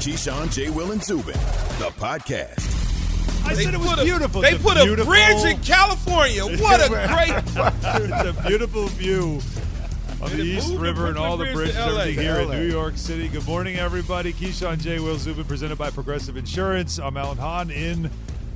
Keyshawn, 0.00 0.50
J. 0.52 0.70
Will, 0.70 0.92
and 0.92 1.02
Zubin, 1.02 1.34
the 1.78 1.90
podcast. 1.98 2.66
I 3.46 3.54
They 3.54 3.64
said 3.64 3.74
it 3.74 3.80
was 3.80 3.90
put 3.90 3.98
a- 3.98 4.04
beautiful. 4.04 4.40
They 4.40 4.52
It's 4.52 4.62
put 4.62 4.76
a 4.78 5.04
bridge 5.04 5.44
in 5.44 5.60
California. 5.60 6.44
What 6.58 6.80
a 6.80 6.88
great. 6.88 7.32
it's 7.36 8.38
a 8.38 8.42
beautiful 8.48 8.86
view 8.88 9.40
of 10.22 10.30
the 10.34 10.42
East 10.42 10.72
River 10.74 11.08
and 11.08 11.18
all 11.18 11.36
the 11.36 11.52
bridges 11.52 11.74
to 11.74 11.80
LA. 11.92 12.00
everything 12.00 12.22
here 12.24 12.36
in 12.40 12.48
New 12.50 12.70
York 12.70 12.96
City. 12.96 13.28
Good 13.28 13.46
morning, 13.46 13.76
everybody. 13.76 14.32
Keyshawn 14.32 14.78
J. 14.78 15.00
Will 15.00 15.18
Zubin 15.18 15.44
presented 15.44 15.76
by 15.76 15.90
Progressive 15.90 16.36
Insurance. 16.36 16.98
I'm 16.98 17.16
Alan 17.18 17.36
Hahn 17.38 17.70
in 17.70 18.10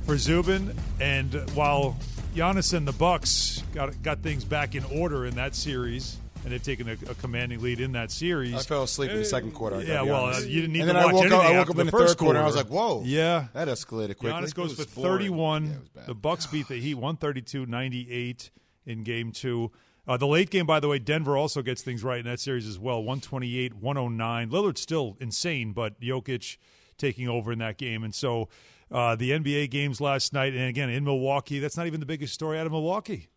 for 0.05 0.17
Zubin. 0.17 0.75
And 0.99 1.33
while 1.53 1.95
Giannis 2.35 2.73
and 2.73 2.87
the 2.87 2.91
Bucks 2.93 3.63
got 3.73 4.01
got 4.01 4.19
things 4.19 4.43
back 4.45 4.73
in 4.75 4.83
order 4.85 5.25
in 5.27 5.35
that 5.35 5.53
series, 5.55 6.17
and 6.45 6.53
they've 6.53 6.63
taken 6.63 6.87
a, 6.87 6.93
a 6.93 7.15
commanding 7.15 7.59
lead 7.61 7.79
in 7.81 7.91
that 7.93 8.11
series. 8.11 8.53
I 8.53 8.59
fell 8.59 8.83
asleep 8.83 9.09
in 9.11 9.17
the 9.17 9.25
second 9.25 9.51
quarter. 9.51 9.77
I 9.77 9.81
yeah, 9.81 10.01
well, 10.03 10.15
uh, 10.15 10.27
honest. 10.27 10.47
you 10.47 10.61
didn't 10.61 10.73
need 10.73 10.81
and 10.81 10.89
to 10.89 10.93
then 10.93 11.03
I 11.03 11.05
woke 11.11 11.21
anything 11.23 11.39
up. 11.39 11.45
I 11.45 11.57
woke 11.57 11.69
up 11.71 11.79
in 11.79 11.85
the 11.87 11.91
first 11.91 12.11
third 12.13 12.17
quarter. 12.19 12.37
and 12.39 12.43
I 12.43 12.47
was 12.47 12.55
like, 12.55 12.67
"Whoa, 12.67 13.01
Yeah. 13.03 13.47
that 13.53 13.67
escalated 13.67 14.17
quickly." 14.17 14.29
Giannis 14.31 14.53
goes 14.53 14.73
for 14.75 14.83
31. 14.83 15.65
Yeah, 15.65 15.71
it 15.71 15.79
was 15.79 15.89
bad. 15.89 16.05
the 16.05 16.15
Bucks 16.15 16.45
beat 16.45 16.67
the 16.67 16.75
Heat 16.79 16.95
132-98 16.97 18.51
in 18.85 19.03
game 19.03 19.31
two. 19.31 19.71
Uh, 20.07 20.17
the 20.17 20.27
late 20.27 20.51
game, 20.51 20.67
by 20.67 20.79
the 20.79 20.87
way, 20.87 20.99
Denver 20.99 21.35
also 21.35 21.63
gets 21.63 21.81
things 21.81 22.03
right 22.03 22.19
in 22.19 22.25
that 22.25 22.39
series 22.39 22.67
as 22.67 22.77
well. 22.77 23.01
128-109. 23.01 24.49
Lillard's 24.51 24.81
still 24.81 25.17
insane, 25.19 25.73
but 25.73 25.99
Jokic 25.99 26.57
taking 26.97 27.27
over 27.27 27.51
in 27.51 27.57
that 27.59 27.77
game. 27.77 28.03
And 28.03 28.13
so 28.13 28.47
uh, 28.91 29.15
the 29.15 29.31
NBA 29.31 29.71
games 29.71 29.99
last 29.99 30.31
night, 30.31 30.53
and 30.53 30.63
again, 30.69 30.89
in 30.89 31.03
Milwaukee, 31.03 31.57
that's 31.59 31.75
not 31.75 31.87
even 31.87 31.99
the 31.99 32.05
biggest 32.05 32.33
story 32.35 32.59
out 32.59 32.67
of 32.67 32.71
Milwaukee. 32.71 33.29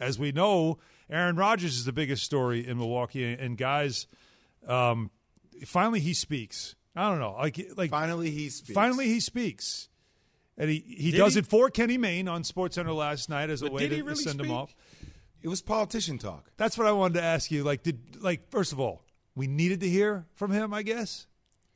As 0.00 0.18
we 0.18 0.32
know, 0.32 0.78
Aaron 1.10 1.36
Rodgers 1.36 1.76
is 1.76 1.84
the 1.84 1.92
biggest 1.92 2.22
story 2.24 2.66
in 2.66 2.78
Milwaukee. 2.78 3.32
And, 3.32 3.56
guys, 3.58 4.06
um, 4.66 5.10
finally 5.66 6.00
he 6.00 6.14
speaks. 6.14 6.74
I 6.96 7.08
don't 7.10 7.18
know. 7.20 7.32
Like, 7.32 7.60
like 7.76 7.90
Finally, 7.90 8.30
he 8.30 8.48
speaks. 8.50 8.72
Finally, 8.74 9.06
he 9.08 9.18
speaks, 9.20 9.88
and 10.56 10.70
he, 10.70 10.78
he 10.86 11.10
Did 11.10 11.18
does 11.18 11.34
he? 11.34 11.40
it 11.40 11.46
for 11.46 11.68
Kenny 11.68 11.98
Mayne 11.98 12.28
on 12.28 12.44
SportsCenter 12.44 12.94
last 12.94 13.28
night 13.28 13.50
as 13.50 13.62
a 13.62 13.64
But 13.64 13.72
way 13.72 13.88
to, 13.88 13.94
he 13.96 14.00
to 14.00 14.04
really 14.06 14.22
send 14.22 14.40
him 14.40 14.52
off. 14.52 14.74
it 15.42 15.48
was 15.48 15.60
politician 15.60 16.18
talk. 16.18 16.52
That's 16.56 16.78
what 16.78 16.86
I 16.86 16.92
wanted 16.92 17.14
to 17.14 17.22
ask 17.24 17.50
you. 17.50 17.64
Like, 17.64 17.82
did 17.82 18.22
like 18.22 18.48
first 18.48 18.72
of 18.72 18.78
all, 18.78 19.02
we 19.34 19.48
needed 19.48 19.80
to 19.80 19.88
hear 19.88 20.26
from 20.34 20.52
him. 20.52 20.72
I 20.72 20.82
guess. 20.84 21.26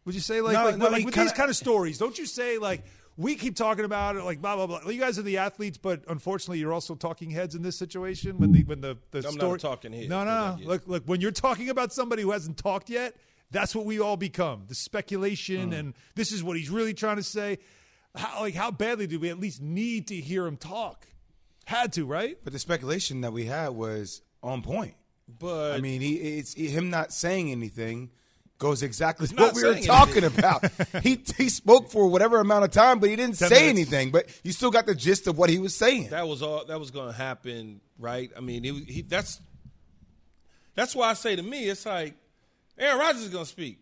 Would 0.05 0.15
you 0.15 0.21
say 0.21 0.41
like 0.41 0.55
No, 0.55 0.65
like, 0.67 0.77
no, 0.79 0.85
like 0.89 1.05
with 1.05 1.15
kinda- 1.15 1.31
these 1.31 1.37
kind 1.37 1.51
of 1.51 1.57
stories? 1.57 1.99
Don't 1.99 2.17
you 2.17 2.25
say 2.25 2.59
like 2.59 2.85
we 3.19 3.35
keep 3.35 3.57
talking 3.57 3.85
about 3.85 4.17
it 4.17 4.23
like 4.25 4.41
blah 4.41 4.55
blah 4.57 4.67
blah. 4.67 4.89
You 4.91 4.99
guys 5.01 5.19
are 5.19 5.23
the 5.23 5.37
athletes, 5.39 5.77
but 5.77 6.03
unfortunately, 6.09 6.61
you're 6.61 6.73
also 6.73 6.95
talking 6.95 7.31
heads 7.31 7.55
in 7.55 7.63
this 7.63 7.77
situation 7.77 8.39
when 8.39 8.53
the 8.53 8.63
when 8.65 8.81
the 8.81 8.97
the 9.11 9.27
I'm 9.29 9.35
not 9.35 9.61
talking 9.61 9.93
head. 9.93 10.09
No, 10.09 10.25
no, 10.25 10.57
no. 10.57 10.65
Look, 10.67 10.87
look. 10.87 11.03
When 11.05 11.21
you're 11.21 11.33
talking 11.33 11.69
about 11.69 11.93
somebody 11.93 12.23
who 12.23 12.31
hasn't 12.31 12.57
talked 12.57 12.89
yet, 12.89 13.17
that's 13.51 13.75
what 13.75 13.85
we 13.85 13.99
all 14.01 14.17
become. 14.17 14.65
The 14.69 14.75
speculation, 14.75 15.73
Mm. 15.73 15.79
and 15.79 15.95
this 16.15 16.33
is 16.33 16.43
what 16.43 16.57
he's 16.57 16.71
really 16.71 16.95
trying 16.95 17.17
to 17.17 17.23
say. 17.23 17.59
How 18.15 18.41
like 18.41 18.55
how 18.55 18.71
badly 18.71 19.07
do 19.07 19.19
we 19.19 19.29
at 19.29 19.39
least 19.39 19.61
need 19.61 20.07
to 20.09 20.15
hear 20.15 20.47
him 20.47 20.57
talk? 20.57 21.07
Had 21.67 21.93
to, 21.95 22.07
right? 22.07 22.39
But 22.45 22.53
the 22.53 22.59
speculation 22.59 23.21
that 23.23 23.33
we 23.33 23.45
had 23.47 23.71
was 23.71 24.23
on 24.43 24.63
point. 24.63 24.95
But 25.29 25.73
I 25.75 25.81
mean, 25.81 26.01
he 26.01 26.15
it's 26.39 26.55
him 26.55 26.89
not 26.89 27.13
saying 27.13 27.51
anything 27.51 28.11
goes 28.59 28.83
exactly 28.83 29.29
not 29.33 29.39
what 29.39 29.55
we 29.55 29.63
were 29.65 29.73
saying 29.75 29.85
talking 29.87 30.25
about. 30.25 30.65
he 31.03 31.23
he 31.37 31.49
spoke 31.49 31.91
for 31.91 32.09
whatever 32.09 32.41
amount 32.41 32.65
of 32.65 32.71
time, 32.71 32.99
but 32.99 33.09
he 33.09 33.17
didn't 33.17 33.39
Ten 33.39 33.49
say 33.49 33.67
minutes. 33.73 33.93
anything. 33.93 34.11
But 34.11 34.27
you 34.43 34.53
still 34.53 34.71
got 34.71 34.87
the 34.87 34.95
gist 34.95 35.27
of 35.27 35.39
what 35.39 35.49
he 35.51 35.59
was 35.59 35.75
saying. 35.77 36.09
that 36.11 36.27
was 36.27 36.43
all 36.43 36.65
that 36.67 36.79
was 36.79 36.91
going 36.91 37.09
to 37.09 37.17
happen, 37.17 37.81
right? 37.99 38.31
I 38.37 38.41
mean, 38.41 38.65
it, 38.65 38.75
he, 38.89 39.03
that's 39.03 39.41
that's 40.75 40.95
why 40.95 41.11
I 41.11 41.15
say 41.15 41.37
to 41.37 41.43
me, 41.43 41.69
it's 41.69 41.87
like 41.87 42.15
Aaron 42.79 42.99
Rodgers 42.99 43.23
is 43.23 43.29
going 43.31 43.45
to 43.45 43.51
speak. 43.51 43.79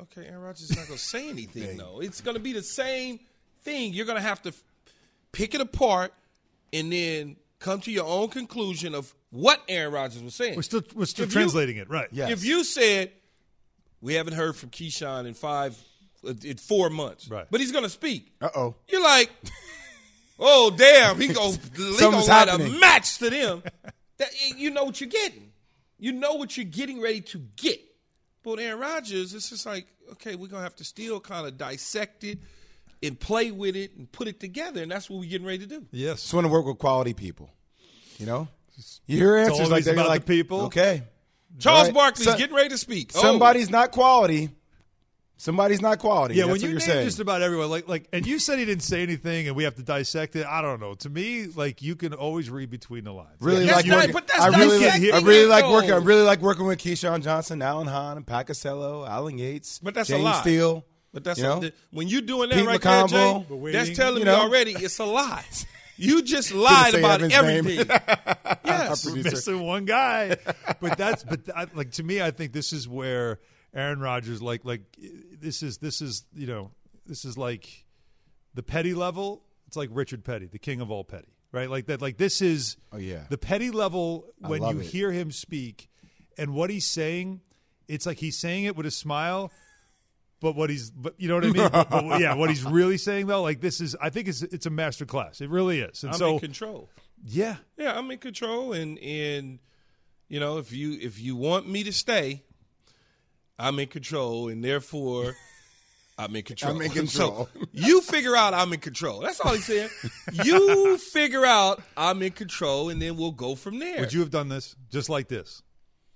Okay, 0.00 0.26
Aaron 0.26 0.42
Rodgers 0.42 0.70
is 0.70 0.76
not 0.76 0.86
going 0.86 0.98
to 0.98 1.04
say 1.04 1.28
anything 1.30 1.76
though. 1.76 2.00
It's 2.00 2.20
going 2.20 2.36
to 2.36 2.42
be 2.42 2.52
the 2.52 2.62
same 2.62 3.20
thing. 3.62 3.92
You're 3.92 4.06
going 4.06 4.16
to 4.20 4.22
have 4.22 4.42
to 4.42 4.50
f- 4.50 4.62
pick 5.32 5.54
it 5.54 5.60
apart 5.60 6.12
and 6.72 6.92
then 6.92 7.36
come 7.58 7.80
to 7.80 7.90
your 7.90 8.06
own 8.06 8.28
conclusion 8.28 8.94
of 8.94 9.12
what 9.30 9.60
Aaron 9.68 9.92
Rodgers 9.92 10.22
was 10.22 10.34
saying. 10.34 10.56
We're 10.56 10.62
still 10.62 10.82
we're 10.94 11.04
still 11.06 11.24
If 11.24 11.30
you- 11.30 11.34
translating 11.40 11.76
it, 11.76 11.88
right? 11.90 12.08
Yes. 12.12 12.30
If 12.30 12.44
you 12.44 12.62
said 12.64 13.10
we 14.00 14.14
haven't 14.14 14.34
heard 14.34 14.56
from 14.56 14.70
Keyshawn 14.70 15.26
in 15.26 15.34
five, 15.34 15.76
uh, 16.26 16.34
in 16.44 16.56
four 16.56 16.90
months, 16.90 17.28
Right. 17.28 17.46
But 17.50 17.60
he's 17.60 17.72
going 17.72 17.84
to 17.84 17.90
speak. 17.90 18.32
Uh 18.40 18.48
oh. 18.54 18.74
You're 18.88 19.02
like, 19.02 19.30
oh 20.38 20.70
damn, 20.76 21.20
he 21.20 21.28
go, 21.28 21.52
he 21.52 21.58
gonna 21.76 21.92
Something's 21.94 22.28
light 22.28 22.48
a 22.48 22.52
happening. 22.52 22.80
match 22.80 23.18
to 23.18 23.30
them. 23.30 23.62
That 24.18 24.30
you 24.56 24.70
know 24.70 24.84
what 24.84 25.00
you're 25.00 25.10
getting. 25.10 25.52
You 25.98 26.12
know 26.12 26.34
what 26.34 26.56
you're 26.56 26.64
getting 26.66 27.00
ready 27.00 27.20
to 27.22 27.38
get. 27.56 27.80
But 28.42 28.52
with 28.52 28.60
Aaron 28.60 28.80
Rodgers, 28.80 29.34
it's 29.34 29.50
just 29.50 29.66
like, 29.66 29.86
okay, 30.12 30.34
we're 30.36 30.48
gonna 30.48 30.62
have 30.62 30.76
to 30.76 30.84
still 30.84 31.20
kind 31.20 31.46
of 31.46 31.58
dissect 31.58 32.24
it 32.24 32.38
and 33.02 33.18
play 33.18 33.50
with 33.50 33.76
it 33.76 33.96
and 33.96 34.10
put 34.10 34.26
it 34.28 34.40
together, 34.40 34.82
and 34.82 34.90
that's 34.90 35.08
what 35.08 35.20
we're 35.20 35.28
getting 35.28 35.46
ready 35.46 35.58
to 35.58 35.66
do. 35.66 35.86
Yes. 35.92 36.22
Just 36.22 36.34
want 36.34 36.46
to 36.46 36.48
work 36.52 36.66
with 36.66 36.78
quality 36.78 37.14
people. 37.14 37.50
You 38.18 38.26
know, 38.26 38.48
you 39.06 39.18
hear 39.18 39.36
answers 39.36 39.70
like 39.70 39.84
that. 39.84 39.92
you're 39.92 40.00
about 40.00 40.08
like, 40.08 40.26
people. 40.26 40.62
Okay. 40.62 41.02
Charles 41.58 41.80
All 41.80 41.84
right. 41.86 41.94
Barkley's 41.94 42.28
So- 42.28 42.36
getting 42.36 42.54
ready 42.56 42.68
to 42.70 42.78
speak. 42.78 43.12
Oh, 43.14 43.20
Somebody's 43.20 43.70
not 43.70 43.90
quality. 43.92 44.50
Somebody's 45.40 45.80
not 45.80 46.00
quality. 46.00 46.34
Yeah, 46.34 46.42
That's 46.42 46.46
when 46.46 46.52
what 46.54 46.60
you 46.62 46.68
you're 46.70 46.78
name 46.80 46.86
saying. 46.88 47.04
just 47.06 47.20
about 47.20 47.42
everyone, 47.42 47.70
like 47.70 47.86
like, 47.86 48.08
and 48.12 48.26
you 48.26 48.40
said 48.40 48.58
he 48.58 48.64
didn't 48.64 48.82
say 48.82 49.04
anything, 49.04 49.46
and 49.46 49.54
we 49.56 49.62
have 49.62 49.76
to 49.76 49.84
dissect 49.84 50.34
it. 50.34 50.44
I 50.44 50.60
don't 50.62 50.80
know. 50.80 50.94
To 50.94 51.08
me, 51.08 51.46
like 51.46 51.80
you 51.80 51.94
can 51.94 52.12
always 52.12 52.50
read 52.50 52.70
between 52.70 53.04
the 53.04 53.12
lines. 53.12 53.36
Really 53.38 53.64
That's 53.66 53.76
like 53.76 53.86
not- 53.86 53.96
working. 53.98 54.12
but 54.14 54.26
that's 54.26 54.40
I 54.40 54.48
really, 54.58 54.78
like, 54.84 54.94
I 54.94 55.18
really 55.20 55.42
it, 55.42 55.48
like 55.48 55.64
though. 55.64 55.72
working. 55.72 55.92
I 55.92 55.96
really 55.98 56.22
like 56.22 56.40
working 56.40 56.66
with 56.66 56.80
Keyshawn 56.80 57.22
Johnson, 57.22 57.62
Alan 57.62 57.86
Hahn, 57.86 58.16
and 58.16 58.26
Pat 58.26 58.48
Casello, 58.48 59.08
Alan 59.08 59.38
Yates, 59.38 59.78
But 59.78 59.94
that's 59.94 60.08
a 60.10 60.14
James 60.14 60.24
lie. 60.24 60.40
Steele. 60.40 60.84
But 61.14 61.22
that's 61.22 61.38
you 61.38 61.44
know? 61.44 61.62
a, 61.62 61.72
when 61.92 62.08
you're 62.08 62.20
doing 62.20 62.48
that 62.50 62.56
Pete 62.58 62.66
right 62.66 62.80
McCombo. 62.80 63.08
there, 63.10 63.40
Jay, 63.48 63.54
waiting, 63.54 63.80
that's 63.86 63.96
telling 63.96 64.18
you 64.18 64.24
me 64.26 64.30
already 64.32 64.72
it's 64.72 64.98
a 64.98 65.04
lie. 65.04 65.44
You 66.00 66.22
just 66.22 66.54
lied 66.54 66.94
about 66.94 67.22
Evan's 67.22 67.34
everything. 67.34 67.88
yes. 68.88 69.06
We're 69.06 69.22
missing 69.22 69.60
one 69.60 69.84
guy, 69.84 70.36
but 70.80 70.96
that's 70.98 71.24
but 71.24 71.40
I, 71.54 71.66
like 71.74 71.92
to 71.92 72.02
me, 72.02 72.20
I 72.22 72.30
think 72.30 72.52
this 72.52 72.72
is 72.72 72.88
where 72.88 73.38
Aaron 73.74 74.00
Rodgers, 74.00 74.42
like 74.42 74.64
like 74.64 74.82
this 75.40 75.62
is 75.62 75.78
this 75.78 76.00
is 76.00 76.24
you 76.34 76.46
know 76.46 76.70
this 77.06 77.24
is 77.24 77.36
like 77.38 77.86
the 78.54 78.62
petty 78.62 78.94
level. 78.94 79.42
It's 79.66 79.76
like 79.76 79.90
Richard 79.92 80.24
Petty, 80.24 80.46
the 80.46 80.58
king 80.58 80.80
of 80.80 80.90
all 80.90 81.04
petty, 81.04 81.28
right? 81.52 81.68
Like 81.68 81.86
that. 81.86 82.00
Like 82.00 82.16
this 82.16 82.40
is 82.40 82.76
Oh, 82.92 82.96
yeah. 82.96 83.24
the 83.28 83.38
petty 83.38 83.70
level 83.70 84.26
when 84.38 84.62
you 84.62 84.80
it. 84.80 84.86
hear 84.86 85.12
him 85.12 85.30
speak 85.30 85.88
and 86.38 86.54
what 86.54 86.70
he's 86.70 86.86
saying. 86.86 87.40
It's 87.86 88.06
like 88.06 88.18
he's 88.18 88.38
saying 88.38 88.64
it 88.64 88.76
with 88.76 88.86
a 88.86 88.90
smile. 88.90 89.50
But 90.40 90.54
what 90.54 90.70
he's, 90.70 90.90
but 90.90 91.14
you 91.18 91.26
know 91.26 91.34
what 91.34 91.44
I 91.44 91.50
mean? 91.50 91.68
but, 91.72 91.90
but, 91.90 92.20
yeah, 92.20 92.34
what 92.34 92.48
he's 92.48 92.64
really 92.64 92.96
saying 92.96 93.26
though, 93.26 93.42
like 93.42 93.60
this 93.60 93.80
is, 93.80 93.96
I 94.00 94.10
think 94.10 94.28
it's 94.28 94.42
it's 94.42 94.66
a 94.66 94.70
master 94.70 95.04
class. 95.04 95.40
It 95.40 95.50
really 95.50 95.80
is. 95.80 96.04
And 96.04 96.12
I'm 96.12 96.18
so, 96.18 96.34
in 96.34 96.38
control. 96.40 96.88
Yeah, 97.24 97.56
Yeah, 97.76 97.96
I'm 97.98 98.10
in 98.10 98.18
control, 98.18 98.72
and 98.72 98.98
and 98.98 99.58
you 100.28 100.40
know 100.40 100.58
if 100.58 100.72
you 100.72 100.98
if 101.00 101.20
you 101.20 101.36
want 101.36 101.68
me 101.68 101.84
to 101.84 101.92
stay, 101.92 102.42
I'm 103.58 103.78
in 103.78 103.88
control, 103.88 104.48
and 104.48 104.64
therefore 104.64 105.34
I'm 106.18 106.34
in 106.36 106.42
control. 106.42 106.72
I'm 106.76 106.82
in 106.82 106.90
control. 106.90 107.48
So 107.54 107.60
you 107.72 108.00
figure 108.00 108.36
out 108.36 108.54
I'm 108.54 108.72
in 108.72 108.80
control. 108.80 109.20
That's 109.20 109.40
all 109.40 109.54
he's 109.54 109.64
saying. 109.64 109.90
you 110.32 110.98
figure 110.98 111.44
out 111.44 111.82
I'm 111.96 112.22
in 112.22 112.32
control, 112.32 112.88
and 112.90 113.00
then 113.00 113.16
we'll 113.16 113.32
go 113.32 113.54
from 113.54 113.78
there. 113.78 114.00
Would 114.00 114.12
you 114.12 114.20
have 114.20 114.30
done 114.30 114.48
this 114.48 114.76
just 114.90 115.08
like 115.08 115.28
this? 115.28 115.62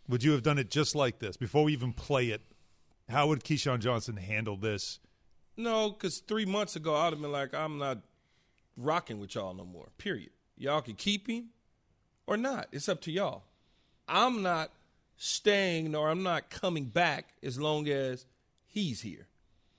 Would 0.08 0.22
you 0.24 0.32
have 0.32 0.42
done 0.42 0.58
it 0.58 0.70
just 0.70 0.94
like 0.94 1.20
this 1.20 1.36
before 1.36 1.64
we 1.64 1.72
even 1.72 1.92
play 1.92 2.28
it? 2.28 2.42
How 3.08 3.28
would 3.28 3.44
Keyshawn 3.44 3.80
Johnson 3.80 4.16
handle 4.16 4.56
this? 4.56 4.98
No, 5.56 5.90
because 5.90 6.18
three 6.18 6.46
months 6.46 6.76
ago 6.76 6.94
I'd 6.94 7.12
have 7.12 7.20
been 7.20 7.32
like, 7.32 7.54
I'm 7.54 7.78
not 7.78 7.98
rocking 8.76 9.18
with 9.20 9.34
y'all 9.34 9.54
no 9.54 9.64
more. 9.64 9.88
Period. 9.98 10.30
Y'all 10.62 10.80
can 10.80 10.94
keep 10.94 11.26
him 11.26 11.48
or 12.24 12.36
not. 12.36 12.68
It's 12.70 12.88
up 12.88 13.00
to 13.02 13.10
y'all. 13.10 13.42
I'm 14.06 14.42
not 14.42 14.70
staying 15.16 15.90
nor 15.90 16.08
I'm 16.08 16.22
not 16.22 16.50
coming 16.50 16.84
back 16.84 17.34
as 17.42 17.58
long 17.58 17.88
as 17.88 18.26
he's 18.66 19.00
here. 19.00 19.26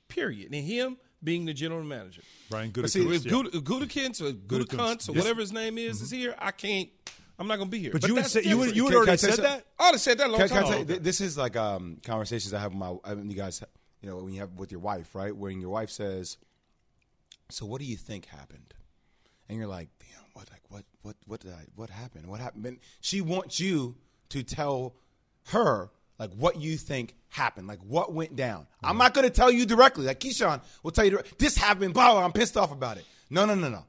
Period. 0.10 0.52
And 0.52 0.66
him 0.66 0.98
being 1.24 1.46
the 1.46 1.54
general 1.54 1.84
manager. 1.84 2.22
Brian 2.50 2.74
see, 2.74 2.82
Gutekunst. 2.82 3.16
If 3.16 3.26
yeah. 3.26 3.32
Gud- 3.32 3.48
or 3.48 3.62
Gudikants 3.62 5.10
or 5.10 5.14
whatever 5.14 5.40
his 5.40 5.54
name 5.54 5.78
is 5.78 6.02
is 6.02 6.12
here, 6.12 6.36
I 6.38 6.52
can't. 6.52 6.90
I'm 7.40 7.48
not 7.48 7.60
gonna 7.60 7.70
be 7.70 7.80
here. 7.80 7.92
But, 7.94 8.06
you 8.06 8.16
would 8.16 8.26
that's 8.26 8.34
say 8.34 8.44
you 8.44 8.58
would 8.58 8.76
you 8.76 8.84
would 8.84 8.92
Can- 8.92 9.00
can 9.04 9.08
already 9.08 9.18
say 9.18 9.32
said 9.32 9.46
that. 9.46 9.66
I 9.80 9.86
would 9.86 9.94
have 9.94 10.02
said 10.02 10.18
that 10.18 10.28
a 10.28 10.32
long 10.32 10.40
Can, 10.42 10.50
can 10.50 10.58
I 10.58 10.62
time 10.62 10.70
tell 10.70 10.80
you, 10.80 10.84
ago. 10.84 10.96
this 10.98 11.22
is 11.22 11.38
like 11.38 11.56
um, 11.56 11.98
conversations 12.06 12.54
I 12.54 12.60
have 12.60 12.74
with 12.74 12.80
my 12.80 12.96
I 13.06 13.16
mean, 13.16 13.32
you 13.32 13.38
guys, 13.38 13.64
you 14.02 14.10
know, 14.10 14.18
when 14.18 14.34
you 14.34 14.42
have 14.42 14.52
with 14.56 14.72
your 14.72 14.82
wife, 14.82 15.16
right? 15.16 15.34
When 15.36 15.62
your 15.62 15.70
wife 15.70 15.90
says, 15.90 16.38
"So 17.50 17.66
what 17.66 17.80
do 17.80 17.86
you 17.86 17.96
think 17.96 18.26
happened?" 18.26 18.74
And 19.50 19.58
you're 19.58 19.68
like, 19.68 19.90
"Damn, 20.00 20.24
what 20.34 20.50
like 20.52 20.62
what 20.70 20.84
what 21.02 21.16
what 21.26 21.40
did 21.42 21.52
I 21.52 21.66
what 21.76 21.90
happened? 21.90 22.28
What 22.28 22.40
happened?" 22.40 22.66
And 22.66 22.80
she 23.02 23.22
wants 23.22 23.60
you 23.60 23.96
to 24.30 24.44
tell 24.44 24.96
her 25.48 25.92
like 26.20 26.32
what 26.34 26.60
you 26.60 26.78
think 26.78 27.16
happened, 27.30 27.68
like 27.68 27.80
what 27.80 28.14
went 28.14 28.36
down. 28.36 28.68
I'm 28.82 28.92
mm-hmm. 28.92 29.00
not 29.00 29.14
going 29.14 29.28
to 29.28 29.34
tell 29.34 29.52
you 29.52 29.66
directly. 29.66 30.06
Like 30.06 30.20
Keyshawn 30.20 30.62
will 30.84 30.92
tell 30.92 31.06
you 31.06 31.22
this 31.38 31.58
happened. 31.58 31.94
Blah, 31.94 32.14
blah. 32.14 32.24
I'm 32.24 32.32
pissed 32.32 32.58
off 32.58 32.72
about 32.72 32.98
it. 32.98 33.06
No, 33.30 33.46
no, 33.46 33.56
no, 33.56 33.70
no. 33.70 33.86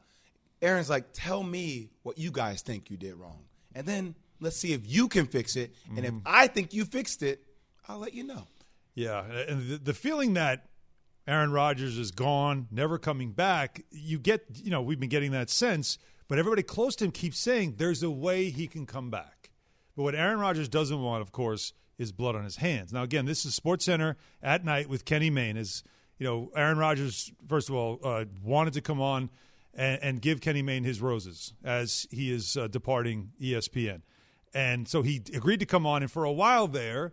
Aaron's 0.62 0.88
like, 0.88 1.06
tell 1.12 1.42
me 1.42 1.90
what 2.02 2.16
you 2.16 2.30
guys 2.30 2.62
think 2.62 2.90
you 2.90 2.96
did 2.96 3.14
wrong, 3.16 3.44
and 3.74 3.86
then 3.86 4.14
let's 4.40 4.56
see 4.56 4.72
if 4.72 4.80
you 4.84 5.08
can 5.08 5.26
fix 5.26 5.56
it. 5.56 5.74
And 5.94 6.04
if 6.04 6.12
mm-hmm. 6.12 6.26
I 6.26 6.46
think 6.46 6.72
you 6.72 6.84
fixed 6.84 7.22
it, 7.22 7.42
I'll 7.86 7.98
let 7.98 8.14
you 8.14 8.24
know. 8.24 8.46
Yeah, 8.94 9.24
and 9.48 9.68
the, 9.68 9.76
the 9.76 9.94
feeling 9.94 10.34
that 10.34 10.66
Aaron 11.26 11.53
Rodgers 11.53 11.97
is 11.97 12.11
gone, 12.11 12.69
never 12.71 12.99
coming 12.99 13.32
back, 13.32 13.85
you 13.91 14.19
get, 14.19 14.44
you 14.55 14.71
know, 14.71 14.82
we've 14.82 15.00
been 15.00 15.09
getting 15.09 15.31
that 15.32 15.49
sense, 15.49 15.99
but 16.29 16.38
everybody 16.38 16.62
close 16.62 16.97
to 16.97 17.06
him 17.06 17.11
keeps 17.11 17.38
saying 17.38 17.76
there's 17.79 18.03
a 18.03 18.11
way 18.11 18.50
he 18.50 18.67
can 18.67 18.85
come 18.85 19.11
back. 19.11 19.50
But 19.97 20.03
what 20.03 20.15
Aaron 20.15 20.38
Rodgers 20.38 20.69
doesn't 20.69 21.00
want, 21.00 21.23
of 21.23 21.32
course, 21.32 21.73
is 21.99 22.12
blood 22.12 22.35
on 22.35 22.44
his 22.44 22.56
hands. 22.56 22.93
Now, 22.93 23.03
again, 23.03 23.25
this 23.25 23.47
is 23.47 23.55
Sports 23.55 23.85
Center 23.85 24.17
at 24.43 24.65
night 24.65 24.88
with 24.88 25.05
Kenny 25.05 25.31
Mayne. 25.31 25.56
Is 25.56 25.82
you 26.19 26.26
know, 26.26 26.50
Aaron 26.56 26.79
Rodgers, 26.79 27.32
first 27.49 27.69
of 27.69 27.75
all, 27.75 28.00
uh, 28.03 28.25
wanted 28.43 28.75
to 28.75 28.81
come 28.81 29.00
on 29.00 29.31
and, 29.73 30.03
and, 30.03 30.23
give 30.23 30.41
Kenny 30.41 30.62
Mayne 30.62 30.85
his 30.85 31.00
roses 31.00 31.55
as 31.65 32.06
he 32.11 32.32
is 32.32 32.56
uh, 32.56 32.69
departing 32.69 33.32
ESPN. 33.41 34.03
And 34.53 34.87
so 34.87 35.03
he 35.03 35.23
agreed 35.35 35.61
to 35.61 35.67
come 35.67 35.87
on, 35.87 36.03
and 36.03 36.11
for 36.11 36.25
a 36.25 36.32
while 36.32 36.69
there, 36.69 37.12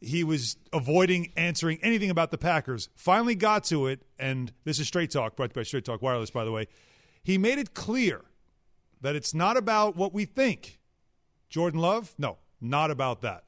he 0.00 0.24
was 0.24 0.56
avoiding 0.72 1.32
answering 1.36 1.78
anything 1.82 2.10
about 2.10 2.30
the 2.30 2.38
Packers. 2.38 2.88
Finally 2.96 3.34
got 3.34 3.64
to 3.64 3.86
it, 3.86 4.00
and 4.18 4.52
this 4.64 4.78
is 4.78 4.86
Straight 4.86 5.10
Talk, 5.10 5.36
brought 5.36 5.52
by 5.52 5.62
Straight 5.62 5.84
Talk 5.84 6.00
Wireless, 6.00 6.30
by 6.30 6.44
the 6.44 6.52
way. 6.52 6.66
He 7.22 7.36
made 7.36 7.58
it 7.58 7.74
clear 7.74 8.22
that 9.02 9.14
it's 9.14 9.34
not 9.34 9.56
about 9.56 9.96
what 9.96 10.14
we 10.14 10.24
think. 10.24 10.78
Jordan 11.50 11.80
Love? 11.80 12.14
No, 12.16 12.38
not 12.60 12.90
about 12.90 13.20
that. 13.22 13.44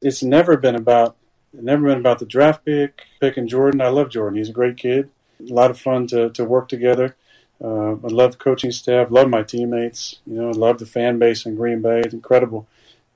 It's 0.00 0.22
never 0.22 0.56
been 0.56 0.74
about 0.74 1.16
never 1.52 1.86
been 1.86 1.98
about 1.98 2.18
the 2.18 2.26
draft 2.26 2.64
pick, 2.64 3.02
picking 3.20 3.48
Jordan. 3.48 3.80
I 3.80 3.88
love 3.88 4.10
Jordan. 4.10 4.38
He's 4.38 4.50
a 4.50 4.52
great 4.52 4.76
kid. 4.76 5.10
A 5.40 5.52
lot 5.52 5.70
of 5.70 5.80
fun 5.80 6.06
to, 6.08 6.30
to 6.30 6.44
work 6.44 6.68
together. 6.68 7.16
Uh, 7.62 7.92
I 7.92 8.08
love 8.08 8.32
the 8.32 8.38
coaching 8.38 8.70
staff, 8.70 9.10
love 9.10 9.28
my 9.28 9.42
teammates. 9.42 10.20
You 10.26 10.34
know, 10.34 10.50
love 10.50 10.78
the 10.78 10.86
fan 10.86 11.18
base 11.18 11.46
in 11.46 11.56
Green 11.56 11.80
Bay. 11.80 12.00
It's 12.00 12.14
incredible 12.14 12.68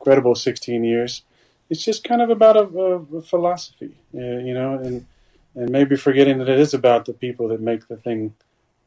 incredible 0.03 0.35
16 0.35 0.83
years. 0.83 1.23
It's 1.71 1.85
just 1.85 2.03
kind 2.03 2.21
of 2.21 2.29
about 2.29 2.57
a, 2.57 2.65
a, 2.65 3.19
a 3.19 3.23
philosophy, 3.23 3.95
uh, 4.15 4.19
you 4.19 4.53
know, 4.53 4.75
and 4.75 5.07
and 5.55 5.71
maybe 5.71 5.97
forgetting 5.97 6.39
that 6.39 6.49
it 6.49 6.59
is 6.59 6.73
about 6.73 7.05
the 7.05 7.13
people 7.13 7.49
that 7.49 7.61
make 7.61 7.87
the 7.87 7.97
thing 7.97 8.35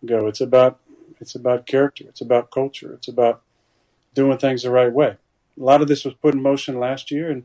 go. 0.06 0.28
It's 0.28 0.42
about 0.42 0.80
it's 1.20 1.36
about 1.36 1.66
character. 1.66 2.06
It's 2.08 2.22
about 2.22 2.52
culture. 2.52 2.94
It's 2.94 3.08
about 3.08 3.42
doing 4.14 4.38
things 4.38 4.64
the 4.64 4.72
right 4.72 4.92
way. 4.92 5.18
A 5.60 5.64
lot 5.64 5.82
of 5.82 5.88
this 5.88 6.04
was 6.04 6.16
put 6.16 6.34
in 6.34 6.42
motion 6.42 6.80
last 6.80 7.12
year, 7.12 7.32
and 7.32 7.44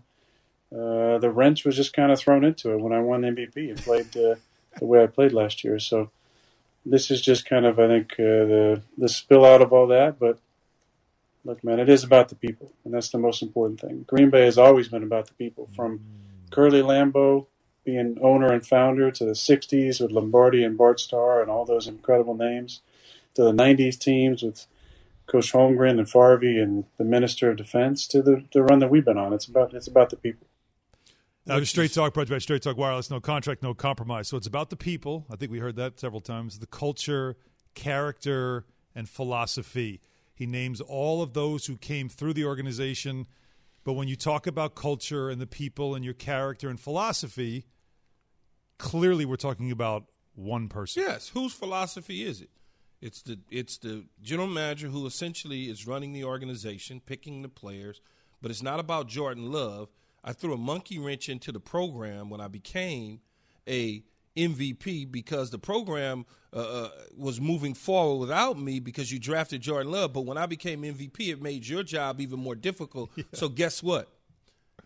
uh, 0.73 1.19
the 1.19 1.31
wrench 1.31 1.65
was 1.65 1.77
just 1.77 1.93
kind 1.93 2.11
of 2.11 2.19
thrown 2.19 2.45
into 2.45 2.73
it 2.73 2.81
when 2.81 2.93
I 2.93 3.01
won 3.01 3.23
MVP 3.23 3.57
and 3.57 3.79
played 3.79 4.17
uh, 4.17 4.35
the 4.79 4.87
way 4.87 5.03
I 5.03 5.07
played 5.07 5.33
last 5.33 5.63
year. 5.63 5.79
So 5.79 6.11
this 6.85 7.11
is 7.11 7.21
just 7.21 7.49
kind 7.49 7.67
of, 7.67 7.79
I 7.79 7.87
think, 7.87 8.13
uh, 8.15 8.45
the 8.53 8.83
the 8.99 9.09
spill 9.09 9.45
out 9.45 9.63
of 9.63 9.73
all 9.73 9.87
that. 9.87 10.19
But 10.19 10.39
look, 11.45 11.63
man, 11.65 11.81
it 11.81 11.89
is 11.89 12.05
about 12.05 12.29
the 12.29 12.35
people, 12.35 12.73
and 12.85 12.93
that's 12.93 13.11
the 13.11 13.19
most 13.19 13.43
important 13.43 13.81
thing. 13.81 14.05
Green 14.07 14.31
Bay 14.31 14.45
has 14.45 14.59
always 14.59 14.89
been 14.89 15.03
about 15.03 15.27
the 15.27 15.35
people, 15.35 15.69
from 15.75 15.99
mm. 15.99 16.51
Curly 16.51 16.83
Lambeau 16.83 17.47
being 17.85 18.19
owner 18.23 18.53
and 18.53 18.67
founder 18.67 19.11
to 19.11 19.25
the 19.25 19.33
60s 19.33 20.01
with 20.01 20.11
Lombardi 20.11 20.63
and 20.63 20.77
Bart 20.77 21.01
Starr 21.01 21.41
and 21.41 21.51
all 21.51 21.65
those 21.65 21.87
incredible 21.87 22.35
names, 22.35 22.81
to 23.35 23.43
the 23.43 23.53
90s 23.53 23.99
teams 23.99 24.43
with 24.43 24.67
Coach 25.27 25.53
Holmgren 25.53 25.99
and 25.99 26.11
Favre 26.11 26.61
and 26.61 26.85
the 26.99 27.05
Minister 27.05 27.51
of 27.51 27.57
Defense, 27.57 28.07
to 28.09 28.21
the, 28.21 28.45
the 28.53 28.63
run 28.63 28.81
that 28.81 28.91
we've 28.91 29.05
been 29.05 29.19
on. 29.19 29.33
It's 29.33 29.47
about 29.47 29.73
it's 29.73 29.87
about 29.87 30.11
the 30.11 30.17
people. 30.17 30.47
Now, 31.47 31.63
Straight 31.63 31.93
Talk, 31.93 32.15
by 32.15 32.39
Straight 32.39 32.63
Talk 32.63 32.77
Wireless, 32.77 33.11
no 33.11 33.21
contract, 33.21 33.63
no 33.63 33.73
compromise. 33.73 34.29
So 34.29 34.37
it's 34.37 34.47
about 34.47 34.71
the 34.71 34.77
people. 34.77 35.27
I 35.31 35.37
think 35.37 35.51
we 35.51 35.59
heard 35.59 35.77
that 35.77 35.99
several 35.99 36.21
times. 36.21 36.59
The 36.59 36.67
culture, 36.67 37.37
character, 37.75 38.67
and 38.95 39.09
philosophy. 39.09 40.01
He 40.41 40.47
names 40.47 40.81
all 40.81 41.21
of 41.21 41.35
those 41.35 41.67
who 41.67 41.77
came 41.77 42.09
through 42.09 42.33
the 42.33 42.47
organization. 42.47 43.27
But 43.85 43.93
when 43.93 44.09
you 44.09 44.17
talk 44.17 44.47
about 44.47 44.75
culture 44.75 45.29
and 45.29 45.39
the 45.39 45.47
people 45.47 45.95
and 45.95 46.03
your 46.03 46.15
character 46.15 46.71
and 46.71 46.81
philosophy, 46.81 47.67
clearly 48.79 49.27
we're 49.27 49.37
talking 49.37 49.71
about 49.71 50.05
one 50.35 50.69
person. 50.69 51.03
Yes. 51.03 51.29
Whose 51.29 51.53
philosophy 51.53 52.25
is 52.25 52.41
it? 52.41 52.49
It's 53.03 53.21
the 53.21 53.39
it's 53.51 53.77
the 53.77 54.07
general 54.23 54.49
manager 54.49 54.89
who 54.89 55.07
essentially 55.07 55.65
is 55.65 55.87
running 55.87 56.15
the 56.15 56.25
organization, 56.25 57.03
picking 57.05 57.43
the 57.43 57.51
players, 57.51 58.01
but 58.41 58.51
it's 58.51 58.63
not 58.63 58.81
about 58.81 59.09
Jordan 59.09 59.53
Love. 59.53 59.91
I 60.25 60.33
threw 60.33 60.55
a 60.55 60.57
monkey 60.57 60.99
wrench 60.99 61.29
into 61.29 61.53
the 61.53 61.61
program 61.61 62.31
when 62.31 62.41
I 62.41 62.49
became 62.49 63.21
a 63.69 64.05
MVP 64.41 65.11
because 65.11 65.51
the 65.51 65.59
program 65.59 66.25
uh, 66.53 66.59
uh, 66.59 66.89
was 67.17 67.41
moving 67.41 67.75
forward 67.75 68.19
without 68.19 68.59
me 68.59 68.81
because 68.81 69.13
you 69.13 69.19
drafted 69.19 69.61
Jordan 69.61 69.93
Love. 69.93 70.13
But 70.13 70.23
when 70.23 70.39
I 70.39 70.47
became 70.47 70.83
MVP, 70.83 71.29
it 71.29 71.43
made 71.43 71.67
your 71.67 71.83
job 71.83 72.21
even 72.21 72.41
more 72.41 72.55
difficult. 72.55 73.11
Yeah. 73.21 73.25
So 73.35 73.49
guess 73.49 73.83
what? 73.83 74.09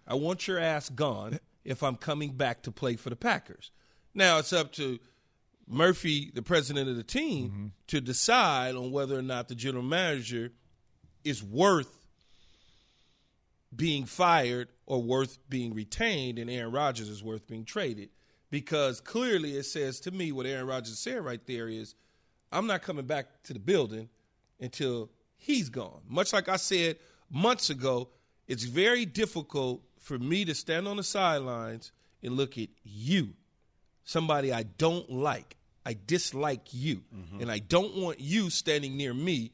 I 0.09 0.15
want 0.15 0.49
your 0.49 0.59
ass 0.59 0.89
gone 0.89 1.39
if 1.65 1.83
I'm 1.83 1.95
coming 1.97 2.33
back 2.33 2.63
to 2.63 2.73
play 2.73 2.97
for 2.97 3.11
the 3.11 3.17
Packers. 3.17 3.71
Now 4.13 4.39
it's 4.39 4.53
up 4.53 4.73
to 4.73 4.99
Murphy, 5.69 6.33
the 6.35 6.43
president 6.43 6.89
of 6.89 6.97
the 6.97 7.05
team, 7.05 7.49
mm-hmm. 7.49 7.67
to 7.89 8.01
decide 8.01 8.75
on 8.75 8.91
whether 8.91 9.17
or 9.17 9.23
not 9.23 9.49
the 9.49 9.55
general 9.55 9.85
manager 9.85 10.51
is 11.23 11.43
worth 11.45 11.97
being 13.75 14.05
fired 14.05 14.69
or 14.87 15.01
worth 15.01 15.39
being 15.49 15.75
retained, 15.75 16.39
and 16.39 16.51
Aaron 16.51 16.73
Rodgers 16.73 17.09
is 17.09 17.23
worth 17.23 17.47
being 17.47 17.65
traded 17.65 18.11
because 18.55 19.01
clearly 19.01 19.57
it 19.57 19.65
says 19.65 19.99
to 19.99 20.13
me 20.13 20.31
what 20.31 20.47
Aaron 20.47 20.69
Rodgers 20.69 20.97
said 20.97 21.25
right 21.25 21.45
there 21.45 21.69
is 21.69 21.97
I'm 22.53 22.69
not 22.69 22.83
coming 22.83 23.05
back 23.05 23.43
to 23.47 23.53
the 23.53 23.59
building 23.59 24.09
until 24.61 25.11
he's 25.35 25.69
gone. 25.69 26.03
Much 26.09 26.33
like 26.33 26.49
I 26.49 26.55
said 26.55 26.99
months 27.29 27.69
ago, 27.69 28.11
it's 28.47 28.63
very 28.63 29.07
difficult 29.07 29.83
for 29.99 30.21
me 30.21 30.45
to 30.45 30.55
stand 30.55 30.87
on 30.87 30.99
the 30.99 31.03
sidelines 31.03 31.91
and 32.23 32.37
look 32.37 32.57
at 32.57 32.69
you, 32.85 33.31
somebody 34.05 34.53
I 34.53 34.63
don't 34.63 35.11
like. 35.11 35.57
I 35.85 35.97
dislike 36.07 36.69
you, 36.71 37.03
mm-hmm. 37.13 37.41
and 37.41 37.51
I 37.51 37.59
don't 37.59 37.97
want 37.97 38.21
you 38.21 38.51
standing 38.51 38.97
near 38.97 39.13
me. 39.13 39.51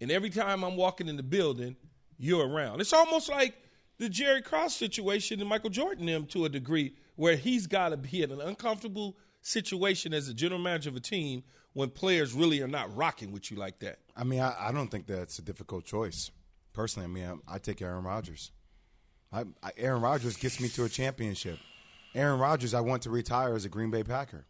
And 0.00 0.10
every 0.10 0.30
time 0.30 0.64
I'm 0.64 0.76
walking 0.78 1.08
in 1.08 1.18
the 1.18 1.22
building, 1.22 1.76
you're 2.16 2.48
around. 2.48 2.80
It's 2.80 2.94
almost 2.94 3.28
like 3.28 3.62
the 3.98 4.08
Jerry 4.08 4.40
Krause 4.40 4.74
situation 4.74 5.38
and 5.38 5.50
Michael 5.50 5.68
Jordan 5.68 6.06
them 6.06 6.24
to 6.28 6.46
a 6.46 6.48
degree 6.48 6.94
where 7.18 7.34
he's 7.34 7.66
got 7.66 7.88
to 7.88 7.96
be 7.96 8.22
in 8.22 8.30
an 8.30 8.40
uncomfortable 8.40 9.16
situation 9.42 10.14
as 10.14 10.28
a 10.28 10.34
general 10.34 10.60
manager 10.60 10.88
of 10.88 10.94
a 10.94 11.00
team 11.00 11.42
when 11.72 11.90
players 11.90 12.32
really 12.32 12.62
are 12.62 12.68
not 12.68 12.96
rocking 12.96 13.32
with 13.32 13.50
you 13.50 13.56
like 13.56 13.80
that. 13.80 13.98
I 14.16 14.22
mean, 14.22 14.38
I, 14.38 14.54
I 14.56 14.70
don't 14.70 14.88
think 14.88 15.08
that's 15.08 15.36
a 15.40 15.42
difficult 15.42 15.84
choice. 15.84 16.30
Personally, 16.72 17.06
I 17.06 17.08
mean, 17.08 17.40
I, 17.48 17.56
I 17.56 17.58
take 17.58 17.82
Aaron 17.82 18.04
Rodgers. 18.04 18.52
I, 19.32 19.46
Aaron 19.76 20.00
Rodgers 20.00 20.36
gets 20.36 20.60
me 20.60 20.68
to 20.68 20.84
a 20.84 20.88
championship. 20.88 21.58
Aaron 22.14 22.38
Rodgers, 22.38 22.72
I 22.72 22.82
want 22.82 23.02
to 23.02 23.10
retire 23.10 23.56
as 23.56 23.64
a 23.64 23.68
Green 23.68 23.90
Bay 23.90 24.04
Packer. 24.04 24.46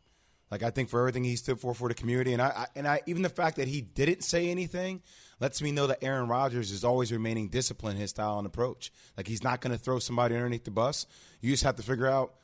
Like 0.51 0.63
I 0.63 0.69
think 0.69 0.91
for 0.91 1.01
everything 1.01 1.25
he 1.25 1.37
stood 1.37 1.59
for 1.59 1.73
for 1.75 1.89
the 1.89 1.95
community, 1.95 2.33
and 2.33 2.41
I, 2.41 2.49
I 2.49 2.67
and 2.75 2.89
I 2.89 3.01
even 3.07 3.23
the 3.23 3.29
fact 3.29 3.57
that 3.57 3.69
he 3.69 3.83
didn't 3.83 4.23
say 4.23 4.49
anything 4.51 5.03
lets 5.41 5.61
me 5.61 5.73
know 5.73 5.87
that 5.87 6.03
Aaron 6.03 6.29
Rodgers 6.29 6.71
is 6.71 6.85
always 6.85 7.13
remaining 7.13 7.49
disciplined 7.49 7.97
in 7.97 8.01
his 8.01 8.11
style 8.11 8.39
and 8.39 8.47
approach. 8.47 8.91
Like 9.17 9.27
he's 9.27 9.45
not 9.45 9.61
going 9.61 9.73
to 9.73 9.79
throw 9.79 9.99
somebody 9.99 10.35
underneath 10.35 10.65
the 10.65 10.71
bus. 10.71 11.07
You 11.43 11.51
just 11.51 11.65
have 11.65 11.77
to 11.77 11.83
figure 11.83 12.07
out 12.07 12.35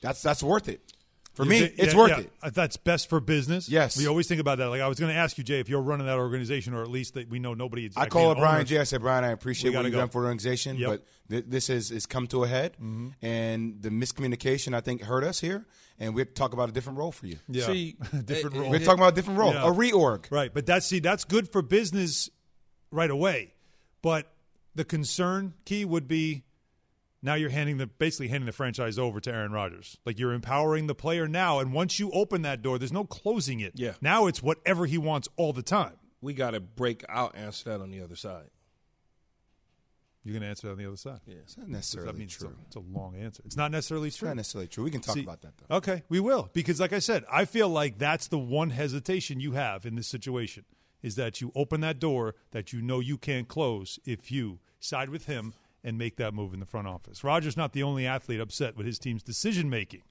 that's 0.00 0.22
that's 0.22 0.42
worth 0.42 0.68
it. 0.68 0.80
For 1.36 1.44
me, 1.44 1.58
it's 1.58 1.92
yeah, 1.92 1.98
worth 1.98 2.10
yeah. 2.12 2.48
it. 2.48 2.54
That's 2.54 2.78
best 2.78 3.10
for 3.10 3.20
business. 3.20 3.68
Yes, 3.68 3.98
we 3.98 4.06
always 4.06 4.26
think 4.26 4.40
about 4.40 4.56
that. 4.56 4.70
Like 4.70 4.80
I 4.80 4.88
was 4.88 4.98
going 4.98 5.12
to 5.12 5.18
ask 5.18 5.36
you, 5.36 5.44
Jay, 5.44 5.60
if 5.60 5.68
you're 5.68 5.82
running 5.82 6.06
that 6.06 6.16
organization, 6.16 6.72
or 6.72 6.80
at 6.80 6.88
least 6.88 7.12
that 7.12 7.28
we 7.28 7.38
know 7.38 7.52
nobody. 7.52 7.90
I 7.94 8.06
call 8.06 8.32
it 8.32 8.38
Brian 8.38 8.64
Jay. 8.64 8.78
I 8.78 8.84
said, 8.84 9.02
Brian, 9.02 9.22
I 9.22 9.32
appreciate 9.32 9.74
what 9.74 9.84
you've 9.84 9.92
go. 9.92 9.98
done 9.98 10.08
for 10.08 10.22
the 10.22 10.28
organization, 10.28 10.78
yep. 10.78 10.88
but 10.88 11.04
th- 11.28 11.44
this 11.46 11.66
has, 11.66 11.90
has 11.90 12.06
come 12.06 12.26
to 12.28 12.44
a 12.44 12.48
head, 12.48 12.72
mm-hmm. 12.72 13.08
and 13.20 13.82
the 13.82 13.90
miscommunication 13.90 14.74
I 14.74 14.80
think 14.80 15.02
hurt 15.02 15.24
us 15.24 15.38
here, 15.38 15.66
and 15.98 16.14
we 16.14 16.22
have 16.22 16.28
to 16.28 16.34
talk 16.34 16.54
about 16.54 16.70
a 16.70 16.72
different 16.72 16.98
role 16.98 17.12
for 17.12 17.26
you. 17.26 17.36
Yeah, 17.48 17.66
see, 17.66 17.96
different 18.24 18.56
role. 18.56 18.70
We're 18.70 18.78
talking 18.78 19.00
about 19.00 19.12
a 19.12 19.16
different 19.16 19.38
role, 19.38 19.52
yeah. 19.52 19.68
a 19.68 19.72
reorg. 19.72 20.30
Right, 20.30 20.52
but 20.54 20.64
that's 20.64 20.86
see, 20.86 21.00
that's 21.00 21.24
good 21.24 21.52
for 21.52 21.60
business 21.60 22.30
right 22.90 23.10
away, 23.10 23.52
but 24.00 24.32
the 24.74 24.86
concern 24.86 25.52
key 25.66 25.84
would 25.84 26.08
be 26.08 26.44
now 27.22 27.34
you're 27.34 27.50
handing 27.50 27.78
the 27.78 27.86
basically 27.86 28.28
handing 28.28 28.46
the 28.46 28.52
franchise 28.52 28.98
over 28.98 29.20
to 29.20 29.32
Aaron 29.32 29.52
Rodgers. 29.52 29.98
Like 30.04 30.18
you're 30.18 30.32
empowering 30.32 30.86
the 30.86 30.94
player 30.94 31.26
now, 31.26 31.58
and 31.58 31.72
once 31.72 31.98
you 31.98 32.10
open 32.12 32.42
that 32.42 32.62
door, 32.62 32.78
there's 32.78 32.92
no 32.92 33.04
closing 33.04 33.60
it. 33.60 33.72
Yeah. 33.74 33.94
Now 34.00 34.26
it's 34.26 34.42
whatever 34.42 34.86
he 34.86 34.98
wants 34.98 35.28
all 35.36 35.52
the 35.52 35.62
time. 35.62 35.94
We 36.20 36.34
got 36.34 36.52
to 36.52 36.60
break 36.60 37.04
out 37.08 37.36
answer 37.36 37.70
that 37.70 37.80
on 37.80 37.90
the 37.90 38.00
other 38.02 38.16
side. 38.16 38.50
You're 40.24 40.32
going 40.32 40.42
to 40.42 40.48
answer 40.48 40.66
that 40.66 40.72
on 40.72 40.78
the 40.78 40.86
other 40.86 40.96
side. 40.96 41.20
Yeah, 41.24 41.36
it's 41.36 41.56
not 41.56 41.68
necessarily 41.68 42.10
that 42.10 42.18
means 42.18 42.36
true. 42.36 42.48
It's 42.66 42.74
a, 42.74 42.80
it's 42.80 42.88
a, 42.88 42.98
long 42.98 43.14
answer. 43.14 43.42
It's 43.46 43.56
not 43.56 43.70
necessarily 43.70 44.08
it's 44.08 44.16
true. 44.16 44.26
Not 44.26 44.36
necessarily 44.36 44.66
true. 44.66 44.82
We 44.82 44.90
can 44.90 45.00
talk 45.00 45.14
See, 45.14 45.22
about 45.22 45.42
that 45.42 45.52
though. 45.56 45.76
Okay, 45.76 46.02
we 46.08 46.18
will 46.18 46.50
because, 46.52 46.80
like 46.80 46.92
I 46.92 46.98
said, 46.98 47.24
I 47.30 47.44
feel 47.44 47.68
like 47.68 47.98
that's 47.98 48.26
the 48.26 48.38
one 48.38 48.70
hesitation 48.70 49.38
you 49.38 49.52
have 49.52 49.86
in 49.86 49.94
this 49.94 50.08
situation 50.08 50.64
is 51.00 51.14
that 51.14 51.40
you 51.40 51.52
open 51.54 51.80
that 51.82 52.00
door 52.00 52.34
that 52.50 52.72
you 52.72 52.82
know 52.82 52.98
you 52.98 53.16
can't 53.16 53.46
close 53.46 54.00
if 54.04 54.32
you 54.32 54.58
side 54.80 55.10
with 55.10 55.26
him 55.26 55.54
and 55.86 55.96
make 55.96 56.16
that 56.16 56.34
move 56.34 56.52
in 56.52 56.58
the 56.60 56.66
front 56.66 56.88
office. 56.88 57.22
Rodgers 57.22 57.56
not 57.56 57.72
the 57.72 57.84
only 57.84 58.06
athlete 58.06 58.40
upset 58.40 58.76
with 58.76 58.86
his 58.86 58.98
team's 58.98 59.22
decision 59.22 59.70
making. 59.70 60.02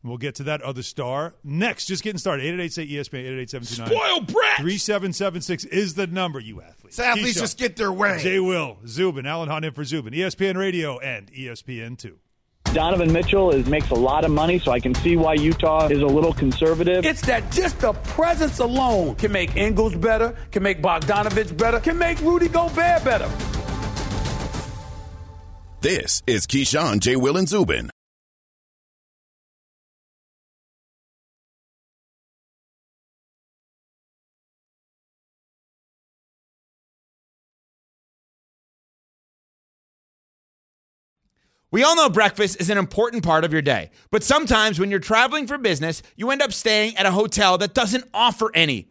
And 0.00 0.08
we'll 0.08 0.18
get 0.18 0.36
to 0.36 0.44
that 0.44 0.62
other 0.62 0.84
star 0.84 1.34
next. 1.42 1.86
Just 1.86 2.04
getting 2.04 2.18
started. 2.18 2.44
888 2.44 2.72
say 2.72 2.86
ESPN, 2.86 3.20
888 3.20 3.64
Spoiled 3.64 4.32
brat! 4.32 4.58
3776 4.58 5.64
is 5.64 5.94
the 5.94 6.06
number, 6.06 6.38
you 6.38 6.62
athletes. 6.62 6.96
So 6.96 7.02
athletes 7.02 7.36
Keyshawn, 7.36 7.40
just 7.40 7.58
get 7.58 7.74
their 7.74 7.92
way. 7.92 8.20
Jay 8.22 8.38
Will, 8.38 8.78
Zubin, 8.86 9.26
Alan 9.26 9.48
Hahn 9.48 9.64
in 9.64 9.72
for 9.72 9.82
Zubin, 9.82 10.14
ESPN 10.14 10.56
Radio, 10.56 11.00
and 11.00 11.32
ESPN2. 11.32 12.14
Donovan 12.72 13.12
Mitchell 13.12 13.50
is 13.50 13.66
makes 13.66 13.90
a 13.90 13.94
lot 13.94 14.24
of 14.24 14.30
money, 14.30 14.60
so 14.60 14.70
I 14.70 14.78
can 14.78 14.94
see 14.94 15.16
why 15.16 15.34
Utah 15.34 15.88
is 15.88 16.00
a 16.00 16.06
little 16.06 16.34
conservative. 16.34 17.04
It's 17.04 17.22
that 17.22 17.50
just 17.50 17.80
the 17.80 17.94
presence 17.94 18.60
alone 18.60 19.16
can 19.16 19.32
make 19.32 19.56
Ingles 19.56 19.96
better, 19.96 20.36
can 20.52 20.62
make 20.62 20.80
Bogdanovich 20.80 21.56
better, 21.56 21.80
can 21.80 21.98
make 21.98 22.20
Rudy 22.20 22.46
Gobert 22.48 23.02
better. 23.04 23.28
This 25.80 26.24
is 26.26 26.44
Keyshawn, 26.44 26.98
J. 26.98 27.14
Will, 27.14 27.36
and 27.36 27.48
Zubin. 27.48 27.88
We 41.70 41.84
all 41.84 41.94
know 41.94 42.08
breakfast 42.08 42.60
is 42.60 42.70
an 42.70 42.78
important 42.78 43.22
part 43.22 43.44
of 43.44 43.52
your 43.52 43.62
day, 43.62 43.92
but 44.10 44.24
sometimes 44.24 44.80
when 44.80 44.90
you're 44.90 44.98
traveling 44.98 45.46
for 45.46 45.58
business, 45.58 46.02
you 46.16 46.32
end 46.32 46.42
up 46.42 46.52
staying 46.52 46.96
at 46.96 47.06
a 47.06 47.12
hotel 47.12 47.56
that 47.58 47.74
doesn't 47.74 48.08
offer 48.12 48.50
any. 48.52 48.90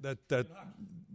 That 0.00 0.28
that 0.28 0.46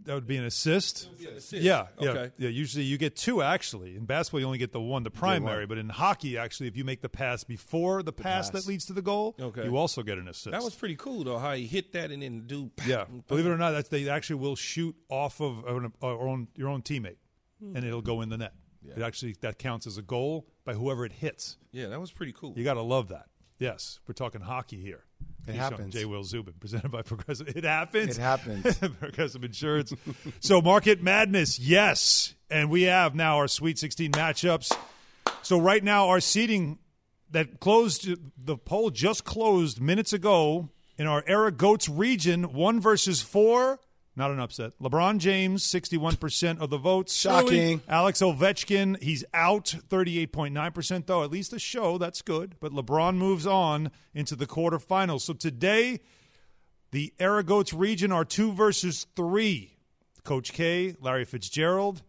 that 0.04 0.14
would 0.14 0.26
be 0.26 0.36
an 0.36 0.44
assist. 0.44 1.08
assist. 1.18 1.52
Yeah, 1.54 1.86
yeah, 1.98 2.10
Okay. 2.10 2.30
yeah. 2.36 2.50
Usually 2.50 2.84
you 2.84 2.98
get 2.98 3.16
two 3.16 3.40
actually. 3.42 3.96
In 3.96 4.04
basketball, 4.04 4.40
you 4.40 4.46
only 4.46 4.58
get 4.58 4.72
the 4.72 4.80
one, 4.80 5.02
the 5.02 5.10
primary. 5.10 5.64
But 5.66 5.78
in 5.78 5.88
hockey, 5.88 6.36
actually, 6.36 6.66
if 6.68 6.76
you 6.76 6.84
make 6.84 7.00
the 7.00 7.08
pass 7.08 7.42
before 7.44 8.02
the, 8.02 8.12
pass, 8.12 8.50
pass. 8.50 8.64
that 8.64 8.68
leads 8.68 8.84
to 8.86 8.92
the 8.92 9.00
goal, 9.00 9.34
Okay. 9.40 9.64
you 9.64 9.76
also 9.78 10.02
get 10.02 10.18
an 10.18 10.28
assist. 10.28 10.50
That 10.50 10.62
was 10.62 10.74
pretty 10.74 10.96
cool 10.96 11.24
though. 11.24 11.38
How 11.38 11.54
he 11.54 11.66
hit 11.66 11.92
that 11.94 12.10
and 12.10 12.22
then 12.22 12.46
do. 12.46 12.70
yeah. 12.86 13.06
Believe 13.28 13.46
it 13.46 13.50
or 13.50 13.56
not, 13.56 13.70
that's, 13.70 13.88
they 13.88 14.06
actually 14.08 14.36
will 14.36 14.56
shoot 14.56 14.94
off 15.08 15.40
of 15.40 15.64
an, 15.66 15.92
our 16.02 16.28
own, 16.28 16.48
your 16.54 16.68
own 16.68 16.82
teammate, 16.82 17.16
Hmm. 17.60 17.74
and 17.76 17.84
it'll 17.86 18.02
go 18.02 18.20
in 18.20 18.28
the 18.28 18.36
net. 18.38 18.52
It 18.86 19.00
actually 19.00 19.34
that 19.40 19.58
counts 19.58 19.86
as 19.86 19.96
a 19.96 20.02
goal 20.02 20.46
by 20.66 20.74
whoever 20.74 21.06
it 21.06 21.12
hits. 21.12 21.56
Yeah, 21.72 21.86
that 21.88 21.98
was 21.98 22.12
pretty 22.12 22.32
cool. 22.32 22.52
You 22.54 22.64
got 22.64 22.74
to 22.74 22.82
love 22.82 23.08
that. 23.08 23.24
Yes, 23.58 24.00
we're 24.06 24.12
talking 24.12 24.42
hockey 24.42 24.78
here. 24.78 25.04
It 25.46 25.54
happens. 25.54 25.92
J. 25.92 26.04
Will 26.04 26.24
Zubin, 26.24 26.54
presented 26.58 26.90
by 26.90 27.02
Progressive. 27.02 27.48
It 27.48 27.64
happens. 27.64 28.16
It 28.16 28.20
happens. 28.20 28.78
Progressive 29.00 29.44
Insurance. 29.44 29.92
so 30.40 30.60
Market 30.60 31.02
Madness, 31.02 31.58
yes, 31.58 32.34
and 32.50 32.70
we 32.70 32.82
have 32.82 33.14
now 33.14 33.36
our 33.36 33.48
Sweet 33.48 33.78
16 33.78 34.12
matchups. 34.12 34.76
So 35.42 35.58
right 35.58 35.82
now 35.84 36.08
our 36.08 36.20
seating 36.20 36.78
that 37.30 37.60
closed, 37.60 38.08
the 38.38 38.56
poll 38.56 38.90
just 38.90 39.24
closed 39.24 39.80
minutes 39.80 40.12
ago 40.12 40.70
in 40.96 41.06
our 41.06 41.24
Era 41.26 41.50
Goats 41.50 41.88
region, 41.88 42.52
one 42.52 42.80
versus 42.80 43.20
four. 43.20 43.80
Not 44.16 44.30
an 44.30 44.38
upset. 44.38 44.72
LeBron 44.80 45.18
James, 45.18 45.64
61% 45.64 46.60
of 46.60 46.70
the 46.70 46.78
votes. 46.78 47.14
Shocking. 47.14 47.82
Alex 47.88 48.20
Ovechkin, 48.20 49.02
he's 49.02 49.24
out 49.34 49.74
38.9%, 49.88 51.06
though. 51.06 51.24
At 51.24 51.30
least 51.30 51.52
a 51.52 51.58
show. 51.58 51.98
That's 51.98 52.22
good. 52.22 52.54
But 52.60 52.72
LeBron 52.72 53.16
moves 53.16 53.46
on 53.46 53.90
into 54.14 54.36
the 54.36 54.46
quarterfinals. 54.46 55.22
So 55.22 55.32
today, 55.32 56.00
the 56.92 57.12
Aragoats 57.18 57.76
region 57.76 58.12
are 58.12 58.24
two 58.24 58.52
versus 58.52 59.06
three. 59.16 59.78
Coach 60.22 60.52
K, 60.52 60.94
Larry 61.00 61.24
Fitzgerald. 61.24 62.02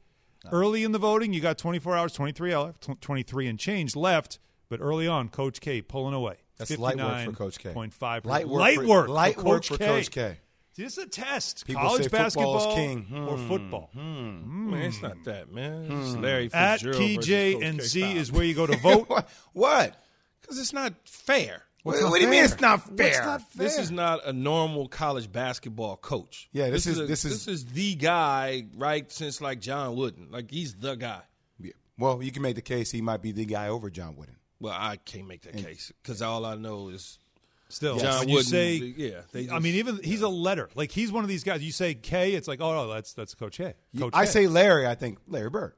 Early 0.51 0.83
in 0.83 0.91
the 0.91 0.99
voting, 0.99 1.33
you 1.33 1.41
got 1.41 1.57
24 1.57 1.97
hours, 1.97 2.13
23 2.13 2.53
hours, 2.53 2.75
23 3.01 3.47
and 3.47 3.57
change 3.59 3.95
left. 3.95 4.37
But 4.69 4.79
early 4.79 5.07
on, 5.07 5.29
Coach 5.29 5.59
K 5.59 5.81
pulling 5.81 6.13
away. 6.13 6.37
That's 6.57 6.77
light 6.77 6.97
work 6.97 7.25
for 7.25 7.31
Coach 7.31 7.59
K. 7.59 7.73
59.5. 7.73 8.25
Light 8.25 8.47
work. 8.47 8.59
Light 8.59 8.77
for, 8.77 8.85
work. 8.85 9.09
Light 9.09 9.35
for 9.35 9.43
work 9.43 9.55
Coach 9.57 9.67
for 9.69 9.77
K. 9.77 9.85
Coach 9.85 10.11
K. 10.11 10.37
See, 10.75 10.83
This 10.83 10.97
is 10.97 11.03
a 11.05 11.07
test. 11.07 11.65
People 11.65 11.81
College 11.83 12.03
say 12.03 12.09
football 12.09 12.25
is 12.27 12.35
basketball 12.35 12.75
king. 12.75 13.07
or 13.29 13.37
Hmm. 13.37 13.47
football. 13.47 13.89
Hmm. 13.93 13.99
Hmm. 14.41 14.71
Man, 14.71 14.81
it's 14.81 15.01
not 15.01 15.23
that, 15.23 15.51
man. 15.51 15.83
It's 15.91 16.13
hmm. 16.13 16.21
Larry 16.21 16.49
At 16.53 16.81
Fitzgerald 16.81 17.01
TJ 17.01 17.61
and 17.63 17.81
Z 17.81 18.01
Stop. 18.01 18.15
is 18.15 18.31
where 18.31 18.43
you 18.43 18.53
go 18.55 18.67
to 18.67 18.77
vote. 18.77 19.07
What? 19.09 19.29
What? 19.53 20.03
Because 20.41 20.59
it's 20.59 20.73
not 20.73 20.93
fair. 21.05 21.63
What, 21.83 22.01
not 22.01 22.09
what 22.09 22.17
do 22.17 22.23
you 22.25 22.29
mean 22.31 22.43
it's 22.43 22.59
not 22.59 22.97
fair? 22.97 23.07
What's 23.11 23.19
not 23.25 23.41
fair? 23.51 23.63
This 23.65 23.77
is 23.77 23.91
not 23.91 24.25
a 24.25 24.33
normal 24.33 24.87
college 24.87 25.31
basketball 25.31 25.97
coach. 25.97 26.49
Yeah, 26.51 26.69
this 26.71 26.87
is- 26.87 26.99
a- 26.99 27.05
this 27.05 27.25
is- 27.25 27.45
this 27.45 27.47
is 27.47 27.65
the 27.67 27.95
guy 27.95 28.65
right 28.75 29.09
since 29.11 29.39
like 29.39 29.61
John 29.61 29.95
Wooden. 29.95 30.29
Like 30.31 30.49
he's 30.51 30.73
the 30.75 30.95
guy. 30.95 31.21
Yeah. 31.59 31.71
Well, 31.97 32.21
you 32.23 32.31
can 32.31 32.41
make 32.41 32.55
the 32.55 32.61
case 32.61 32.91
he 32.91 33.01
might 33.01 33.21
be 33.21 33.31
the 33.31 33.45
guy 33.45 33.69
over 33.69 33.89
John 33.89 34.15
Wooden. 34.17 34.35
Well, 34.59 34.73
I 34.77 34.97
can't 34.97 35.27
make 35.27 35.43
that 35.43 35.57
case 35.57 35.91
because 36.01 36.21
all 36.21 36.43
I 36.45 36.55
know 36.55 36.89
is 36.89 37.19
Still, 37.67 37.97
John 37.97 38.19
when 38.19 38.29
you 38.29 38.35
Wooden, 38.35 38.49
say, 38.51 38.75
yeah, 38.75 39.21
they 39.31 39.41
I 39.41 39.43
just- 39.45 39.61
mean, 39.63 39.75
even 39.75 39.99
he's 40.03 40.21
a 40.21 40.29
letter. 40.29 40.69
Like 40.75 40.91
he's 40.91 41.11
one 41.11 41.23
of 41.23 41.27
these 41.29 41.43
guys. 41.43 41.63
You 41.63 41.71
say 41.71 41.95
K, 41.95 42.33
it's 42.33 42.47
like, 42.47 42.61
oh 42.61 42.73
no, 42.73 42.93
that's 42.93 43.13
that's 43.13 43.33
Coach 43.33 43.57
K. 43.57 43.73
Coach 43.97 44.11
I 44.13 44.25
K. 44.25 44.31
say 44.31 44.47
Larry. 44.47 44.85
I 44.87 44.93
think 44.95 45.17
Larry 45.27 45.49
Bird. 45.49 45.73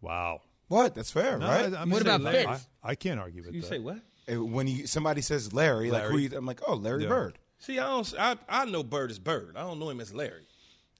wow. 0.00 0.40
What? 0.68 0.94
That's 0.94 1.10
fair, 1.10 1.38
No, 1.38 1.46
right? 1.46 1.72
I, 1.74 1.82
I'm 1.82 1.90
What 1.90 2.02
saying 2.04 2.14
about 2.16 2.20
Larry. 2.32 2.46
Fitz? 2.46 2.68
I, 2.82 2.90
I 2.90 2.94
can't 2.94 3.20
argue 3.20 3.42
with 3.44 3.54
you 3.54 3.60
that. 3.60 3.66
say 3.68 3.78
what? 3.78 3.98
Uh, 4.30 4.42
when 4.42 4.66
you, 4.66 4.86
somebody 4.86 5.20
says 5.20 5.52
Larry, 5.52 5.90
like 5.90 6.04
who 6.04 6.08
Larry. 6.16 6.22
you, 6.22 6.30
I'm 6.38 6.46
like, 6.46 6.60
oh, 6.66 6.74
Larry 6.74 7.02
Yeah. 7.02 7.08
Bird. 7.10 7.38
See, 7.58 7.78
I 7.78 7.86
don't. 7.86 8.14
I, 8.18 8.36
I 8.48 8.64
know 8.64 8.82
Bird 8.82 9.10
is 9.10 9.18
Bird. 9.18 9.56
I 9.56 9.60
don't 9.60 9.78
know 9.78 9.90
him 9.90 10.00
as 10.00 10.12
Larry. 10.14 10.46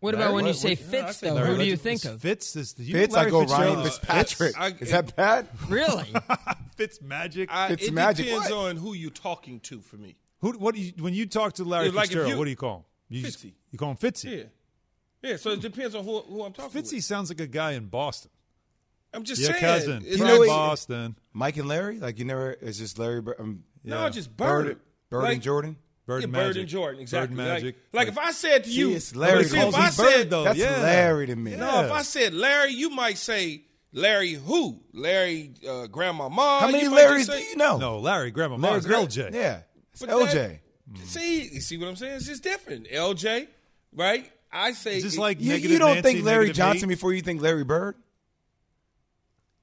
What 0.01 0.15
Larry, 0.15 0.25
about 0.27 0.35
when 0.35 0.47
you 0.47 0.53
say 0.53 0.75
Fitz, 0.75 1.23
no, 1.23 1.31
though? 1.31 1.35
Larry 1.37 1.49
Who 1.53 1.57
do 1.59 1.65
you 1.65 1.77
think 1.77 2.05
of? 2.05 2.21
Fitz 2.21 2.57
is 2.57 2.75
you 2.79 2.93
Fitz, 2.93 3.15
think 3.15 3.17
Larry 3.17 3.27
I 3.29 3.31
go 3.31 3.45
Ryan 3.45 3.85
Fitzpatrick. 3.85 4.61
I- 4.61 4.75
is 4.81 4.91
that 4.91 5.17
bad? 5.17 5.49
Really? 5.69 6.13
Fitz 6.77 7.01
Magic. 7.01 7.49
I, 7.53 7.69
It's 7.69 7.85
it 7.87 7.95
magic. 7.95 8.27
depends 8.27 8.51
What? 8.51 8.59
on 8.71 8.77
who 8.77 8.93
you're 8.93 9.11
talking 9.11 9.61
to. 9.61 9.81
For 9.81 9.97
me, 9.97 10.17
Who? 10.41 10.53
What? 10.53 10.75
Do 10.75 10.81
you, 10.83 10.93
when 10.99 11.15
you 11.15 11.25
talk 11.27 11.55
to 11.55 11.65
Larry 11.65 11.87
Yeah, 11.87 11.93
like 11.93 12.05
if 12.05 12.09
Fitzgerald, 12.11 12.33
you- 12.33 12.39
what 12.39 12.45
do 12.45 12.51
you 12.51 12.57
call 12.57 12.77
him? 12.79 12.85
You, 13.09 13.23
just- 13.23 13.39
Fitzy. 13.45 13.53
you 13.71 13.79
call 13.79 13.91
him 13.93 13.97
Fitzy. 13.97 14.39
yeah, 14.39 14.45
yeah. 15.31 15.37
So 15.37 15.51
it 15.53 15.61
depends 15.63 15.95
on 15.95 16.05
who, 16.05 16.21
who 16.21 16.43
I'm 16.43 16.53
talking 16.53 16.83
Fitzy 16.83 16.95
with. 16.95 17.05
sounds 17.05 17.31
like 17.31 17.41
a 17.41 17.47
guy 17.47 17.73
in 17.73 17.87
Boston. 17.87 18.31
I'm 19.15 19.23
just 19.23 19.41
Your 19.41 19.53
saying. 19.53 19.61
cousin. 19.63 20.03
It's 20.03 20.13
You 20.13 20.19
from 20.19 20.27
know 20.27 20.33
like- 20.41 20.49
what- 20.49 20.49
Boston. 20.49 21.17
Mike 21.33 21.57
and 21.57 21.69
Larry? 21.69 21.99
Like 22.01 22.19
you 22.19 22.25
never? 22.27 22.51
It's 22.61 22.79
just 22.79 22.99
Larry 22.99 23.23
Bird. 23.23 23.37
Um, 23.39 23.65
no, 23.85 24.09
just 24.11 24.37
Bird. 24.37 24.67
Bird, 24.67 24.81
Bird 25.11 25.23
Like- 25.23 25.33
and 25.35 25.43
Jordan. 25.43 25.77
Bird 26.07 26.19
yeah, 26.21 26.25
and 26.25 26.33
Bird 26.33 26.47
Magic. 26.47 26.61
and 26.61 26.69
Jordan, 26.69 27.01
exactly. 27.01 27.37
Bird 27.37 27.45
Magic. 27.47 27.77
Like, 27.93 28.07
like 28.07 28.09
if 28.09 28.19
I 28.19 28.31
said 28.33 28.65
to 28.65 28.71
you, 28.71 28.91
See, 28.91 28.95
it's 28.97 29.17
Larry. 29.17 29.45
See, 29.45 29.57
if. 29.57 29.63
I 29.63 29.71
Calls 29.71 29.75
him 29.75 30.05
Bird, 30.05 30.13
said 30.13 30.31
though. 30.31 30.45
That's 30.45 30.59
yeah. 30.59 30.81
Larry 30.83 31.27
to 31.29 31.37
me. 31.37 31.57
No, 31.57 31.85
if 31.85 31.91
I 31.93 32.03
said 32.03 32.35
Larry, 32.35 32.73
you 32.73 32.91
might 32.91 33.17
say 33.19 33.63
Larry 33.93 34.33
who? 34.33 34.83
Larry 34.93 35.53
uh, 35.67 35.87
Grandmama. 35.87 36.59
How 36.61 36.67
many 36.67 36.83
you 36.85 36.91
might 36.91 37.01
just 37.19 37.31
Larrys 37.31 37.33
say- 37.35 37.41
do 37.41 37.45
you 37.47 37.57
know? 37.57 37.79
No, 37.79 37.99
Larry 38.01 38.31
Grandma 38.31 38.57
Larry 38.57 38.83
Mars, 38.83 38.87
LJ. 38.87 39.33
Yeah, 39.35 39.61
it's 39.93 40.01
But 40.01 40.11
LJ. 40.11 40.33
that- 40.33 40.61
See, 41.07 41.45
you 41.49 41.61
see 41.61 41.79
what 41.79 41.89
I'm 41.89 41.97
saying? 41.97 42.17
It's 42.17 42.27
just 42.27 42.43
different. 42.43 42.87
LJ, 42.91 43.49
right? 43.95 44.31
I 44.53 44.73
say 44.73 44.99
Is 44.99 45.03
this 45.05 45.19
like 45.19 45.41
You, 45.41 45.55
you 45.55 45.79
don't 45.79 45.95
Nancy, 45.95 46.03
think 46.03 46.25
Larry 46.25 46.53
Johnson 46.53 46.89
eight? 46.89 46.95
before 46.95 47.13
you 47.15 47.23
think 47.23 47.41
Larry 47.43 47.65
Bird? 47.65 47.97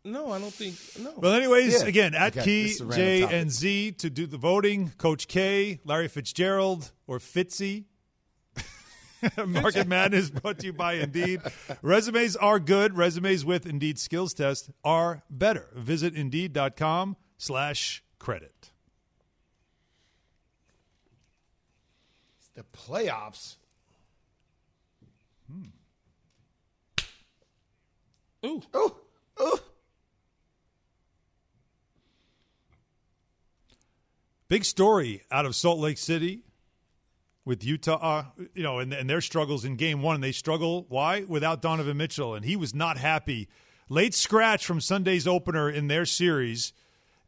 No, 0.04 0.32
I 0.32 0.40
don't 0.40 0.54
think 0.54 0.76
no. 1.00 1.14
Well, 1.18 1.34
anyways, 1.34 1.82
Yeah. 1.82 1.88
again, 1.88 2.14
at 2.16 2.36
Okay, 2.36 2.44
Key, 2.46 2.64
this 2.64 2.72
is 2.76 2.82
a 2.82 2.86
random 2.86 3.06
J, 3.06 3.22
topic. 3.22 3.36
and 3.36 3.52
Z 3.52 3.92
to 3.94 4.10
do 4.10 4.28
the 4.28 4.38
voting, 4.38 4.90
Coach 4.98 5.28
K, 5.28 5.80
Larry 5.86 6.08
Fitzgerald, 6.08 6.92
or 7.08 7.20
Fitzy. 7.20 7.86
Market 9.46 9.88
Madness 9.88 10.32
brought 10.32 10.58
to 10.60 10.66
you 10.66 10.74
by 10.74 10.94
Indeed. 10.94 11.42
Resumes 11.84 12.36
are 12.36 12.60
good. 12.60 12.98
Resumes 12.98 13.46
with 13.46 13.68
Indeed 13.68 14.00
skills 14.00 14.34
test 14.34 14.72
are 14.84 15.22
better. 15.30 15.68
Visit 15.76 16.16
Indeed.com 16.16 17.16
slash 17.38 18.04
credit. 18.18 18.72
The 22.56 22.64
playoffs. 22.64 23.58
Hmm. 25.52 25.66
Ooh. 28.46 28.62
Ooh, 28.76 28.96
ooh. 29.40 29.60
Big 34.52 34.66
story 34.66 35.22
out 35.32 35.46
of 35.46 35.56
Salt 35.56 35.80
Lake 35.80 35.98
City 35.98 36.42
with 37.46 37.64
Utah, 37.64 37.96
uh, 38.02 38.44
you 38.54 38.62
know, 38.62 38.80
and, 38.80 38.92
and 38.92 39.10
their 39.10 39.22
struggles 39.22 39.64
in 39.64 39.78
game 39.78 40.02
one. 40.02 40.20
They 40.20 40.34
struggle, 40.34 40.86
why? 40.90 41.24
Without 41.24 41.62
Donovan 41.62 41.96
Mitchell. 41.96 42.36
And 42.36 42.44
he 42.44 42.58
was 42.58 42.76
not 42.76 42.98
happy. 42.98 43.48
Late 43.88 44.14
scratch 44.14 44.66
from 44.66 44.82
Sunday's 44.82 45.26
opener 45.26 45.70
in 45.70 45.88
their 45.88 46.06
series. 46.06 46.74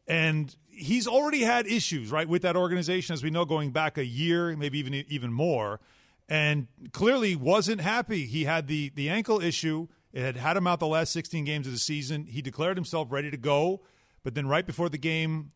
And 0.05 0.53
he's 0.67 1.07
already 1.07 1.43
had 1.43 1.65
issues, 1.65 2.11
right, 2.11 2.27
with 2.27 2.41
that 2.41 2.57
organization, 2.57 3.13
as 3.13 3.23
we 3.23 3.29
know, 3.29 3.45
going 3.45 3.71
back 3.71 3.97
a 3.97 4.03
year, 4.03 4.53
maybe 4.57 4.77
even 4.79 4.93
even 5.07 5.31
more. 5.31 5.79
And 6.27 6.67
clearly 6.91 7.37
wasn't 7.37 7.79
happy. 7.79 8.25
He 8.25 8.43
had 8.43 8.67
the, 8.67 8.91
the 8.95 9.07
ankle 9.07 9.39
issue. 9.39 9.87
It 10.11 10.23
had 10.23 10.35
had 10.35 10.57
him 10.57 10.67
out 10.67 10.81
the 10.81 10.87
last 10.87 11.13
16 11.13 11.45
games 11.45 11.67
of 11.67 11.71
the 11.71 11.79
season. 11.79 12.25
He 12.25 12.41
declared 12.41 12.75
himself 12.75 13.13
ready 13.13 13.31
to 13.31 13.37
go. 13.37 13.79
But 14.23 14.35
then 14.35 14.45
right 14.45 14.65
before 14.65 14.89
the 14.89 14.97
game, 14.97 15.51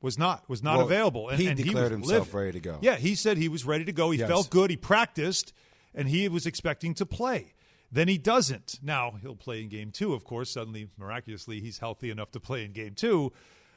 was 0.00 0.18
not 0.18 0.48
was 0.48 0.62
not 0.62 0.76
Well, 0.78 0.86
available. 0.86 1.28
And 1.28 1.40
he 1.40 1.46
and 1.48 1.56
declared 1.56 1.92
was 1.92 2.00
himself 2.00 2.28
livid. 2.28 2.34
ready 2.34 2.52
to 2.52 2.60
go. 2.60 2.78
Yeah, 2.82 2.96
he 2.96 3.14
said 3.14 3.36
he 3.36 3.48
was 3.48 3.64
ready 3.64 3.84
to 3.84 3.92
go. 3.92 4.10
He 4.10 4.18
Yes. 4.18 4.28
felt 4.28 4.50
good. 4.50 4.70
He 4.70 4.76
practiced, 4.76 5.52
and 5.94 6.08
he 6.08 6.28
was 6.28 6.46
expecting 6.46 6.94
to 6.94 7.06
play. 7.06 7.54
Then 7.90 8.06
he 8.08 8.18
doesn't. 8.18 8.78
Now 8.82 9.12
he'll 9.22 9.34
play 9.34 9.62
in 9.62 9.68
game 9.70 9.90
two, 9.90 10.12
of 10.14 10.22
course. 10.24 10.50
Suddenly, 10.50 10.88
miraculously, 10.98 11.60
he's 11.60 11.78
healthy 11.78 12.10
enough 12.10 12.30
to 12.32 12.40
play 12.40 12.64
in 12.64 12.72
game 12.72 12.94
two. 12.94 13.32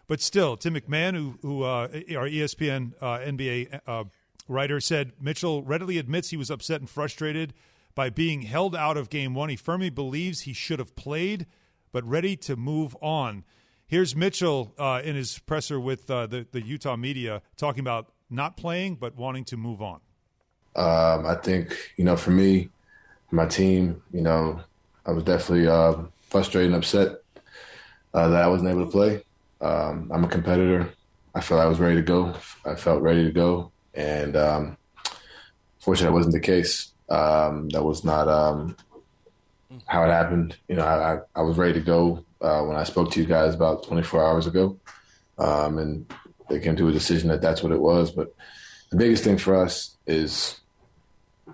But 0.08 0.20
still, 0.20 0.58
Tim 0.58 0.74
McMahon, 0.76 1.16
who, 1.16 1.38
who 1.42 1.64
uh, 1.64 1.88
our 2.18 2.28
ESPN 2.28 2.94
uh, 3.00 3.20
NBA 3.20 3.80
uh, 3.88 4.04
writer, 4.50 4.82
said 4.82 5.14
Mitchell 5.22 5.64
readily 5.64 5.98
admits 5.98 6.30
he 6.32 6.38
was 6.38 6.52
upset 6.52 6.82
and 6.82 6.90
frustrated 6.90 7.54
by 7.96 8.10
being 8.10 8.42
held 8.42 8.76
out 8.76 8.98
of 8.98 9.10
game 9.10 9.34
one. 9.34 9.48
He 9.50 9.56
firmly 9.56 9.90
believes 9.90 10.42
he 10.42 10.52
should 10.54 10.80
have 10.80 10.96
played, 10.98 11.46
but 11.94 12.04
ready 12.04 12.36
to 12.38 12.58
move 12.58 12.96
on. 13.02 13.46
Here's 13.92 14.16
Mitchell 14.16 14.74
uh, 14.80 15.02
in 15.04 15.18
his 15.18 15.40
presser 15.40 15.78
with 15.78 16.10
uh, 16.10 16.26
the, 16.26 16.48
the 16.50 16.62
Utah 16.62 16.96
media 16.96 17.42
talking 17.58 17.82
about 17.82 18.08
not 18.30 18.56
playing, 18.56 18.96
but 18.96 19.18
wanting 19.18 19.44
to 19.44 19.58
move 19.58 19.82
on. 19.82 20.00
Um, 20.78 21.26
I 21.26 21.36
think, 21.36 21.76
you 21.98 22.06
know, 22.06 22.16
for 22.16 22.32
me, 22.32 22.70
my 23.32 23.46
team, 23.46 24.02
you 24.14 24.22
know, 24.22 24.62
I 25.06 25.12
was 25.12 25.26
definitely 25.26 25.68
uh, 25.68 25.96
frustrated 26.22 26.72
and 26.72 26.78
upset 26.78 27.18
uh, 28.14 28.30
that 28.30 28.42
I 28.42 28.48
wasn't 28.48 28.70
able 28.70 28.86
to 28.86 28.92
play. 28.92 29.26
Um, 29.60 30.10
I'm 30.14 30.24
a 30.24 30.30
competitor. 30.30 30.94
I 31.36 31.42
felt 31.42 31.60
I 31.60 31.66
was 31.66 31.82
ready 31.82 31.98
to 31.98 32.02
go. 32.02 32.34
I 32.64 32.76
felt 32.76 33.02
ready 33.02 33.26
to 33.26 33.32
go. 33.34 33.74
And 33.94 34.38
um, 34.38 34.78
fortunately, 35.80 36.12
that 36.12 36.14
wasn't 36.14 36.36
the 36.36 36.40
case. 36.40 36.94
Um, 37.10 37.68
that 37.72 37.84
was 37.84 38.06
not 38.06 38.30
um, 38.30 38.78
how 39.86 40.06
it 40.06 40.12
happened. 40.12 40.56
You 40.70 40.78
know, 40.78 40.86
I, 40.86 41.16
I, 41.16 41.20
I 41.36 41.42
was 41.42 41.58
ready 41.58 41.74
to 41.74 41.82
go 41.82 42.24
uh, 42.42 42.62
when 42.64 42.76
I 42.76 42.84
spoke 42.84 43.12
to 43.12 43.20
you 43.20 43.26
guys 43.26 43.54
about 43.54 43.84
24 43.84 44.26
hours 44.26 44.48
ago. 44.48 44.78
Um, 45.38 45.78
and 45.78 46.14
they 46.50 46.60
came 46.60 46.76
to 46.76 46.88
a 46.88 46.92
decision 46.92 47.30
that 47.30 47.42
that's 47.42 47.64
what 47.64 47.72
it 47.72 47.80
was. 47.80 48.12
But 48.12 48.34
the 48.90 48.98
biggest 48.98 49.24
thing 49.24 49.38
for 49.38 49.56
us 49.56 49.96
is 50.06 50.60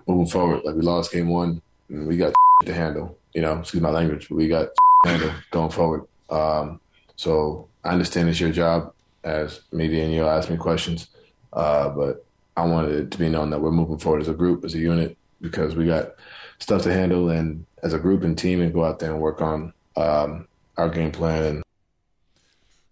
moving 0.06 0.26
forward. 0.26 0.62
Like 0.64 0.74
we 0.74 0.82
lost 0.82 1.12
game 1.12 1.28
one, 1.28 1.62
and 1.88 2.06
we 2.06 2.16
got 2.16 2.34
to 2.64 2.74
handle. 2.74 3.16
You 3.34 3.42
know, 3.42 3.58
excuse 3.58 3.82
my 3.82 3.90
language, 3.90 4.28
but 4.28 4.36
we 4.36 4.48
got 4.48 4.68
to 5.04 5.10
handle 5.10 5.32
going 5.50 5.70
forward. 5.70 6.06
Um, 6.30 6.80
so 7.16 7.68
I 7.84 7.90
understand 7.90 8.28
it's 8.28 8.40
your 8.40 8.50
job 8.50 8.92
as 9.24 9.60
media, 9.72 10.04
and 10.04 10.12
you'll 10.12 10.28
ask 10.28 10.50
me 10.50 10.56
questions. 10.56 11.08
Uh, 11.52 11.88
but 11.90 12.24
I 12.56 12.64
wanted 12.66 12.92
it 12.92 13.10
to 13.12 13.18
be 13.18 13.28
known 13.28 13.50
that 13.50 13.60
we're 13.60 13.70
moving 13.70 13.98
forward 13.98 14.20
as 14.20 14.28
a 14.28 14.34
group, 14.34 14.64
as 14.64 14.74
a 14.74 14.78
unit, 14.78 15.16
because 15.40 15.76
we 15.76 15.86
got 15.86 16.14
stuff 16.58 16.82
to 16.82 16.92
handle, 16.92 17.30
and 17.30 17.64
as 17.82 17.94
a 17.94 17.98
group 17.98 18.22
and 18.22 18.36
team, 18.36 18.60
and 18.60 18.74
go 18.74 18.84
out 18.84 18.98
there 18.98 19.12
and 19.12 19.20
work 19.20 19.40
on 19.40 19.72
um, 19.96 20.47
our 20.78 20.88
game 20.88 21.10
plan 21.10 21.42
and 21.42 21.62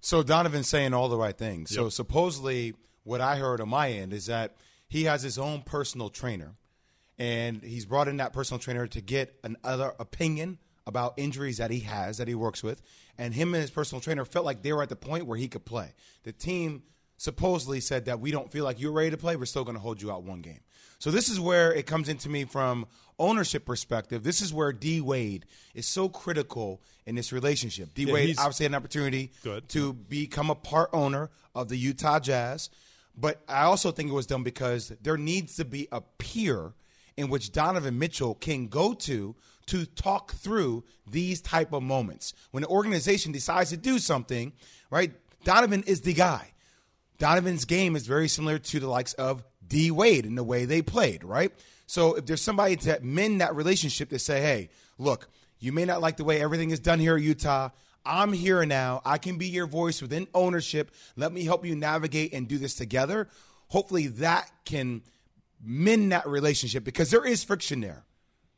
So 0.00 0.22
Donovan's 0.22 0.68
saying 0.68 0.92
all 0.92 1.08
the 1.08 1.16
right 1.16 1.36
things. 1.36 1.74
So 1.74 1.88
supposedly, 1.88 2.74
what 3.04 3.20
I 3.20 3.36
heard 3.36 3.60
on 3.60 3.68
my 3.68 3.90
end 3.90 4.12
is 4.12 4.26
that 4.26 4.56
he 4.88 5.04
has 5.04 5.22
his 5.22 5.38
own 5.38 5.62
personal 5.62 6.10
trainer, 6.10 6.56
and 7.18 7.62
he's 7.62 7.86
brought 7.86 8.08
in 8.08 8.18
that 8.18 8.32
personal 8.32 8.58
trainer 8.58 8.86
to 8.88 9.00
get 9.00 9.38
another 9.42 9.94
opinion 9.98 10.58
about 10.86 11.14
injuries 11.16 11.56
that 11.58 11.70
he 11.70 11.80
has 11.80 12.18
that 12.18 12.28
he 12.28 12.34
works 12.34 12.62
with. 12.62 12.82
And 13.18 13.34
him 13.34 13.54
and 13.54 13.60
his 13.60 13.70
personal 13.70 14.00
trainer 14.00 14.24
felt 14.24 14.44
like 14.44 14.62
they 14.62 14.72
were 14.72 14.82
at 14.82 14.88
the 14.88 14.96
point 14.96 15.26
where 15.26 15.38
he 15.38 15.48
could 15.48 15.64
play. 15.64 15.94
The 16.22 16.32
team 16.32 16.82
supposedly 17.16 17.80
said 17.80 18.04
that 18.04 18.20
we 18.20 18.30
don't 18.30 18.52
feel 18.52 18.64
like 18.64 18.80
you're 18.80 18.92
ready 18.92 19.10
to 19.10 19.16
play. 19.16 19.36
We're 19.36 19.46
still 19.46 19.64
going 19.64 19.76
to 19.76 19.80
hold 19.80 20.00
you 20.02 20.12
out 20.12 20.22
one 20.22 20.42
game. 20.42 20.60
So 20.98 21.10
this 21.10 21.28
is 21.28 21.38
where 21.38 21.72
it 21.72 21.86
comes 21.86 22.08
into 22.08 22.28
me 22.28 22.44
from 22.44 22.86
ownership 23.18 23.64
perspective. 23.64 24.22
This 24.22 24.40
is 24.40 24.52
where 24.52 24.72
D 24.72 25.00
Wade 25.00 25.46
is 25.74 25.86
so 25.86 26.08
critical 26.08 26.80
in 27.06 27.14
this 27.14 27.32
relationship. 27.32 27.94
D 27.94 28.04
Yeah, 28.04 28.12
Wade 28.12 28.38
obviously 28.38 28.64
had 28.64 28.72
an 28.72 28.76
opportunity 28.76 29.32
Good. 29.42 29.68
to 29.70 29.92
become 29.92 30.50
a 30.50 30.54
part 30.54 30.90
owner 30.92 31.30
of 31.54 31.68
the 31.68 31.76
Utah 31.76 32.18
Jazz. 32.18 32.70
But 33.16 33.40
I 33.48 33.62
also 33.62 33.90
think 33.92 34.10
it 34.10 34.14
was 34.14 34.26
done 34.26 34.42
because 34.42 34.88
there 35.00 35.16
needs 35.16 35.56
to 35.56 35.64
be 35.64 35.88
a 35.90 36.00
peer 36.00 36.74
in 37.16 37.28
which 37.28 37.52
Donovan 37.52 37.98
Mitchell 37.98 38.34
can 38.34 38.68
go 38.68 38.92
to 38.92 39.34
to 39.66 39.86
talk 39.86 40.32
through 40.32 40.84
these 41.10 41.40
type 41.40 41.72
of 41.72 41.82
moments. 41.82 42.34
When 42.50 42.62
an 42.62 42.70
organization 42.70 43.32
decides 43.32 43.70
to 43.70 43.76
do 43.76 43.98
something, 43.98 44.52
right? 44.90 45.12
Donovan 45.44 45.82
is 45.86 46.02
the 46.02 46.12
guy. 46.12 46.52
Donovan's 47.18 47.64
game 47.64 47.96
is 47.96 48.06
very 48.06 48.28
similar 48.28 48.58
to 48.58 48.80
the 48.80 48.88
likes 48.88 49.14
of 49.14 49.42
D 49.68 49.90
Wade 49.90 50.26
in 50.26 50.34
the 50.34 50.44
way 50.44 50.64
they 50.64 50.82
played, 50.82 51.24
right? 51.24 51.52
So 51.86 52.14
if 52.14 52.26
there's 52.26 52.42
somebody 52.42 52.76
to 52.76 52.98
mend 53.02 53.40
that 53.40 53.54
relationship 53.54 54.10
to 54.10 54.18
say, 54.18 54.40
hey, 54.40 54.70
look, 54.98 55.28
you 55.58 55.72
may 55.72 55.84
not 55.84 56.00
like 56.00 56.16
the 56.16 56.24
way 56.24 56.40
everything 56.40 56.70
is 56.70 56.80
done 56.80 56.98
here 56.98 57.16
at 57.16 57.22
Utah. 57.22 57.70
I'm 58.04 58.32
here 58.32 58.64
now. 58.64 59.02
I 59.04 59.18
can 59.18 59.36
be 59.36 59.48
your 59.48 59.66
voice 59.66 60.00
within 60.00 60.28
ownership. 60.34 60.92
Let 61.16 61.32
me 61.32 61.44
help 61.44 61.64
you 61.64 61.74
navigate 61.74 62.32
and 62.32 62.46
do 62.46 62.58
this 62.58 62.74
together. 62.74 63.28
Hopefully 63.68 64.06
that 64.08 64.50
can 64.64 65.02
mend 65.62 66.12
that 66.12 66.26
relationship 66.26 66.84
because 66.84 67.10
there 67.10 67.24
is 67.24 67.42
friction 67.42 67.80
there 67.80 68.04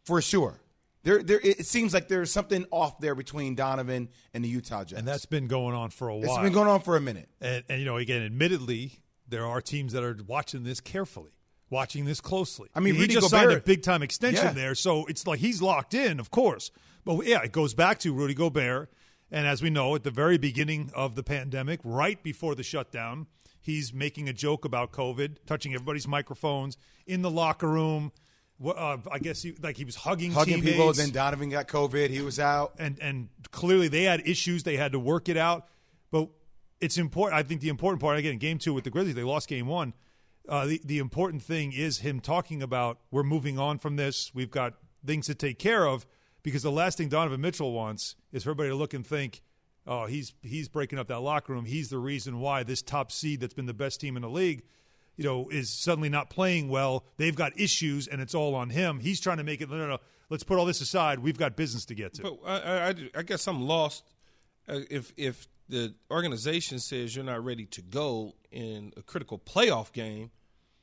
for 0.04 0.20
sure. 0.20 0.60
There, 1.04 1.22
there, 1.22 1.40
it 1.42 1.64
seems 1.64 1.94
like 1.94 2.08
there's 2.08 2.30
something 2.30 2.66
off 2.70 2.98
there 2.98 3.14
between 3.14 3.54
Donovan 3.54 4.08
and 4.34 4.44
the 4.44 4.48
Utah 4.48 4.84
Jazz. 4.84 4.98
And 4.98 5.08
that's 5.08 5.26
been 5.26 5.46
going 5.46 5.74
on 5.74 5.90
for 5.90 6.08
a 6.08 6.16
while. 6.16 6.24
it's 6.24 6.42
been 6.42 6.52
going 6.52 6.68
on 6.68 6.80
for 6.80 6.96
a 6.96 7.00
minute. 7.00 7.28
And, 7.40 7.64
and 7.68 7.78
you 7.78 7.86
know, 7.86 7.96
again, 7.96 8.22
admittedly, 8.22 8.98
there 9.28 9.46
are 9.46 9.60
teams 9.60 9.92
that 9.92 10.02
are 10.02 10.16
watching 10.26 10.64
this 10.64 10.80
carefully, 10.80 11.32
watching 11.70 12.04
this 12.04 12.20
closely. 12.20 12.68
I 12.74 12.80
mean, 12.80 12.94
he 12.94 13.02
Rudy 13.02 13.14
just 13.14 13.30
Gobert- 13.30 13.48
signed 13.50 13.58
a 13.58 13.62
big 13.62 13.82
time 13.82 14.02
extension 14.02 14.44
Yeah. 14.46 14.52
there, 14.52 14.74
so 14.74 15.04
it's 15.06 15.26
like 15.26 15.40
he's 15.40 15.60
locked 15.62 15.94
in, 15.94 16.18
of 16.20 16.30
course. 16.30 16.70
But 17.04 17.24
yeah, 17.26 17.42
it 17.42 17.52
goes 17.52 17.74
back 17.74 17.98
to 18.00 18.12
Rudy 18.12 18.34
Gobert, 18.34 18.90
and 19.30 19.46
as 19.46 19.62
we 19.62 19.70
know, 19.70 19.94
at 19.94 20.02
the 20.04 20.10
very 20.10 20.38
beginning 20.38 20.90
of 20.94 21.14
the 21.14 21.22
pandemic, 21.22 21.80
right 21.84 22.22
before 22.22 22.54
the 22.54 22.62
shutdown, 22.62 23.26
he's 23.60 23.92
making 23.92 24.28
a 24.28 24.32
joke 24.32 24.64
about 24.64 24.92
COVID, 24.92 25.36
touching 25.46 25.74
everybody's 25.74 26.08
microphones 26.08 26.76
in 27.06 27.22
the 27.22 27.30
locker 27.30 27.68
room. 27.68 28.12
Uh, 28.64 28.96
I 29.12 29.18
guess 29.20 29.40
he, 29.42 29.52
like 29.62 29.76
he 29.76 29.84
was 29.84 29.94
hugging 29.94 30.32
Hugging 30.32 30.56
teammates 30.56 30.76
people, 30.76 30.92
then 30.92 31.10
Donovan 31.10 31.48
got 31.48 31.68
COVID. 31.68 32.10
He 32.10 32.22
was 32.22 32.40
out. 32.40 32.74
and 32.78 32.98
and 33.00 33.28
clearly 33.52 33.86
they 33.88 34.02
had 34.02 34.26
issues. 34.26 34.64
They 34.64 34.76
had 34.76 34.92
to 34.92 34.98
work 34.98 35.28
it 35.28 35.36
out. 35.36 35.68
But 36.10 36.28
it's 36.80 36.98
important. 36.98 37.38
I 37.38 37.42
think 37.42 37.60
the 37.60 37.68
important 37.68 38.00
part 38.00 38.18
again, 38.18 38.38
game 38.38 38.58
two 38.58 38.72
with 38.74 38.84
the 38.84 38.90
Grizzlies, 38.90 39.14
they 39.14 39.22
lost 39.24 39.48
game 39.48 39.66
one. 39.66 39.94
Uh, 40.48 40.66
the 40.66 40.80
the 40.84 40.98
important 40.98 41.42
thing 41.42 41.72
is 41.72 41.98
him 41.98 42.20
talking 42.20 42.62
about 42.62 42.98
we're 43.10 43.22
moving 43.22 43.58
on 43.58 43.78
from 43.78 43.96
this. 43.96 44.32
We've 44.34 44.50
got 44.50 44.74
things 45.04 45.26
to 45.26 45.34
take 45.34 45.58
care 45.58 45.86
of 45.86 46.06
because 46.42 46.62
the 46.62 46.72
last 46.72 46.98
thing 46.98 47.08
Donovan 47.08 47.40
Mitchell 47.40 47.72
wants 47.72 48.16
is 48.32 48.44
for 48.44 48.50
everybody 48.50 48.70
to 48.70 48.74
look 48.76 48.94
and 48.94 49.06
think, 49.06 49.42
oh, 49.86 50.06
he's 50.06 50.32
he's 50.42 50.68
breaking 50.68 50.98
up 50.98 51.08
that 51.08 51.20
locker 51.20 51.52
room. 51.52 51.66
He's 51.66 51.90
the 51.90 51.98
reason 51.98 52.40
why 52.40 52.62
this 52.62 52.80
top 52.82 53.12
seed 53.12 53.40
that's 53.40 53.54
been 53.54 53.66
the 53.66 53.74
best 53.74 54.00
team 54.00 54.16
in 54.16 54.22
the 54.22 54.30
league. 54.30 54.62
You 55.16 55.24
know, 55.24 55.48
is 55.48 55.68
suddenly 55.68 56.08
not 56.08 56.30
playing 56.30 56.68
well. 56.68 57.04
They've 57.16 57.34
got 57.34 57.58
issues, 57.58 58.06
and 58.06 58.20
it's 58.20 58.36
all 58.36 58.54
on 58.54 58.70
him. 58.70 59.00
He's 59.00 59.18
trying 59.20 59.38
to 59.38 59.44
make 59.44 59.60
it. 59.60 59.68
No, 59.68 59.76
no, 59.76 59.88
no. 59.88 59.98
Let's 60.30 60.44
put 60.44 60.58
all 60.58 60.64
this 60.64 60.80
aside. 60.80 61.18
We've 61.18 61.36
got 61.36 61.56
business 61.56 61.84
to 61.86 61.94
get 61.96 62.14
to. 62.14 62.22
But 62.22 62.38
I, 62.46 62.88
I, 62.90 62.94
I- 63.16 63.22
guess 63.22 63.48
I'm 63.48 63.62
lost. 63.62 64.04
Uh, 64.68 64.80
if 64.88 65.12
if 65.16 65.48
the 65.68 65.94
organization 66.10 66.78
says 66.78 67.14
you're 67.14 67.24
not 67.24 67.44
ready 67.44 67.66
to 67.66 67.82
go 67.82 68.34
in 68.50 68.92
a 68.96 69.02
critical 69.02 69.38
playoff 69.38 69.92
game, 69.92 70.30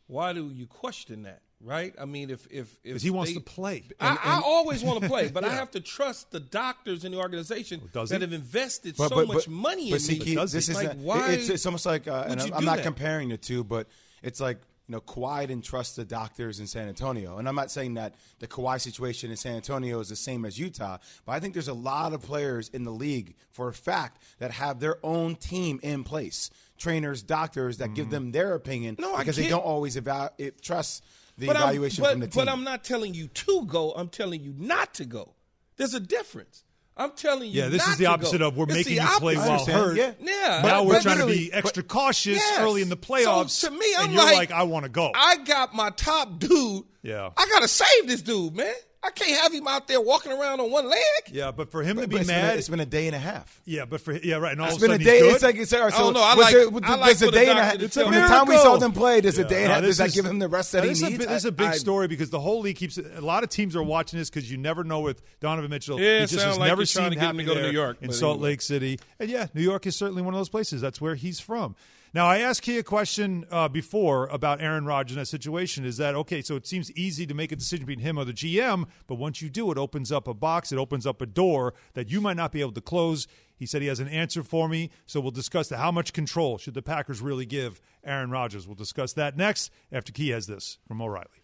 why 0.08 0.34
do 0.34 0.50
you 0.54 0.68
question 0.68 1.24
that? 1.24 1.42
Right? 1.62 1.96
I 2.00 2.06
mean, 2.06 2.30
if 2.30 2.46
if 2.52 2.76
if 2.84 3.02
he 3.02 3.10
wants 3.10 3.32
they- 3.32 3.36
to 3.40 3.42
play. 3.44 3.84
I, 4.00 4.18
I 4.24 4.42
always 4.46 4.84
want 4.84 5.02
to 5.02 5.08
play, 5.10 5.30
but 5.34 5.44
I 5.44 5.50
have 5.50 5.72
to 5.72 5.80
trust 5.80 6.30
the 6.32 6.40
doctors 6.40 7.06
in 7.06 7.12
the 7.12 7.18
organization 7.18 7.90
does 7.94 8.10
that 8.10 8.22
have 8.22 8.34
invested 8.34 8.96
But, 8.98 9.10
so 9.10 9.16
but, 9.16 9.28
much 9.28 9.46
but, 9.46 9.48
money 9.50 9.90
but 9.90 9.96
in 9.96 10.00
see, 10.02 10.20
me. 10.20 10.26
Keith, 10.26 10.36
does 10.38 10.52
this 10.52 10.70
is 10.70 10.76
Like, 10.76 10.94
a- 10.94 10.98
why 10.98 11.32
it's, 11.32 11.50
it's 11.50 11.66
almost 11.66 11.86
like, 11.86 12.08
uh, 12.08 12.26
and 12.28 12.42
I'm, 12.42 12.54
I'm 12.54 12.66
not 12.66 12.78
that? 12.78 12.84
comparing 12.84 13.30
the 13.30 13.38
two, 13.38 13.64
but 13.64 13.88
it's 14.22 14.40
like 14.42 14.58
you 14.88 14.92
know 14.94 15.02
Kawhi 15.02 15.48
didn't 15.48 15.64
trust 15.66 15.96
the 15.96 16.06
doctors 16.06 16.60
in 16.60 16.68
San 16.68 16.88
Antonio, 16.88 17.38
and 17.38 17.48
I'm 17.48 17.56
not 17.56 17.72
saying 17.72 17.96
that 17.96 18.16
the 18.40 18.48
Kawhi 18.48 18.80
situation 18.80 19.32
in 19.32 19.38
San 19.38 19.56
Antonio 19.56 20.00
is 20.00 20.10
the 20.10 20.16
same 20.16 20.46
as 20.46 20.60
Utah, 20.60 20.98
but 21.26 21.32
I 21.32 21.40
think 21.40 21.54
there's 21.54 21.68
a 21.68 21.74
lot 21.74 22.14
of 22.14 22.22
players 22.22 22.70
in 22.70 22.84
the 22.84 22.92
league 22.92 23.36
for 23.52 23.68
a 23.70 23.74
fact 23.74 24.22
that 24.40 24.52
have 24.52 24.80
their 24.80 24.98
own 25.04 25.36
team 25.36 25.80
in 25.82 26.04
place, 26.04 26.50
trainers, 26.78 27.24
doctors 27.24 27.78
that 27.78 27.86
Mm-hmm. 27.86 27.94
give 27.96 28.10
them 28.10 28.32
their 28.32 28.54
opinion 28.54 28.96
No, 29.00 29.18
because 29.18 29.38
they 29.38 29.48
don't 29.48 29.64
always 29.66 29.96
eva- 29.98 30.32
it, 30.38 30.62
trust 30.62 31.04
the 31.38 31.48
But 31.48 31.56
evaluation 31.56 32.02
but, 32.04 32.12
from 32.12 32.20
the 32.22 32.28
team. 32.28 32.46
But 32.46 32.52
I'm 32.52 32.64
not 32.64 32.84
telling 32.84 33.14
you 33.14 33.28
to 33.28 33.66
go. 33.66 33.92
I'm 33.94 34.10
telling 34.10 34.44
you 34.44 34.54
not 34.58 34.94
to 34.96 35.06
go. 35.06 35.34
There's 35.78 35.94
a 35.94 36.00
difference. 36.00 36.64
I'm 36.98 37.12
telling 37.12 37.50
you. 37.52 37.62
Yeah, 37.64 37.68
this 37.70 37.80
not 37.82 37.90
is 37.90 37.98
the 37.98 38.06
opposite 38.06 38.40
go. 38.40 38.48
of 38.48 38.56
we're 38.56 38.64
It's 38.66 38.74
making 38.74 38.96
the 38.98 39.02
you 39.02 39.08
play 39.20 39.36
opposite. 39.36 39.50
while 39.50 39.60
understand. 39.60 39.80
hurt. 39.86 39.98
Yeah. 39.98 40.12
Yeah. 40.22 40.62
Now 40.62 40.84
but- 40.84 40.86
we're 40.86 41.02
trying 41.02 41.18
to 41.20 41.26
be 41.28 41.52
extra 41.52 41.84
cautious 41.84 42.38
Yes. 42.38 42.60
early 42.60 42.82
in 42.82 42.90
the 42.90 42.96
playoffs. 42.98 43.50
So, 43.50 43.70
to 43.70 43.74
me, 43.78 43.86
I'm 43.98 44.06
and 44.06 44.14
you're 44.14 44.24
like, 44.24 44.36
like, 44.38 44.52
I 44.52 44.64
want 44.64 44.84
to 44.84 44.90
go. 44.90 45.12
I 45.14 45.38
got 45.38 45.74
my 45.76 45.90
top 45.90 46.40
dude. 46.40 46.84
Yeah. 47.04 47.30
I 47.36 47.48
gotta 47.52 47.68
save 47.68 48.08
this 48.08 48.22
dude, 48.22 48.56
man. 48.56 48.74
I 49.06 49.12
can't 49.12 49.40
have 49.42 49.54
him 49.54 49.68
out 49.68 49.88
there 49.88 50.02
walking 50.02 50.32
around 50.32 50.60
on 50.60 50.72
one 50.72 50.90
leg. 50.90 51.00
yeah, 51.32 51.52
but 51.52 51.70
for 51.70 51.84
him 51.84 51.98
to 51.98 52.08
be 52.08 52.16
it's 52.18 52.28
been 52.28 52.36
a- 52.36 52.42
mad, 52.42 52.58
it's 52.58 52.70
been 52.70 52.80
a 52.80 52.86
day 52.86 53.06
and 53.08 53.16
a 53.16 53.20
half. 53.20 53.62
yeah, 53.66 53.86
but 53.86 54.02
for 54.02 54.14
yeah, 54.14 54.38
right. 54.38 54.54
And 54.54 54.62
all 54.62 54.68
It's 54.68 54.76
of 54.78 54.82
been 54.82 54.92
a 54.92 54.98
day. 54.98 55.20
he's 55.20 55.22
good. 55.22 55.34
It's 55.36 55.44
like 55.44 55.56
it's, 55.58 55.74
all 55.74 55.82
right, 55.84 55.94
I 55.94 55.98
don't 56.00 56.14
know. 56.14 56.22
I 56.24 56.34
like- 56.36 56.54
there- 56.54 56.68
I 56.84 56.96
like 56.96 57.16
a 57.16 57.26
the 57.26 57.32
day 57.32 57.50
and 57.50 57.60
a 57.60 57.62
doctor 57.62 57.62
half. 57.62 57.74
to 57.74 57.80
From 57.80 57.90
tell 57.90 58.12
the 58.22 58.28
time 58.28 58.48
we 58.48 58.58
saw 58.58 58.78
them 58.78 58.92
play, 58.94 59.22
does 59.22 59.38
a 59.38 59.44
day 59.46 59.64
and 59.64 59.72
a 59.72 59.76
half. 59.76 59.82
this 59.84 59.90
Does 59.90 59.98
that 60.00 60.08
is- 60.08 60.16
give 60.16 60.26
him 60.26 60.40
the 60.40 60.48
rest 60.48 60.72
that 60.72 60.84
he 60.84 60.90
a 60.90 60.94
needs? 60.94 61.18
This 61.26 61.32
is 61.32 61.46
a 61.46 61.50
I- 61.50 61.52
big 61.52 61.68
I- 61.68 61.78
story 61.78 62.08
because 62.08 62.30
the 62.32 62.40
whole 62.40 62.62
league 62.62 62.78
keeps. 62.78 62.98
A 62.98 63.22
lot 63.22 63.44
of 63.44 63.50
teams 63.50 63.76
are 63.76 63.84
watching 63.84 64.18
this 64.20 64.30
because 64.30 64.50
you 64.50 64.58
never 64.58 64.84
know 64.84 65.02
with 65.02 65.22
Donovan 65.40 65.70
Mitchell. 65.70 66.00
Yeah, 66.00 66.18
he 66.20 66.24
it 66.24 66.28
just 66.28 66.46
has 66.46 66.58
like 66.58 66.68
never 66.70 66.82
you're 66.82 66.88
trying 66.88 67.12
to 67.12 67.16
get 67.16 67.30
him 67.30 67.38
to 67.38 67.44
go 67.44 67.54
to 67.54 67.62
New 67.62 67.70
York, 67.72 67.98
in 68.02 68.12
Salt. 68.12 68.40
Lake 68.40 68.62
City. 68.62 69.00
And 69.20 69.30
yeah, 69.30 69.48
New 69.54 69.62
York 69.62 69.86
is 69.86 69.96
certainly 69.96 70.22
one 70.22 70.34
of 70.34 70.40
those 70.40 70.50
places. 70.50 70.82
That's 70.82 71.00
where 71.00 71.16
he's 71.16 71.40
from. 71.40 71.76
Now, 72.16 72.28
I 72.28 72.38
asked 72.38 72.62
Key 72.62 72.78
a 72.78 72.84
question 72.84 73.46
uh, 73.52 73.68
before 73.68 74.28
about 74.28 74.62
Aaron 74.62 74.86
Rodgers 74.86 75.18
in 75.18 75.20
that 75.20 75.26
situation. 75.26 75.84
Is 75.84 75.98
that 75.98 76.16
okay? 76.16 76.42
So 76.42 76.56
it 76.56 76.66
seems 76.66 76.90
easy 76.94 77.28
to 77.28 77.34
make 77.34 77.52
a 77.52 77.58
decision 77.58 77.86
between 77.86 78.06
him 78.06 78.18
or 78.18 78.24
the 78.24 78.32
GM, 78.32 78.86
but 79.06 79.16
once 79.16 79.42
you 79.42 79.50
do, 79.50 79.70
it 79.70 79.78
opens 79.78 80.14
up 80.14 80.26
a 80.26 80.34
box. 80.34 80.72
It 80.72 80.78
opens 80.78 81.06
up 81.06 81.22
a 81.22 81.26
door 81.26 81.74
that 81.94 82.10
you 82.10 82.22
might 82.22 82.38
not 82.38 82.54
be 82.54 82.62
able 82.62 82.72
to 82.72 82.80
close. 82.80 83.28
He 83.58 83.66
said 83.66 83.82
he 83.82 83.90
has 83.90 84.00
an 84.00 84.08
answer 84.08 84.44
for 84.44 84.70
me, 84.70 84.92
so 85.06 85.20
we'll 85.20 85.32
discuss 85.32 85.68
the 85.68 85.76
how 85.76 85.92
much 85.92 86.14
control 86.14 86.58
should 86.58 86.74
the 86.74 86.82
Packers 86.82 87.20
really 87.20 87.46
give 87.46 87.82
Aaron 88.02 88.32
Rodgers. 88.32 88.66
We'll 88.66 88.76
discuss 88.76 89.12
that 89.12 89.36
next 89.36 89.70
after 89.92 90.14
Key 90.14 90.30
has 90.30 90.48
this 90.48 90.78
from 90.88 91.02
O'Reilly. 91.02 91.44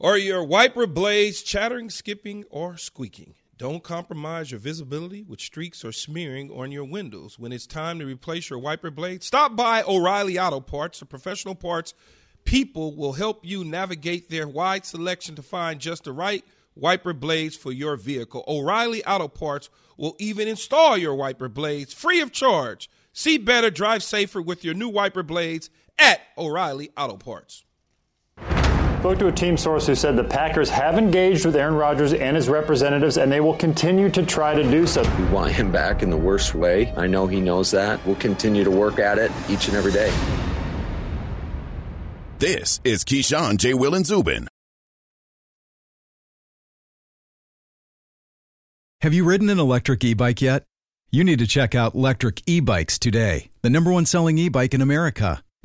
Are 0.00 0.16
your 0.16 0.42
wiper 0.42 0.86
blades 0.86 1.42
chattering, 1.42 1.90
skipping, 1.90 2.44
or 2.48 2.78
squeaking? 2.78 3.34
Don't 3.58 3.82
compromise 3.82 4.50
your 4.50 4.60
visibility 4.60 5.22
with 5.22 5.40
streaks 5.40 5.84
or 5.84 5.92
smearing 5.92 6.50
on 6.50 6.72
your 6.72 6.84
windows. 6.84 7.38
When 7.38 7.52
it's 7.52 7.66
time 7.66 7.98
to 7.98 8.06
replace 8.06 8.50
your 8.50 8.58
wiper 8.58 8.90
blade, 8.90 9.22
stop 9.22 9.54
by 9.54 9.82
O'Reilly 9.82 10.38
Auto 10.38 10.60
Parts, 10.60 10.98
the 10.98 11.06
professional 11.06 11.54
parts 11.54 11.94
people 12.44 12.94
will 12.94 13.12
help 13.12 13.44
you 13.44 13.64
navigate 13.64 14.28
their 14.28 14.48
wide 14.48 14.84
selection 14.84 15.34
to 15.36 15.42
find 15.42 15.80
just 15.80 16.04
the 16.04 16.12
right 16.12 16.44
wiper 16.74 17.12
blades 17.12 17.56
for 17.56 17.72
your 17.72 17.96
vehicle. 17.96 18.44
O'Reilly 18.48 19.04
Auto 19.04 19.28
Parts 19.28 19.70
will 19.96 20.16
even 20.18 20.48
install 20.48 20.96
your 20.96 21.14
wiper 21.14 21.48
blades 21.48 21.92
free 21.92 22.20
of 22.20 22.32
charge. 22.32 22.88
See 23.12 23.38
better, 23.38 23.70
drive 23.70 24.02
safer 24.02 24.40
with 24.40 24.64
your 24.64 24.74
new 24.74 24.88
wiper 24.88 25.22
blades 25.22 25.70
at 25.98 26.20
O'Reilly 26.38 26.90
Auto 26.96 27.16
Parts. 27.16 27.64
Spoke 29.02 29.18
to 29.18 29.26
a 29.26 29.32
team 29.32 29.56
source 29.56 29.88
who 29.88 29.96
said 29.96 30.14
the 30.14 30.22
Packers 30.22 30.70
have 30.70 30.96
engaged 30.96 31.44
with 31.44 31.56
Aaron 31.56 31.74
Rodgers 31.74 32.12
and 32.12 32.36
his 32.36 32.48
representatives, 32.48 33.16
and 33.16 33.32
they 33.32 33.40
will 33.40 33.56
continue 33.56 34.08
to 34.08 34.24
try 34.24 34.54
to 34.54 34.62
do 34.62 34.86
so. 34.86 35.02
We 35.18 35.24
want 35.24 35.50
him 35.50 35.72
back 35.72 36.04
in 36.04 36.10
the 36.10 36.16
worst 36.16 36.54
way. 36.54 36.92
I 36.96 37.08
know 37.08 37.26
he 37.26 37.40
knows 37.40 37.72
that. 37.72 37.98
We'll 38.06 38.14
continue 38.14 38.62
to 38.62 38.70
work 38.70 39.00
at 39.00 39.18
it 39.18 39.32
each 39.50 39.66
and 39.66 39.76
every 39.76 39.90
day. 39.90 40.14
This 42.38 42.80
is 42.84 43.02
Keyshawn, 43.02 43.56
J. 43.56 43.74
Will, 43.74 43.96
and 43.96 44.06
Zubin. 44.06 44.46
Have 49.00 49.12
you 49.12 49.24
ridden 49.24 49.50
an 49.50 49.58
electric 49.58 50.04
e 50.04 50.14
bike 50.14 50.40
yet? 50.40 50.62
You 51.10 51.24
need 51.24 51.40
to 51.40 51.46
check 51.48 51.74
out 51.74 51.96
Lectric 51.96 52.40
E 52.46 52.60
Bikes 52.60 53.00
today, 53.00 53.50
the 53.62 53.70
number 53.70 53.90
one 53.90 54.06
selling 54.06 54.38
e 54.38 54.48
bike 54.48 54.74
in 54.74 54.80
America. 54.80 55.42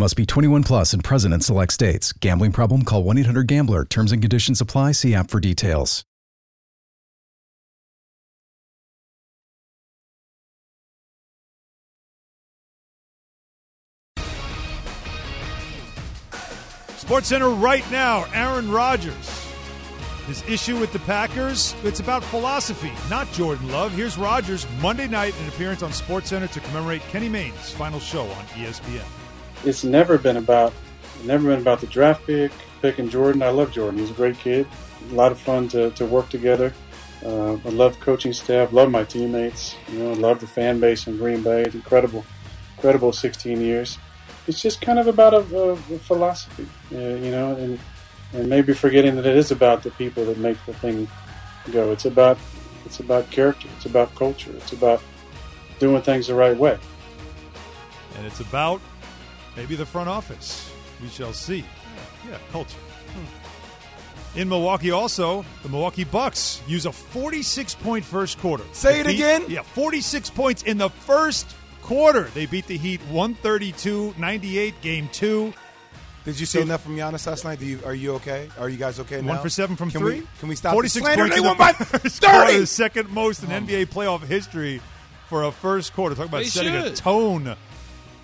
Must 0.00 0.14
be 0.14 0.24
21 0.24 0.62
plus 0.62 0.92
and 0.92 1.02
present 1.02 1.34
in 1.34 1.40
select 1.40 1.72
states. 1.72 2.12
Gambling 2.12 2.52
problem? 2.52 2.84
Call 2.84 3.02
1 3.02 3.18
800 3.18 3.48
Gambler. 3.48 3.84
Terms 3.84 4.12
and 4.12 4.22
conditions 4.22 4.60
apply. 4.60 4.92
See 4.92 5.12
app 5.12 5.28
for 5.28 5.40
details. 5.40 6.04
Sports 16.96 17.28
Center 17.28 17.48
right 17.48 17.90
now. 17.90 18.26
Aaron 18.32 18.70
Rodgers. 18.70 19.46
His 20.28 20.46
issue 20.46 20.78
with 20.78 20.92
the 20.92 20.98
Packers, 21.00 21.74
it's 21.82 22.00
about 22.00 22.22
philosophy, 22.22 22.92
not 23.08 23.32
Jordan 23.32 23.72
Love. 23.72 23.92
Here's 23.92 24.18
Rodgers 24.18 24.66
Monday 24.82 25.08
night, 25.08 25.34
an 25.40 25.48
appearance 25.48 25.82
on 25.82 25.90
Sports 25.90 26.28
Center 26.28 26.46
to 26.48 26.60
commemorate 26.60 27.00
Kenny 27.08 27.30
Mayne's 27.30 27.70
final 27.70 27.98
show 27.98 28.24
on 28.26 28.44
ESPN. 28.48 29.17
It's 29.64 29.84
never 29.84 30.18
been 30.18 30.36
about 30.36 30.72
never 31.24 31.48
been 31.48 31.60
about 31.60 31.80
the 31.80 31.86
draft 31.86 32.26
pick, 32.26 32.52
picking 32.80 33.08
Jordan. 33.08 33.42
I 33.42 33.50
love 33.50 33.72
Jordan. 33.72 33.98
He's 33.98 34.10
a 34.10 34.14
great 34.14 34.38
kid. 34.38 34.66
A 35.10 35.14
lot 35.14 35.32
of 35.32 35.38
fun 35.38 35.68
to, 35.68 35.90
to 35.92 36.06
work 36.06 36.28
together. 36.28 36.72
Uh, 37.24 37.54
I 37.54 37.68
love 37.70 37.98
coaching 37.98 38.32
staff. 38.32 38.72
Love 38.72 38.90
my 38.90 39.04
teammates. 39.04 39.74
You 39.90 39.98
know, 39.98 40.12
love 40.12 40.40
the 40.40 40.46
fan 40.46 40.78
base 40.78 41.06
in 41.06 41.16
Green 41.16 41.42
Bay. 41.42 41.62
It's 41.62 41.74
incredible, 41.74 42.24
incredible 42.76 43.12
16 43.12 43.60
years. 43.60 43.98
It's 44.46 44.62
just 44.62 44.80
kind 44.80 44.98
of 44.98 45.08
about 45.08 45.34
a, 45.34 45.56
a, 45.56 45.72
a 45.72 45.98
philosophy, 45.98 46.66
uh, 46.94 46.98
you 46.98 47.30
know, 47.30 47.56
and 47.56 47.78
and 48.34 48.48
maybe 48.48 48.74
forgetting 48.74 49.16
that 49.16 49.24
it 49.24 49.36
is 49.36 49.50
about 49.50 49.82
the 49.82 49.90
people 49.92 50.24
that 50.26 50.38
make 50.38 50.58
the 50.66 50.74
thing 50.74 51.08
go. 51.72 51.92
It's 51.92 52.04
about 52.04 52.38
it's 52.84 53.00
about 53.00 53.30
character. 53.30 53.68
It's 53.76 53.86
about 53.86 54.14
culture. 54.14 54.52
It's 54.56 54.72
about 54.72 55.02
doing 55.78 56.02
things 56.02 56.28
the 56.28 56.34
right 56.34 56.56
way. 56.56 56.78
And 58.16 58.26
it's 58.26 58.40
about 58.40 58.80
maybe 59.58 59.74
the 59.74 59.84
front 59.84 60.08
office. 60.08 60.70
We 61.02 61.08
shall 61.08 61.32
see. 61.32 61.58
Yeah, 61.58 62.30
yeah 62.30 62.38
culture. 62.52 62.78
Hmm. 62.78 64.38
In 64.38 64.48
Milwaukee, 64.48 64.92
also, 64.92 65.44
the 65.64 65.68
Milwaukee 65.68 66.04
Bucks 66.04 66.62
use 66.68 66.86
a 66.86 66.92
46 66.92 67.74
point 67.76 68.04
first 68.04 68.38
quarter. 68.38 68.62
Say 68.72 69.00
it 69.00 69.06
beat- 69.06 69.16
again? 69.16 69.44
Yeah, 69.48 69.62
46 69.62 70.30
points 70.30 70.62
in 70.62 70.78
the 70.78 70.88
first 70.88 71.56
quarter. 71.82 72.24
They 72.34 72.46
beat 72.46 72.66
the 72.66 72.78
Heat 72.78 73.00
132 73.10 74.14
98, 74.16 74.80
game 74.80 75.08
two. 75.12 75.52
Did 76.24 76.38
you 76.38 76.46
see 76.46 76.60
enough 76.60 76.82
from 76.82 76.94
Giannis 76.94 77.26
last 77.26 77.44
night? 77.44 77.58
Do 77.58 77.64
you, 77.64 77.80
are 77.86 77.94
you 77.94 78.14
okay? 78.16 78.48
Are 78.60 78.68
you 78.68 78.76
guys 78.76 79.00
okay 79.00 79.22
now? 79.22 79.28
One 79.28 79.38
for 79.42 79.48
seven 79.48 79.76
from 79.76 79.90
can 79.90 80.00
three. 80.00 80.20
We, 80.20 80.26
can 80.38 80.48
we 80.50 80.56
stop 80.56 80.74
46 80.74 80.94
the 80.94 81.00
slander? 81.00 81.22
points 81.22 81.34
They 81.34 81.38
in 81.38 81.42
the 81.42 81.48
won 81.48 81.56
by 81.56 81.72
30! 81.72 82.58
the 82.60 82.66
second 82.66 83.10
most 83.10 83.42
in 83.42 83.48
NBA 83.48 83.86
playoff 83.86 84.22
history 84.22 84.82
for 85.28 85.44
a 85.44 85.50
first 85.50 85.94
quarter. 85.94 86.14
Talk 86.14 86.28
about 86.28 86.38
They 86.38 86.44
setting 86.44 86.74
a 86.74 86.94
tone. 86.94 87.56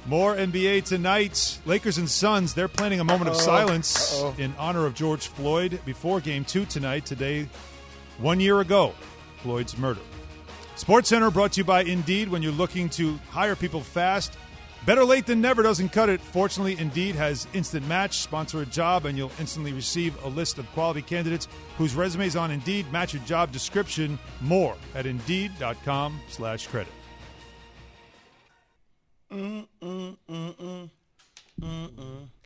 More 0.06 0.36
NBA 0.36 0.84
tonight. 0.84 1.58
Lakers 1.64 1.96
and 1.98 2.08
Suns, 2.10 2.52
they're 2.52 2.68
planning 2.68 3.00
a 3.00 3.04
moment 3.04 3.30
of 3.30 3.36
Uh-oh. 3.36 3.42
silence 3.42 4.14
Uh-oh. 4.20 4.34
in 4.38 4.54
honor 4.58 4.84
of 4.84 4.94
George 4.94 5.28
Floyd 5.28 5.80
before 5.86 6.20
game 6.20 6.44
two 6.44 6.66
tonight. 6.66 7.06
Today, 7.06 7.48
one 8.18 8.38
year 8.38 8.60
ago, 8.60 8.94
Floyd's 9.38 9.78
murder. 9.78 10.00
Sports 10.76 11.08
Center 11.08 11.30
brought 11.30 11.52
to 11.52 11.60
you 11.60 11.64
by 11.64 11.84
Indeed. 11.84 12.28
When 12.28 12.42
you're 12.42 12.52
looking 12.52 12.90
to 12.90 13.18
hire 13.30 13.56
people 13.56 13.80
fast, 13.80 14.36
better 14.84 15.04
late 15.04 15.24
than 15.24 15.40
never 15.40 15.62
doesn't 15.62 15.88
cut 15.90 16.10
it. 16.10 16.20
Fortunately, 16.20 16.76
Indeed 16.78 17.14
has 17.14 17.46
instant 17.54 17.86
match. 17.88 18.18
Sponsor 18.18 18.60
a 18.60 18.66
job, 18.66 19.06
and 19.06 19.16
you'll 19.16 19.32
instantly 19.40 19.72
receive 19.72 20.22
a 20.24 20.28
list 20.28 20.58
of 20.58 20.70
quality 20.72 21.00
candidates 21.00 21.48
whose 21.78 21.94
resumes 21.94 22.36
on 22.36 22.50
Indeed 22.50 22.92
match 22.92 23.14
your 23.14 23.22
job 23.22 23.52
description. 23.52 24.18
More 24.42 24.74
at 24.94 25.06
Indeed.com/credit. 25.06 26.92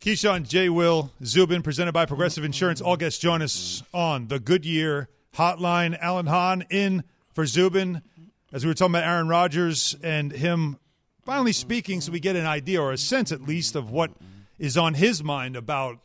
Keyshawn, 0.00 0.46
J. 0.46 0.68
Will, 0.68 1.10
Zubin, 1.24 1.62
presented 1.62 1.92
by 1.92 2.06
Progressive 2.06 2.44
Insurance. 2.44 2.80
All 2.80 2.96
guests 2.96 3.18
join 3.18 3.42
us 3.42 3.82
on 3.92 4.28
the 4.28 4.38
Goodyear 4.38 5.08
Hotline. 5.34 5.98
Alan 6.00 6.26
Hahn 6.26 6.64
in 6.70 7.04
for 7.34 7.46
Zubin. 7.46 8.02
As 8.52 8.64
we 8.64 8.70
were 8.70 8.74
talking 8.74 8.92
about 8.92 9.04
Aaron 9.04 9.28
Rodgers 9.28 9.94
and 10.02 10.32
him 10.32 10.78
finally 11.24 11.52
speaking, 11.52 12.00
so 12.00 12.10
we 12.10 12.20
get 12.20 12.36
an 12.36 12.46
idea 12.46 12.80
or 12.80 12.92
a 12.92 12.98
sense 12.98 13.32
at 13.32 13.42
least 13.42 13.76
of 13.76 13.90
what 13.90 14.10
is 14.58 14.78
on 14.78 14.94
his 14.94 15.22
mind 15.22 15.56
about 15.56 15.98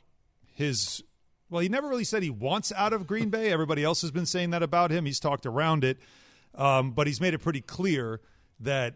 his. 0.54 1.02
Well, 1.50 1.62
he 1.62 1.70
never 1.70 1.88
really 1.88 2.04
said 2.04 2.24
he 2.24 2.30
wants 2.30 2.72
out 2.74 2.94
of 2.94 3.08
Green 3.08 3.30
Bay. 3.30 3.52
Everybody 3.52 3.84
else 3.84 4.02
has 4.02 4.12
been 4.12 4.26
saying 4.26 4.50
that 4.50 4.64
about 4.64 4.92
him. 4.92 5.06
He's 5.06 5.20
talked 5.20 5.46
around 5.46 5.84
it, 5.84 5.98
um, 6.56 6.92
but 6.92 7.08
he's 7.08 7.22
made 7.22 7.34
it 7.34 7.40
pretty 7.40 7.62
clear 7.62 8.20
that 8.60 8.96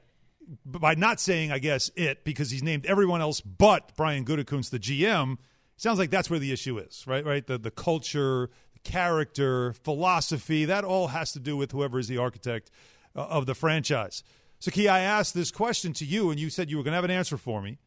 by 0.66 0.96
not 0.96 1.20
saying, 1.20 1.52
I 1.52 1.60
guess, 1.60 1.92
it, 1.96 2.24
because 2.24 2.52
he's 2.52 2.64
named 2.64 2.86
everyone 2.86 3.22
else 3.22 3.42
but 3.42 3.92
Brian 3.96 4.24
Gutekunst, 4.26 4.70
the 4.70 4.80
GM, 4.80 5.38
sounds 5.76 6.00
like 6.00 6.10
that's 6.10 6.30
where 6.30 6.40
the 6.40 6.52
issue 6.52 6.78
is, 6.78 7.06
right? 7.06 7.26
Right? 7.26 7.46
The, 7.46 7.58
the 7.58 7.72
culture, 7.72 8.50
the 8.74 8.80
character, 8.80 9.74
philosophy, 9.74 10.66
that 10.66 10.84
all 10.84 11.08
has 11.08 11.32
to 11.34 11.40
do 11.40 11.58
with 11.58 11.72
whoever 11.72 12.00
is 12.00 12.08
the 12.08 12.18
architect 12.18 12.72
uh, 13.16 13.22
of 13.22 13.46
the 13.46 13.56
franchise. 13.56 14.24
So, 14.60 14.72
Key, 14.72 14.88
I 14.88 15.02
asked 15.02 15.34
this 15.34 15.52
question 15.52 15.94
to 15.94 16.06
you, 16.06 16.32
and 16.32 16.40
you 16.40 16.50
said 16.50 16.70
you 16.72 16.78
were 16.78 16.84
going 16.84 16.94
to 16.94 16.96
have 16.96 17.04
an 17.04 17.12
answer 17.12 17.38
for 17.38 17.62
me. 17.62 17.78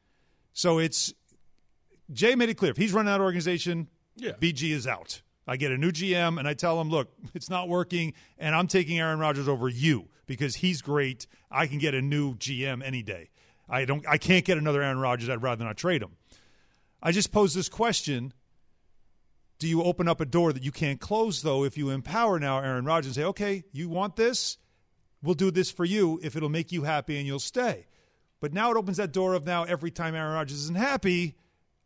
So 0.53 0.79
it's 0.79 1.14
Jay 2.12 2.35
made 2.35 2.49
it 2.49 2.55
clear. 2.55 2.70
If 2.73 2.77
he's 2.77 2.92
running 2.92 3.11
that 3.12 3.20
organization, 3.20 3.88
Yeah. 4.16 4.33
BG 4.33 4.70
is 4.73 4.87
out. 4.87 5.23
I 5.46 5.57
get 5.57 5.72
a 5.72 5.79
new 5.79 5.90
GM 5.90 6.38
and 6.38 6.46
I 6.46 6.55
tell 6.55 6.81
him, 6.81 6.90
look, 6.90 7.12
it's 7.35 7.50
not 7.50 7.68
working, 7.68 8.14
and 8.38 8.55
I'm 8.55 8.66
taking 8.66 8.98
Aaron 8.98 9.18
Rodgers 9.18 9.48
over 9.48 9.68
you 9.68 10.09
because 10.26 10.57
he's 10.57 10.83
great. 10.83 11.26
I 11.50 11.66
can 11.66 11.79
get 11.79 11.94
a 11.94 12.00
new 12.00 12.35
GM 12.37 12.83
any 12.85 13.03
day. 13.03 13.31
I 13.68 13.85
don't. 13.85 14.05
I 14.09 14.18
can't 14.18 14.44
get 14.44 14.59
another 14.59 14.83
Aaron 14.83 14.98
Rodgers. 14.98 15.29
I'd 15.29 15.42
rather 15.42 15.64
not 15.64 15.76
trade 15.76 16.03
him. 16.03 16.16
I 17.03 17.12
just 17.12 17.33
pose 17.33 17.55
this 17.55 17.68
question: 17.68 18.33
Do 19.59 19.68
you 19.68 19.83
open 19.83 20.09
up 20.09 20.20
a 20.20 20.24
door 20.24 20.53
that 20.53 20.62
you 20.62 20.72
can't 20.72 21.00
close, 21.00 21.42
though, 21.42 21.64
if 21.64 21.79
you 21.79 21.90
empower 21.90 22.38
now 22.38 22.59
Aaron 22.59 22.85
Rodgers 22.85 23.09
and 23.09 23.14
say, 23.14 23.24
okay, 23.29 23.64
you 23.72 23.88
want 23.88 24.16
this? 24.16 24.59
We'll 25.22 25.35
do 25.35 25.50
this 25.50 25.70
for 25.70 25.85
you 25.85 26.18
if 26.22 26.35
it'll 26.35 26.48
make 26.48 26.72
you 26.72 26.83
happy 26.83 27.18
and 27.18 27.26
you'll 27.26 27.38
stay. 27.38 27.87
But 28.40 28.55
now 28.55 28.70
it 28.70 28.76
opens 28.76 28.96
that 28.96 29.12
door 29.12 29.35
of 29.35 29.44
now 29.44 29.64
every 29.64 29.90
time 29.90 30.14
Aaron 30.14 30.33
Rodgers 30.33 30.62
isn't 30.62 30.79
happy, 30.79 31.37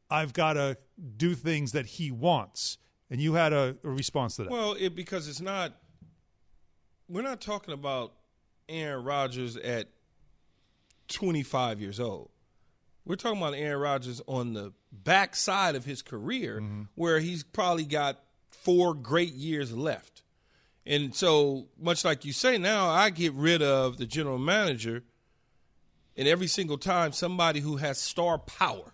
I've 0.08 0.32
got 0.32 0.52
to 0.52 0.78
do 1.16 1.34
things 1.34 1.72
that 1.72 1.86
he 1.86 2.10
wants. 2.10 2.78
And 3.10 3.20
you 3.20 3.34
had 3.34 3.52
a, 3.52 3.76
a 3.84 3.88
response 3.88 4.36
to 4.36 4.44
that. 4.44 4.50
Well, 4.50 4.74
it 4.78 4.94
because 4.94 5.28
it's 5.28 5.40
not. 5.40 5.72
We're 7.08 7.22
not 7.22 7.40
talking 7.40 7.74
about 7.74 8.12
Aaron 8.68 9.04
Rodgers 9.04 9.56
at 9.56 9.88
25 11.08 11.80
years 11.80 12.00
old. 12.00 12.30
We're 13.04 13.16
talking 13.16 13.38
about 13.38 13.54
Aaron 13.54 13.80
Rodgers 13.80 14.22
on 14.26 14.54
the 14.54 14.72
backside 14.90 15.74
of 15.74 15.84
his 15.84 16.00
career, 16.00 16.60
mm-hmm. 16.60 16.82
where 16.94 17.20
he's 17.20 17.44
probably 17.44 17.84
got 17.84 18.20
four 18.50 18.94
great 18.94 19.34
years 19.34 19.76
left. 19.76 20.22
And 20.86 21.14
so, 21.14 21.68
much 21.78 22.04
like 22.04 22.24
you 22.24 22.32
say, 22.32 22.58
now 22.58 22.88
I 22.88 23.10
get 23.10 23.32
rid 23.34 23.62
of 23.62 23.98
the 23.98 24.06
general 24.06 24.38
manager, 24.38 25.02
and 26.16 26.28
every 26.28 26.46
single 26.46 26.78
time 26.78 27.12
somebody 27.12 27.60
who 27.60 27.76
has 27.76 27.98
star 27.98 28.38
power 28.38 28.92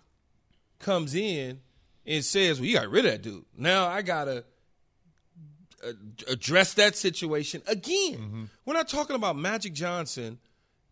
comes 0.79 1.15
in 1.15 1.61
and 2.05 2.23
says, 2.23 2.59
"Well, 2.59 2.67
you 2.67 2.75
got 2.77 2.89
rid 2.89 3.05
of 3.05 3.11
that 3.11 3.21
dude," 3.21 3.45
now 3.57 3.87
I 3.87 4.01
gotta 4.01 4.43
uh, 5.83 5.91
address 6.29 6.73
that 6.75 6.95
situation 6.95 7.61
again. 7.67 8.49
We're 8.65 8.73
not 8.73 8.87
talking 8.87 9.15
about 9.15 9.37
Magic 9.37 9.73
Johnson 9.73 10.39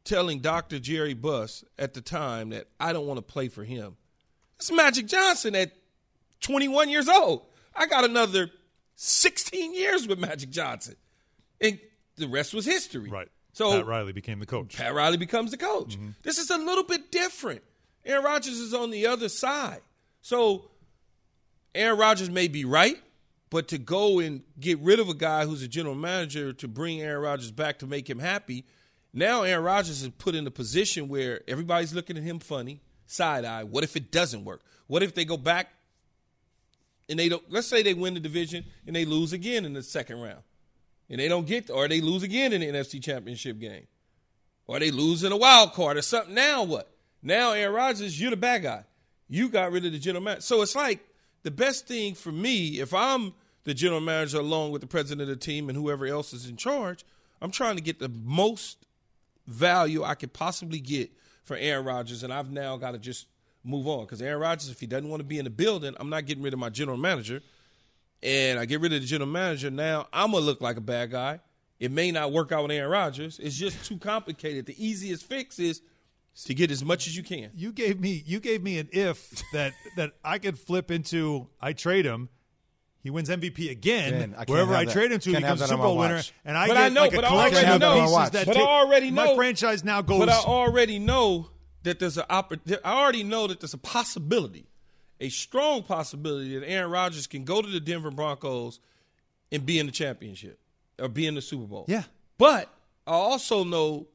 telling 0.03 0.39
Dr. 0.39 0.79
Jerry 0.79 1.13
Buss 1.13 1.63
at 1.77 1.93
the 1.93 2.01
time 2.01 2.49
that 2.49 2.67
I 2.79 2.93
don't 2.93 3.05
want 3.05 3.17
to 3.17 3.21
play 3.21 3.47
for 3.47 3.63
him. 3.63 3.97
It's 4.57 4.71
Magic 4.71 5.05
Johnson 5.05 5.55
at 5.55 5.71
21 6.41 6.89
years 6.89 7.07
old. 7.07 7.45
I 7.75 7.85
got 7.85 8.03
another 8.03 8.49
16 8.95 9.73
years 9.73 10.07
with 10.07 10.19
Magic 10.19 10.49
Johnson. 10.49 10.95
And 11.61 11.79
the 12.17 12.27
rest 12.27 12.53
was 12.53 12.65
history. 12.65 13.09
Right. 13.09 13.29
So 13.53 13.71
Pat 13.71 13.85
Riley 13.85 14.13
became 14.13 14.39
the 14.39 14.45
coach. 14.45 14.77
Pat 14.77 14.93
Riley 14.93 15.17
becomes 15.17 15.51
the 15.51 15.57
coach. 15.57 15.97
This 16.23 16.37
is 16.37 16.49
a 16.49 16.57
little 16.57 16.83
bit 16.83 17.11
different. 17.11 17.61
Aaron 18.05 18.23
Rodgers 18.23 18.59
is 18.59 18.73
on 18.73 18.91
the 18.91 19.07
other 19.07 19.29
side. 19.29 19.81
So 20.21 20.65
Aaron 21.75 21.99
Rodgers 21.99 22.29
may 22.29 22.47
be 22.47 22.65
right, 22.65 22.97
but 23.49 23.67
to 23.69 23.77
go 23.77 24.19
and 24.19 24.41
get 24.59 24.79
rid 24.79 24.99
of 24.99 25.09
a 25.09 25.13
guy 25.13 25.45
who's 25.45 25.61
a 25.61 25.67
general 25.67 25.95
manager 25.95 26.53
to 26.53 26.67
bring 26.67 27.01
Aaron 27.01 27.21
Rodgers 27.21 27.51
back 27.51 27.79
to 27.79 27.87
make 27.87 28.09
him 28.09 28.19
happy, 28.19 28.65
now 29.13 29.43
Aaron 29.43 29.63
Rodgers 29.63 30.01
is 30.01 30.09
put 30.09 30.35
in 30.35 30.45
a 30.45 30.51
position 30.51 31.07
where 31.07 31.41
everybody's 31.47 31.93
looking 31.93 32.17
at 32.17 32.23
him 32.23 32.39
funny, 32.39 32.81
side 33.07 33.45
eye. 33.45 33.63
What 33.63 33.83
if 33.83 33.95
it 33.95 34.11
doesn't 34.11 34.45
work? 34.45 34.61
What 34.87 35.03
if 35.03 35.13
they 35.13 35.25
go 35.25 35.37
back 35.37 35.69
and 37.09 37.17
they 37.17 37.27
don't 37.27 37.43
let's 37.49 37.67
say 37.67 37.81
they 37.81 37.93
win 37.93 38.13
the 38.13 38.19
division 38.19 38.63
and 38.85 38.95
they 38.95 39.03
lose 39.03 39.33
again 39.33 39.65
in 39.65 39.73
the 39.73 39.83
second 39.83 40.21
round. 40.21 40.43
And 41.09 41.19
they 41.19 41.27
don't 41.27 41.47
get 41.47 41.69
or 41.69 41.87
they 41.87 42.01
lose 42.01 42.23
again 42.23 42.53
in 42.53 42.61
the 42.61 42.67
NFC 42.67 43.01
championship 43.01 43.59
game. 43.59 43.87
Or 44.67 44.79
they 44.79 44.91
lose 44.91 45.23
in 45.23 45.31
a 45.31 45.37
wild 45.37 45.73
card 45.73 45.97
or 45.97 46.03
something. 46.03 46.35
Now 46.35 46.63
what? 46.63 46.89
Now 47.23 47.53
Aaron 47.53 47.73
Rodgers, 47.73 48.21
you're 48.21 48.29
the 48.29 48.37
bad 48.37 48.61
guy. 48.61 48.83
You 49.27 49.49
got 49.49 49.71
rid 49.71 49.85
of 49.85 49.91
the 49.91 49.99
general 49.99 50.23
manager. 50.23 50.41
So 50.41 50.61
it's 50.61 50.75
like 50.75 51.03
the 51.43 51.51
best 51.51 51.87
thing 51.87 52.15
for 52.15 52.31
me, 52.31 52.79
if 52.79 52.93
I'm 52.93 53.33
the 53.63 53.73
general 53.73 54.01
manager 54.01 54.39
along 54.39 54.71
with 54.71 54.81
the 54.81 54.87
president 54.87 55.21
of 55.21 55.27
the 55.27 55.35
team 55.35 55.69
and 55.69 55.77
whoever 55.77 56.05
else 56.05 56.33
is 56.33 56.47
in 56.47 56.57
charge, 56.57 57.05
I'm 57.41 57.51
trying 57.51 57.75
to 57.75 57.81
get 57.81 57.99
the 57.99 58.09
most 58.09 58.85
value 59.47 60.03
I 60.03 60.15
could 60.15 60.33
possibly 60.33 60.79
get 60.79 61.11
for 61.43 61.57
Aaron 61.57 61.85
Rodgers, 61.85 62.23
and 62.23 62.31
I've 62.31 62.51
now 62.51 62.77
got 62.77 62.91
to 62.91 62.99
just 62.99 63.27
move 63.63 63.87
on 63.87 64.01
because 64.05 64.21
Aaron 64.21 64.39
Rodgers, 64.39 64.69
if 64.69 64.79
he 64.79 64.87
doesn't 64.87 65.09
want 65.09 65.21
to 65.21 65.25
be 65.25 65.39
in 65.39 65.45
the 65.45 65.49
building, 65.49 65.95
I'm 65.99 66.09
not 66.09 66.25
getting 66.25 66.43
rid 66.43 66.53
of 66.53 66.59
my 66.59 66.69
general 66.69 66.97
manager, 66.97 67.41
and 68.21 68.59
I 68.59 68.65
get 68.65 68.81
rid 68.81 68.93
of 68.93 69.01
the 69.01 69.07
general 69.07 69.29
manager. 69.29 69.71
Now 69.71 70.07
I'm 70.13 70.31
gonna 70.31 70.45
look 70.45 70.61
like 70.61 70.77
a 70.77 70.81
bad 70.81 71.11
guy. 71.11 71.39
It 71.79 71.91
may 71.91 72.11
not 72.11 72.31
work 72.31 72.51
out 72.51 72.63
with 72.63 72.71
Aaron 72.71 72.91
Rodgers. 72.91 73.39
It's 73.39 73.55
just 73.55 73.85
too 73.85 73.97
complicated. 73.97 74.65
The 74.65 74.85
easiest 74.85 75.25
fix 75.25 75.59
is 75.59 75.81
to 76.45 76.53
get 76.53 76.71
as 76.71 76.83
much 76.83 77.07
as 77.07 77.15
you 77.15 77.23
can. 77.23 77.51
You 77.55 77.71
gave 77.71 77.99
me 77.99 78.23
you 78.25 78.39
gave 78.39 78.61
me 78.63 78.79
an 78.79 78.89
if 78.91 79.41
that 79.53 79.73
that 79.97 80.11
I 80.23 80.39
could 80.39 80.57
flip 80.59 80.91
into 80.91 81.47
I 81.61 81.73
trade 81.73 82.05
him. 82.05 82.29
He 83.01 83.09
wins 83.09 83.29
MVP 83.29 83.69
again. 83.71 84.11
Man, 84.11 84.35
I 84.37 84.43
wherever 84.43 84.75
I 84.75 84.83
that. 84.83 84.91
trade 84.91 85.11
him 85.13 85.19
to, 85.21 85.29
he 85.29 85.33
Can't 85.33 85.45
have 85.45 85.55
becomes 85.57 85.71
a 85.71 85.73
Super 85.73 85.83
Bowl 85.83 85.97
winner, 85.97 86.21
and 86.43 86.57
I 86.57 86.67
But 86.67 86.73
get 86.73 86.83
I 86.83 86.89
know- 86.89 87.01
like 87.01 87.13
a 87.13 87.15
but 87.15 87.25
I 87.25 87.29
collection 87.29 87.57
already 87.65 87.73
of 87.75 87.79
know- 87.81 88.01
pieces 88.17 88.29
that 88.31 88.45
but 88.45 88.57
I 88.57 88.59
take- 88.59 88.67
already 88.67 89.11
my 89.11 89.35
franchise 89.35 89.83
now 89.85 90.01
goes. 90.01 90.19
But 90.19 90.29
I 90.29 90.39
already 90.39 90.99
know 90.99 91.49
that 91.83 91.99
there's 91.99 92.17
an 92.17 92.25
oppor- 92.29 92.79
I 92.83 92.91
already 92.91 93.23
know 93.23 93.47
that 93.47 93.61
there's 93.61 93.73
a 93.73 93.77
possibility, 93.77 94.65
a 95.21 95.29
strong 95.29 95.81
possibility 95.83 96.59
that 96.59 96.67
Aaron 96.69 96.91
Rodgers 96.91 97.25
can 97.25 97.45
go 97.45 97.61
to 97.61 97.69
the 97.69 97.79
Denver 97.79 98.11
Broncos 98.11 98.81
and 99.49 99.65
be 99.65 99.79
in 99.79 99.85
the 99.85 99.93
championship 99.93 100.59
or 100.99 101.07
be 101.07 101.25
in 101.25 101.35
the 101.35 101.41
Super 101.41 101.67
Bowl. 101.67 101.85
Yeah. 101.87 102.03
But 102.37 102.67
I 103.07 103.11
also 103.13 103.63
know 103.63 104.07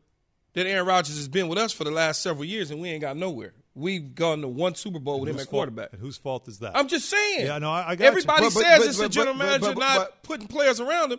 that 0.54 0.66
Aaron 0.66 0.86
Rodgers 0.86 1.16
has 1.16 1.28
been 1.28 1.48
with 1.48 1.58
us 1.58 1.72
for 1.72 1.84
the 1.84 1.90
last 1.90 2.22
several 2.22 2.44
years 2.44 2.70
and 2.70 2.80
we 2.80 2.88
ain't 2.90 3.00
got 3.02 3.16
nowhere. 3.16 3.52
We've 3.74 4.14
gone 4.14 4.40
to 4.42 4.48
one 4.48 4.74
Super 4.76 5.00
Bowl 5.00 5.20
with 5.20 5.28
him 5.28 5.36
at 5.36 5.42
fault- 5.42 5.50
quarterback. 5.50 5.92
and 5.92 6.00
whose 6.00 6.16
fault 6.16 6.46
is 6.48 6.60
that? 6.60 6.76
I'm 6.76 6.86
just 6.88 7.08
saying. 7.10 7.46
Yeah, 7.46 7.58
no, 7.58 7.70
I, 7.70 7.90
I 7.90 7.96
got 7.96 8.04
you. 8.04 8.08
Everybody 8.08 8.44
But- 8.46 8.54
but- 8.54 8.62
says 8.62 8.78
but- 8.78 8.86
it's 8.88 8.98
the 8.98 9.08
general 9.08 9.34
manager 9.36 9.74
not 9.74 10.22
putting 10.22 10.46
players 10.46 10.80
around 10.80 11.12
him. 11.12 11.18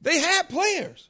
They 0.00 0.18
had 0.18 0.48
players. 0.48 1.08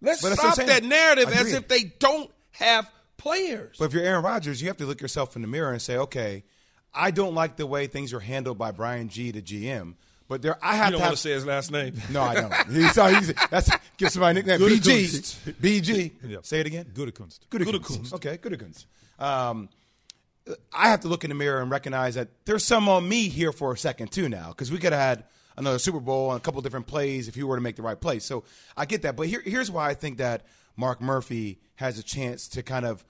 Let's 0.00 0.22
But 0.22 0.30
that's 0.30 0.42
what 0.42 0.54
stop 0.54 0.66
that 0.66 0.84
narrative 0.84 1.28
as 1.32 1.52
if 1.52 1.68
they 1.68 1.84
don't 1.84 2.30
have 2.52 2.90
players. 3.16 3.76
But 3.78 3.86
if 3.86 3.92
you're 3.94 4.02
Aaron 4.04 4.24
Rodgers, 4.24 4.60
you 4.62 4.68
have 4.68 4.76
to 4.78 4.86
look 4.86 5.00
yourself 5.00 5.36
in 5.36 5.42
the 5.42 5.48
mirror 5.48 5.70
and 5.72 5.80
say, 5.82 5.96
okay, 5.96 6.44
I 6.94 7.10
don't 7.10 7.34
like 7.34 7.56
the 7.56 7.66
way 7.66 7.86
things 7.86 8.12
are 8.12 8.20
handled 8.20 8.58
by 8.58 8.70
Brian 8.72 9.08
G, 9.08 9.30
the 9.30 9.42
GM. 9.42 9.94
But 10.32 10.40
there, 10.40 10.56
I 10.64 10.76
have 10.76 10.86
you 10.86 10.92
don't 10.92 10.92
to 10.92 10.96
want 11.00 11.04
have. 11.10 11.12
to 11.12 11.20
say 11.20 11.32
his 11.32 11.44
last 11.44 11.70
name. 11.70 11.92
no, 12.10 12.22
I 12.22 12.34
don't. 12.36 12.54
He's, 12.70 12.94
he's, 12.96 13.34
that's 13.50 13.70
give 13.98 14.08
somebody 14.08 14.40
a 14.40 14.42
nickname. 14.42 14.60
BG. 14.60 15.52
BG. 15.60 16.12
Yeah. 16.26 16.38
Say 16.40 16.60
it 16.60 16.66
again. 16.66 16.86
Gutekunst. 16.86 17.40
Gutekunst. 17.50 18.14
Okay, 18.14 18.38
Gutekunst. 18.38 18.86
Um, 19.22 19.68
I 20.72 20.88
have 20.88 21.00
to 21.00 21.08
look 21.08 21.22
in 21.24 21.28
the 21.28 21.34
mirror 21.34 21.60
and 21.60 21.70
recognize 21.70 22.14
that 22.14 22.28
there's 22.46 22.64
some 22.64 22.88
on 22.88 23.06
me 23.06 23.28
here 23.28 23.52
for 23.52 23.74
a 23.74 23.76
second 23.76 24.10
too 24.10 24.30
now 24.30 24.48
because 24.48 24.72
we 24.72 24.78
could 24.78 24.94
have 24.94 25.02
had 25.02 25.24
another 25.58 25.78
Super 25.78 26.00
Bowl 26.00 26.30
and 26.32 26.40
a 26.40 26.42
couple 26.42 26.62
different 26.62 26.86
plays 26.86 27.28
if 27.28 27.36
you 27.36 27.46
were 27.46 27.56
to 27.56 27.62
make 27.62 27.76
the 27.76 27.82
right 27.82 28.00
play. 28.00 28.18
So 28.18 28.44
I 28.74 28.86
get 28.86 29.02
that, 29.02 29.16
but 29.16 29.26
here, 29.26 29.42
here's 29.44 29.70
why 29.70 29.90
I 29.90 29.94
think 29.94 30.16
that 30.16 30.46
Mark 30.78 31.02
Murphy 31.02 31.58
has 31.74 31.98
a 31.98 32.02
chance 32.02 32.48
to 32.48 32.62
kind 32.62 32.86
of 32.86 33.04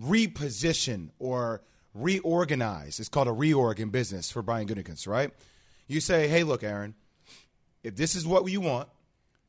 reposition 0.00 1.08
or 1.18 1.62
reorganize. 1.92 3.00
It's 3.00 3.08
called 3.08 3.26
a 3.26 3.32
reorg 3.32 3.80
in 3.80 3.90
business 3.90 4.30
for 4.30 4.42
Brian 4.42 4.68
Gutekunst, 4.68 5.08
right? 5.08 5.32
You 5.92 6.00
say, 6.00 6.26
hey, 6.26 6.42
look, 6.42 6.62
Aaron, 6.62 6.94
if 7.82 7.96
this 7.96 8.14
is 8.14 8.26
what 8.26 8.50
you 8.50 8.62
want, 8.62 8.88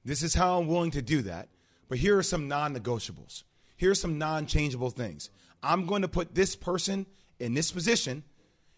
this 0.04 0.22
is 0.22 0.34
how 0.34 0.60
I'm 0.60 0.68
willing 0.68 0.92
to 0.92 1.02
do 1.02 1.22
that. 1.22 1.48
but 1.88 1.98
here 2.00 2.18
are 2.18 2.24
some 2.24 2.48
non-negotiables. 2.48 3.44
Here 3.78 3.92
are 3.92 3.96
some 3.96 4.18
non-changeable 4.18 4.90
things. 4.90 5.30
I'm 5.62 5.86
going 5.86 6.02
to 6.02 6.08
put 6.08 6.36
this 6.36 6.56
person 6.56 7.06
in 7.40 7.54
this 7.54 7.72
position, 7.72 8.24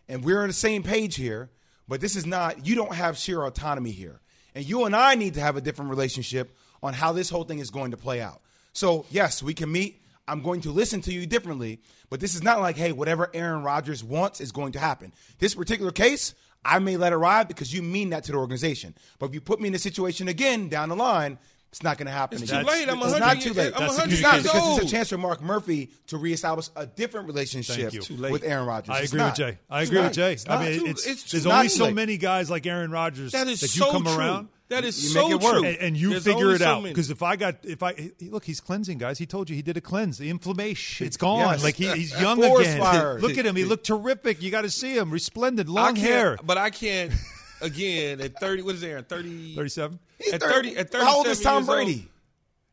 and 0.07 0.23
we're 0.23 0.41
on 0.41 0.47
the 0.47 0.53
same 0.53 0.83
page 0.83 1.15
here. 1.15 1.49
But 1.87 2.01
this 2.01 2.15
is 2.15 2.25
not. 2.25 2.67
You 2.67 2.75
don't 2.75 2.93
have 2.93 3.17
sheer 3.17 3.43
autonomy 3.43 3.91
here, 3.91 4.19
and 4.53 4.67
you 4.67 4.85
and 4.85 4.95
I 4.95 5.15
need 5.15 5.35
to 5.35 5.41
have 5.41 5.55
a 5.55 5.61
different 5.61 5.91
relationship 5.91 6.55
on 6.83 6.93
how 6.93 7.13
this 7.13 7.29
whole 7.29 7.43
thing 7.43 7.59
is 7.59 7.69
going 7.69 7.91
to 7.91 7.97
play 7.97 8.21
out. 8.21 8.41
So 8.73 9.05
yes, 9.09 9.41
we 9.41 9.53
can 9.53 9.71
meet. 9.71 10.01
I'm 10.27 10.41
going 10.41 10.61
to 10.61 10.71
listen 10.71 11.01
to 11.01 11.13
you 11.13 11.27
differently, 11.27 11.79
but 12.09 12.19
this 12.19 12.33
is 12.33 12.43
not 12.43 12.59
like, 12.59 12.75
hey, 12.75 12.91
whatever 12.91 13.29
Aaron 13.33 13.61
Rodgers 13.63 14.03
wants 14.03 14.41
is 14.41 14.51
going 14.51 14.71
to 14.73 14.79
happen. 14.79 15.13
This 15.37 15.53
particular 15.53 15.91
case, 15.91 16.33
I 16.65 16.79
may 16.79 16.97
let 16.97 17.13
it 17.13 17.17
ride 17.17 17.47
because 17.47 17.73
you 17.73 17.81
mean 17.83 18.09
that 18.09 18.23
to 18.25 18.31
the 18.31 18.37
organization. 18.39 18.95
But 19.19 19.27
if 19.27 19.33
you 19.35 19.41
put 19.41 19.61
me 19.61 19.67
in 19.69 19.75
a 19.75 19.79
situation 19.79 20.27
again 20.27 20.67
down 20.67 20.89
the 20.89 20.95
line, 20.95 21.37
it's 21.71 21.83
not 21.83 21.97
going 21.97 22.05
to 22.07 22.11
happen. 22.11 22.41
It's 22.41 22.49
too 22.49 22.57
late. 22.57 22.87
I'm 22.89 22.99
It's 23.01 23.19
not 23.19 23.41
too 23.41 23.51
late. 23.53 23.73
I'm 23.75 23.87
100 23.87 24.11
it's 24.13 24.21
not 24.21 24.37
because 24.41 24.61
old. 24.61 24.81
it's 24.81 24.87
a 24.87 24.95
chance 24.95 25.09
for 25.09 25.17
Mark 25.17 25.41
Murphy 25.41 25.91
to 26.07 26.17
reestablish 26.17 26.69
a 26.77 26.85
different 26.85 27.27
relationship 27.27 27.75
Thank 27.91 27.93
you. 27.93 28.01
Too 28.01 28.15
late. 28.15 28.31
with 28.31 28.43
Aaron 28.43 28.65
Rodgers. 28.65 28.95
I 28.95 28.99
It's 29.01 29.11
agree 29.11 29.19
not. 29.19 29.31
with 29.31 29.35
Jay. 29.35 29.57
I 29.69 29.81
agree 29.81 29.99
with 29.99 30.13
Jay. 30.13 30.37
I 30.47 30.63
mean, 30.63 30.79
Too- 30.79 30.85
it's, 30.87 31.05
it's 31.05 31.31
there's 31.31 31.45
only 31.45 31.67
so 31.67 31.85
late. 31.85 31.93
many 31.95 32.17
guys 32.17 32.49
like 32.49 32.65
Aaron 32.65 32.91
Rodgers 32.91 33.33
That 33.33 33.47
is 33.47 33.59
that 33.61 33.67
so 33.69 33.87
you 33.87 33.91
come 33.91 34.03
true. 34.05 34.17
around. 34.17 34.47
That 34.69 34.83
is 34.83 35.01
You 35.03 35.09
so 35.09 35.27
make 35.29 35.39
it 35.39 35.43
work. 35.43 35.53
true. 35.57 35.65
and, 35.65 35.77
and 35.77 35.97
you 35.97 36.09
There's 36.11 36.23
figure 36.23 36.51
it 36.53 36.59
so 36.59 36.65
out 36.65 36.83
because 36.83 37.11
if 37.11 37.21
I 37.21 37.35
got 37.35 37.57
if 37.63 37.83
I 37.83 38.11
look, 38.21 38.45
he's 38.45 38.59
cleansing 38.59 38.97
guys. 38.97 39.19
He 39.19 39.25
told 39.27 39.47
you 39.49 39.55
he 39.55 39.61
did 39.61 39.77
a 39.77 39.81
cleanse. 39.81 40.17
The 40.17 40.29
inflammation, 40.31 41.05
it's 41.05 41.17
gone. 41.17 41.39
Yes. 41.39 41.63
Like 41.63 41.75
he, 41.75 41.87
he's 41.91 42.11
young 42.21 42.43
again. 42.43 42.79
fire. 42.81 43.19
Look 43.19 43.37
at 43.37 43.45
him. 43.45 43.55
He 43.55 43.63
looked 43.63 43.85
terrific. 43.85 44.41
You 44.41 44.49
got 44.49 44.61
to 44.63 44.71
see 44.71 44.97
him, 44.97 45.11
resplendent, 45.11 45.69
long 45.69 45.95
hair. 45.95 46.37
but 46.43 46.57
I 46.57 46.71
can't. 46.71 47.11
Again, 47.61 48.19
at 48.21 48.39
thirty, 48.39 48.61
what 48.63 48.75
is 48.75 48.83
Aaron? 48.83 49.03
Thirty. 49.05 49.55
Thirty-seven. 49.55 49.99
At 50.33 50.41
thirty. 50.41 50.75
At 50.75 50.91
thirty. 50.91 51.05
How 51.05 51.17
old 51.17 51.27
is 51.27 51.41
Tom 51.41 51.65
Brady? 51.65 52.07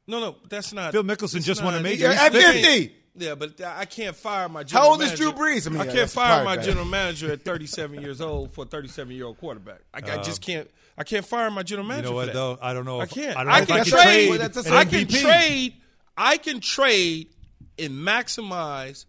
No, 0.07 0.19
no, 0.19 0.37
that's 0.49 0.73
not. 0.73 0.93
Phil 0.93 1.05
Mickelson 1.05 1.37
it's 1.37 1.47
just 1.47 1.63
won 1.63 1.75
a 1.75 1.77
not- 1.77 1.83
major. 1.85 2.11
He's 2.11 2.19
at 2.21 2.33
50. 2.33 2.63
50. 2.63 2.97
Yeah, 3.15 3.35
but 3.35 3.61
I 3.63 3.85
can't 3.85 4.17
fire 4.17 4.49
my. 4.49 4.61
How 4.61 4.65
General 4.65 4.91
old 4.93 5.03
is 5.03 5.07
manager. 5.09 5.23
Drew 5.25 5.33
Brees? 5.33 5.67
I 5.67 5.71
mean, 5.71 5.81
I 5.81 5.85
yeah, 5.85 5.93
can't 5.93 6.11
fire 6.11 6.45
my 6.45 6.57
right. 6.57 6.65
general 6.65 6.87
manager 6.87 7.31
at 7.31 7.43
37 7.43 8.01
years 8.01 8.21
old 8.23 8.53
for 8.55 8.65
a 8.65 8.67
37 8.67 9.15
year 9.15 9.27
old 9.27 9.39
quarterback. 9.39 9.81
I, 9.93 9.99
I 9.99 10.15
Uh, 10.17 10.23
just 10.23 10.41
can't. 10.41 10.69
I 11.03 11.05
can't 11.05 11.27
fire 11.27 11.51
my 11.51 11.65
general 11.65 11.85
manager. 11.89 12.11
You 12.11 12.15
manager. 12.15 12.33
know 12.33 12.37
for 12.37 12.43
what 12.45 12.59
that. 12.59 12.61
though? 12.63 12.67
I 12.69 12.73
don't 12.75 12.85
know. 12.85 13.01
I 13.01 13.07
can't. 13.07 13.37
I, 13.37 13.43
don't 13.43 13.47
know 13.49 13.53
I 13.53 13.59
if 13.61 13.67
can 13.67 13.77
I 13.81 13.83
trade. 13.83 14.41
trade. 14.41 14.73
I 14.73 14.85
can 14.85 15.09
trade. 15.09 15.75
I 16.17 16.37
can 16.37 16.61
trade 16.61 17.29
and 17.77 17.91
maximize 17.95 19.07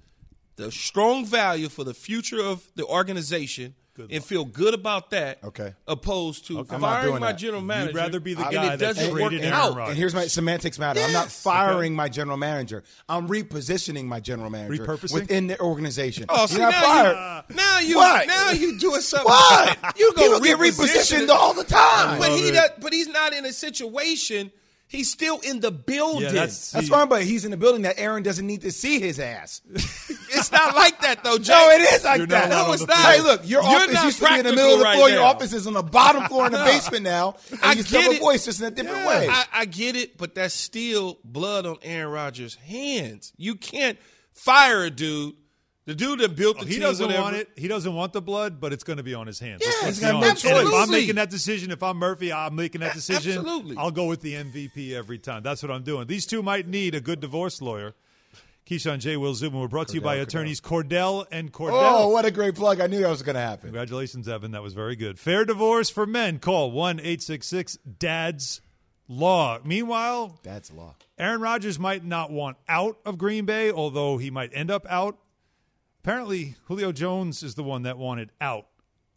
the 0.56 0.71
strong 0.71 1.23
value 1.23 1.69
for 1.69 1.84
the 1.84 1.93
future 1.93 2.41
of 2.41 2.67
the 2.75 2.84
organization 2.86 3.75
and 3.97 4.23
feel 4.23 4.43
good 4.45 4.73
about 4.73 5.12
that. 5.12 5.43
Okay. 5.43 5.73
Opposed 5.88 6.47
to 6.47 6.60
I'm 6.60 6.65
firing 6.65 7.19
my 7.19 7.32
that. 7.32 7.38
general 7.38 7.62
manager. 7.62 7.91
You'd 7.91 7.97
rather 7.97 8.19
be 8.19 8.34
the 8.34 8.43
and 8.43 8.51
guy 8.53 8.65
it 8.65 8.69
that 8.77 8.79
doesn't 8.79 9.12
work 9.12 9.19
traded 9.29 9.41
Aaron 9.41 9.53
out. 9.53 9.75
Rodgers. 9.75 9.89
And 9.89 9.97
here's 9.97 10.13
my 10.15 10.27
semantics 10.27 10.79
matter. 10.79 10.99
I'm 11.01 11.13
not 11.13 11.25
Yes. 11.25 11.41
firing 11.41 11.95
my 11.95 12.10
general 12.10 12.38
manager. 12.38 12.84
I'm 13.08 13.27
repositioning 13.27 14.06
my 14.06 14.19
general 14.19 14.49
manager 14.49 14.86
Repurposing? 14.86 15.13
within 15.13 15.47
the 15.47 15.60
organization. 15.60 16.25
Oh, 16.29 16.45
see 16.47 16.58
You're 16.60 16.69
now 16.71 16.82
fired. 16.82 17.43
you, 17.49 17.56
now 17.56 17.79
you 17.79 17.95
What? 17.97 18.27
now 18.27 18.51
you 18.51 18.79
doing 18.79 19.01
something. 19.01 19.25
What? 19.27 19.99
You 19.99 20.13
go 20.15 20.39
People 20.39 20.39
get 20.41 20.58
repositioned 20.60 21.29
all 21.29 21.53
the 21.53 21.63
time. 21.63 22.19
But 22.19 22.32
he 22.32 22.51
does, 22.51 22.69
but 22.82 22.93
he's 22.93 23.08
not 23.08 23.34
in 23.34 23.45
a 23.45 23.53
situation. 23.53 24.51
He's 24.88 25.10
still 25.12 25.39
in 25.39 25.60
the 25.60 25.71
building. 25.71 26.21
Yeah, 26.23 26.32
that's- 26.34 26.69
That's 26.71 26.88
fine, 26.88 27.10
but 27.10 27.23
he's 27.23 27.45
in 27.45 27.51
the 27.51 27.58
building 27.58 27.82
that 27.84 27.97
Aaron 27.99 28.21
doesn't 28.21 28.45
need 28.45 28.62
to 28.62 28.71
see 28.71 28.99
his 28.99 29.19
ass. 29.19 29.62
it's 30.33 30.51
not 30.51 30.75
like 30.75 31.01
that 31.01 31.23
though, 31.23 31.37
Joe. 31.37 31.53
No, 31.53 31.69
it 31.71 31.81
is 31.93 32.03
like 32.03 32.17
You're 32.19 32.27
that. 32.27 32.49
No, 32.49 32.71
it's 32.73 32.85
not. 32.85 32.97
Hey, 32.97 33.21
look, 33.21 33.41
your 33.47 33.61
You're 33.63 33.71
office 33.71 33.93
not 33.93 34.05
used 34.05 34.19
to 34.19 34.27
be 34.29 34.39
in 34.39 34.45
the 34.45 34.51
middle 34.53 34.73
of 34.73 34.79
the 34.79 34.83
right 34.83 34.95
floor. 34.95 35.09
Your 35.09 35.23
office 35.23 35.53
is 35.53 35.67
on 35.67 35.73
the 35.73 35.83
bottom 35.83 36.23
floor 36.29 36.45
in 36.47 36.51
the 36.51 36.57
basement 36.59 37.03
now. 37.03 37.35
And 37.51 37.59
I 37.63 37.73
you 37.73 37.83
still 37.83 38.01
get 38.01 38.11
a 38.11 38.15
it. 38.15 38.19
voice 38.21 38.45
just 38.45 38.59
in 38.61 38.67
a 38.67 38.71
different 38.71 38.99
Yeah, 38.99 39.07
way. 39.07 39.27
I, 39.29 39.45
I 39.53 39.65
get 39.65 39.95
it, 39.95 40.17
but 40.17 40.35
that's 40.35 40.53
still 40.53 41.19
blood 41.23 41.65
on 41.65 41.77
Aaron 41.83 42.11
Rodgers' 42.11 42.55
hands. 42.55 43.33
You 43.37 43.55
can't 43.55 43.97
fire 44.33 44.83
a 44.85 44.89
dude, 44.89 45.35
the 45.85 45.93
dude 45.95 46.19
that 46.19 46.35
built 46.35 46.57
the 46.57 46.63
oh, 46.63 46.65
He 46.67 46.73
team. 46.75 46.81
doesn't 46.83 47.05
whatever. 47.05 47.23
want 47.23 47.35
it. 47.35 47.49
He 47.57 47.67
doesn't 47.67 47.93
want 47.93 48.13
the 48.13 48.21
blood, 48.21 48.59
but 48.61 48.71
it's 48.73 48.83
going 48.83 48.97
to 48.97 49.03
be 49.03 49.13
on 49.13 49.27
his 49.27 49.39
hands. 49.39 49.61
Yeah, 49.63 49.71
Let's 49.83 49.97
it's 49.97 49.99
gonna- 49.99 50.17
honest. 50.25 50.45
And 50.45 50.67
if 50.67 50.73
I'm 50.73 50.89
making 50.89 51.15
that 51.15 51.29
decision, 51.29 51.71
if 51.71 51.83
I'm 51.83 51.97
Murphy, 51.97 52.31
I'm 52.31 52.55
making 52.55 52.81
that 52.81 52.93
decision. 52.93 53.39
Absolutely. 53.39 53.75
I'll 53.77 53.91
go 53.91 54.05
with 54.05 54.21
the 54.21 54.33
MVP 54.33 54.93
every 54.93 55.19
time. 55.19 55.43
That's 55.43 55.61
what 55.61 55.71
I'm 55.71 55.83
doing. 55.83 56.07
These 56.07 56.25
two 56.25 56.41
might 56.41 56.67
need 56.67 56.95
a 56.95 57.01
good 57.01 57.19
divorce 57.19 57.61
lawyer. 57.61 57.93
Keyshawn 58.65 58.99
J. 58.99 59.17
Will 59.17 59.34
Zubin. 59.34 59.60
We're 59.60 59.67
brought 59.67 59.89
to 59.89 59.95
you 59.95 60.02
by 60.02 60.15
attorneys 60.15 60.62
Cordell 60.62 61.26
and 61.32 61.52
Cordell. 61.52 61.71
oh, 61.73 62.10
what 62.10 62.23
a 62.23 62.32
great 62.32 62.56
plug. 62.56 62.80
I 62.80 62.88
knew 62.88 63.02
that 63.02 63.10
was 63.10 63.21
going 63.21 63.36
to 63.36 63.41
happen. 63.41 63.67
Congratulations, 63.67 64.28
Evan. 64.28 64.52
That 64.52 64.63
was 64.63 64.73
very 64.73 64.95
good. 64.95 65.19
Fair 65.19 65.43
divorce 65.43 65.89
for 65.89 66.06
men. 66.06 66.39
Call 66.39 66.71
1 66.71 66.99
866 66.99 67.78
DADS 67.99 68.62
Law. 69.10 69.60
Meanwhile, 69.65 70.39
DADS 70.43 70.71
law. 70.71 70.95
Aaron 71.17 71.41
Rodgers 71.41 71.78
might 71.78 72.06
not 72.06 72.32
want 72.32 72.58
out 72.69 72.97
of 73.06 73.17
Green 73.17 73.45
Bay, 73.45 73.69
although 73.69 74.17
he 74.17 74.32
might 74.32 74.52
end 74.54 74.71
up 74.71 74.86
out. 74.89 75.17
Apparently, 76.02 76.56
Julio 76.65 76.91
Jones 76.91 77.43
is 77.43 77.56
the 77.56 77.63
one 77.63 77.84
that 77.84 77.97
wanted 77.97 78.32
out 78.39 78.67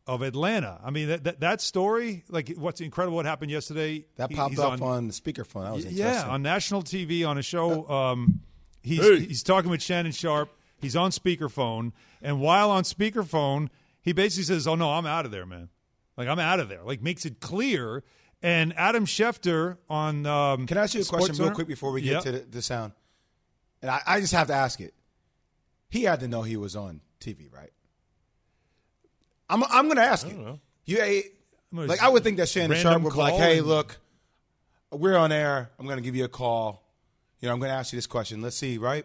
of 0.06 0.22
Atlanta. 0.22 0.80
I 0.84 0.90
mean, 0.90 1.08
that 1.08 1.24
that, 1.24 1.40
that 1.40 1.60
story, 1.60 2.24
like 2.28 2.52
what's 2.56 2.80
incredible, 2.80 3.16
what 3.16 3.26
happened 3.26 3.50
yesterday. 3.52 4.06
That 4.16 4.30
popped 4.30 4.50
he's 4.50 4.58
up 4.58 4.82
on, 4.82 5.06
the 5.06 5.12
speakerphone. 5.12 5.64
That 5.64 5.72
was 5.72 5.86
yeah, 5.86 6.26
on 6.28 6.42
national 6.42 6.82
TV 6.82 7.26
on 7.26 7.38
a 7.38 7.42
show. 7.42 7.88
Um, 7.88 8.40
he's 8.86 9.00
Hey. 9.00 9.20
he's 9.20 9.42
talking 9.42 9.70
with 9.70 9.82
Shannon 9.82 10.12
Sharpe. 10.12 10.50
He's 10.78 10.94
on 10.96 11.10
speakerphone, 11.10 11.92
and 12.22 12.40
while 12.40 12.70
on 12.70 12.82
speakerphone, 12.84 13.68
he 14.00 14.12
basically 14.12 14.44
says, 14.44 14.66
"Oh 14.66 14.74
no, 14.74 14.92
I'm 14.92 15.06
out 15.06 15.24
of 15.24 15.30
there, 15.32 15.46
man. 15.46 15.68
Like 16.16 16.28
I'm 16.28 16.38
out 16.38 16.60
of 16.60 16.68
there." 16.68 16.82
Like 16.82 17.02
makes 17.02 17.24
it 17.26 17.40
clear. 17.40 18.04
And 18.42 18.74
Adam 18.76 19.06
Schefter 19.06 19.78
on 19.88 20.26
um, 20.26 20.66
Can 20.66 20.76
I 20.76 20.82
ask 20.82 20.94
you 20.94 21.00
a 21.00 21.04
question 21.04 21.36
real 21.36 21.52
quick 21.54 21.66
before 21.66 21.90
we 21.90 22.02
get 22.02 22.12
Yeah. 22.12 22.20
to 22.20 22.32
the, 22.32 22.38
the 22.40 22.62
sound? 22.62 22.92
And 23.80 23.90
I, 23.90 24.00
I 24.06 24.20
just 24.20 24.34
have 24.34 24.48
to 24.48 24.52
ask 24.52 24.78
it. 24.80 24.92
He 25.88 26.02
had 26.04 26.20
to 26.20 26.28
know 26.28 26.42
he 26.42 26.56
was 26.58 26.76
on 26.76 27.00
TV, 27.20 27.50
right? 27.52 27.70
I'm 29.48 29.64
I'm 29.64 29.84
going 29.86 29.96
to 29.96 30.02
ask 30.02 30.28
you. 30.28 30.60
You 30.84 31.22
like 31.72 32.02
I 32.02 32.08
would 32.08 32.22
think 32.22 32.36
that 32.38 32.48
Shannon 32.48 32.76
Sharpe 32.76 33.02
would 33.02 33.12
be 33.12 33.18
like, 33.18 33.34
"Hey, 33.34 33.60
look, 33.60 33.96
we're 34.92 35.16
on 35.16 35.32
air. 35.32 35.70
I'm 35.78 35.86
going 35.86 35.98
to 35.98 36.02
give 36.02 36.14
you 36.14 36.24
a 36.24 36.28
call. 36.28 36.82
You 37.40 37.48
know, 37.48 37.52
I'm 37.52 37.58
going 37.60 37.70
to 37.70 37.74
ask 37.76 37.92
you 37.92 37.96
this 37.98 38.06
question. 38.06 38.40
Let's 38.42 38.56
see, 38.56 38.78
right? 38.78 39.04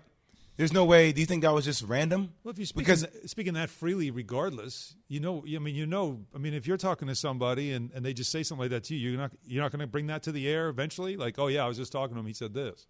There's 0.58 0.74
no 0.74 0.86
way. 0.86 1.12
Do 1.12 1.22
you 1.22 1.26
think 1.26 1.42
that 1.44 1.54
was 1.54 1.66
just 1.66 1.82
random? 1.84 2.34
Well, 2.44 2.52
if 2.52 2.58
you're 2.60 2.66
speaking, 2.66 2.84
because 2.84 3.08
speaking 3.26 3.54
that 3.56 3.70
freely, 3.70 4.12
regardless, 4.12 4.96
you 5.08 5.20
know, 5.20 5.44
I 5.48 5.60
mean, 5.60 5.76
you 5.76 5.86
know, 5.86 6.20
I 6.36 6.38
mean, 6.38 6.54
if 6.54 6.68
you're 6.68 6.78
talking 6.78 7.08
to 7.08 7.16
somebody 7.16 7.72
and, 7.72 7.90
and 7.96 8.06
they 8.06 8.14
just 8.14 8.32
say 8.32 8.44
something 8.44 8.64
like 8.64 8.70
that 8.72 8.84
to 8.86 8.96
you, 8.96 9.12
you're 9.12 9.20
not 9.20 9.32
you're 9.46 9.64
not 9.64 9.72
going 9.72 9.80
to 9.80 9.88
bring 9.88 10.08
that 10.08 10.24
to 10.24 10.32
the 10.32 10.48
air 10.48 10.68
eventually. 10.70 11.18
Like, 11.18 11.40
oh 11.40 11.48
yeah, 11.48 11.64
I 11.66 11.68
was 11.68 11.78
just 11.78 11.92
talking 11.92 12.16
to 12.16 12.20
him. 12.20 12.28
He 12.28 12.34
said 12.34 12.54
this. 12.54 12.86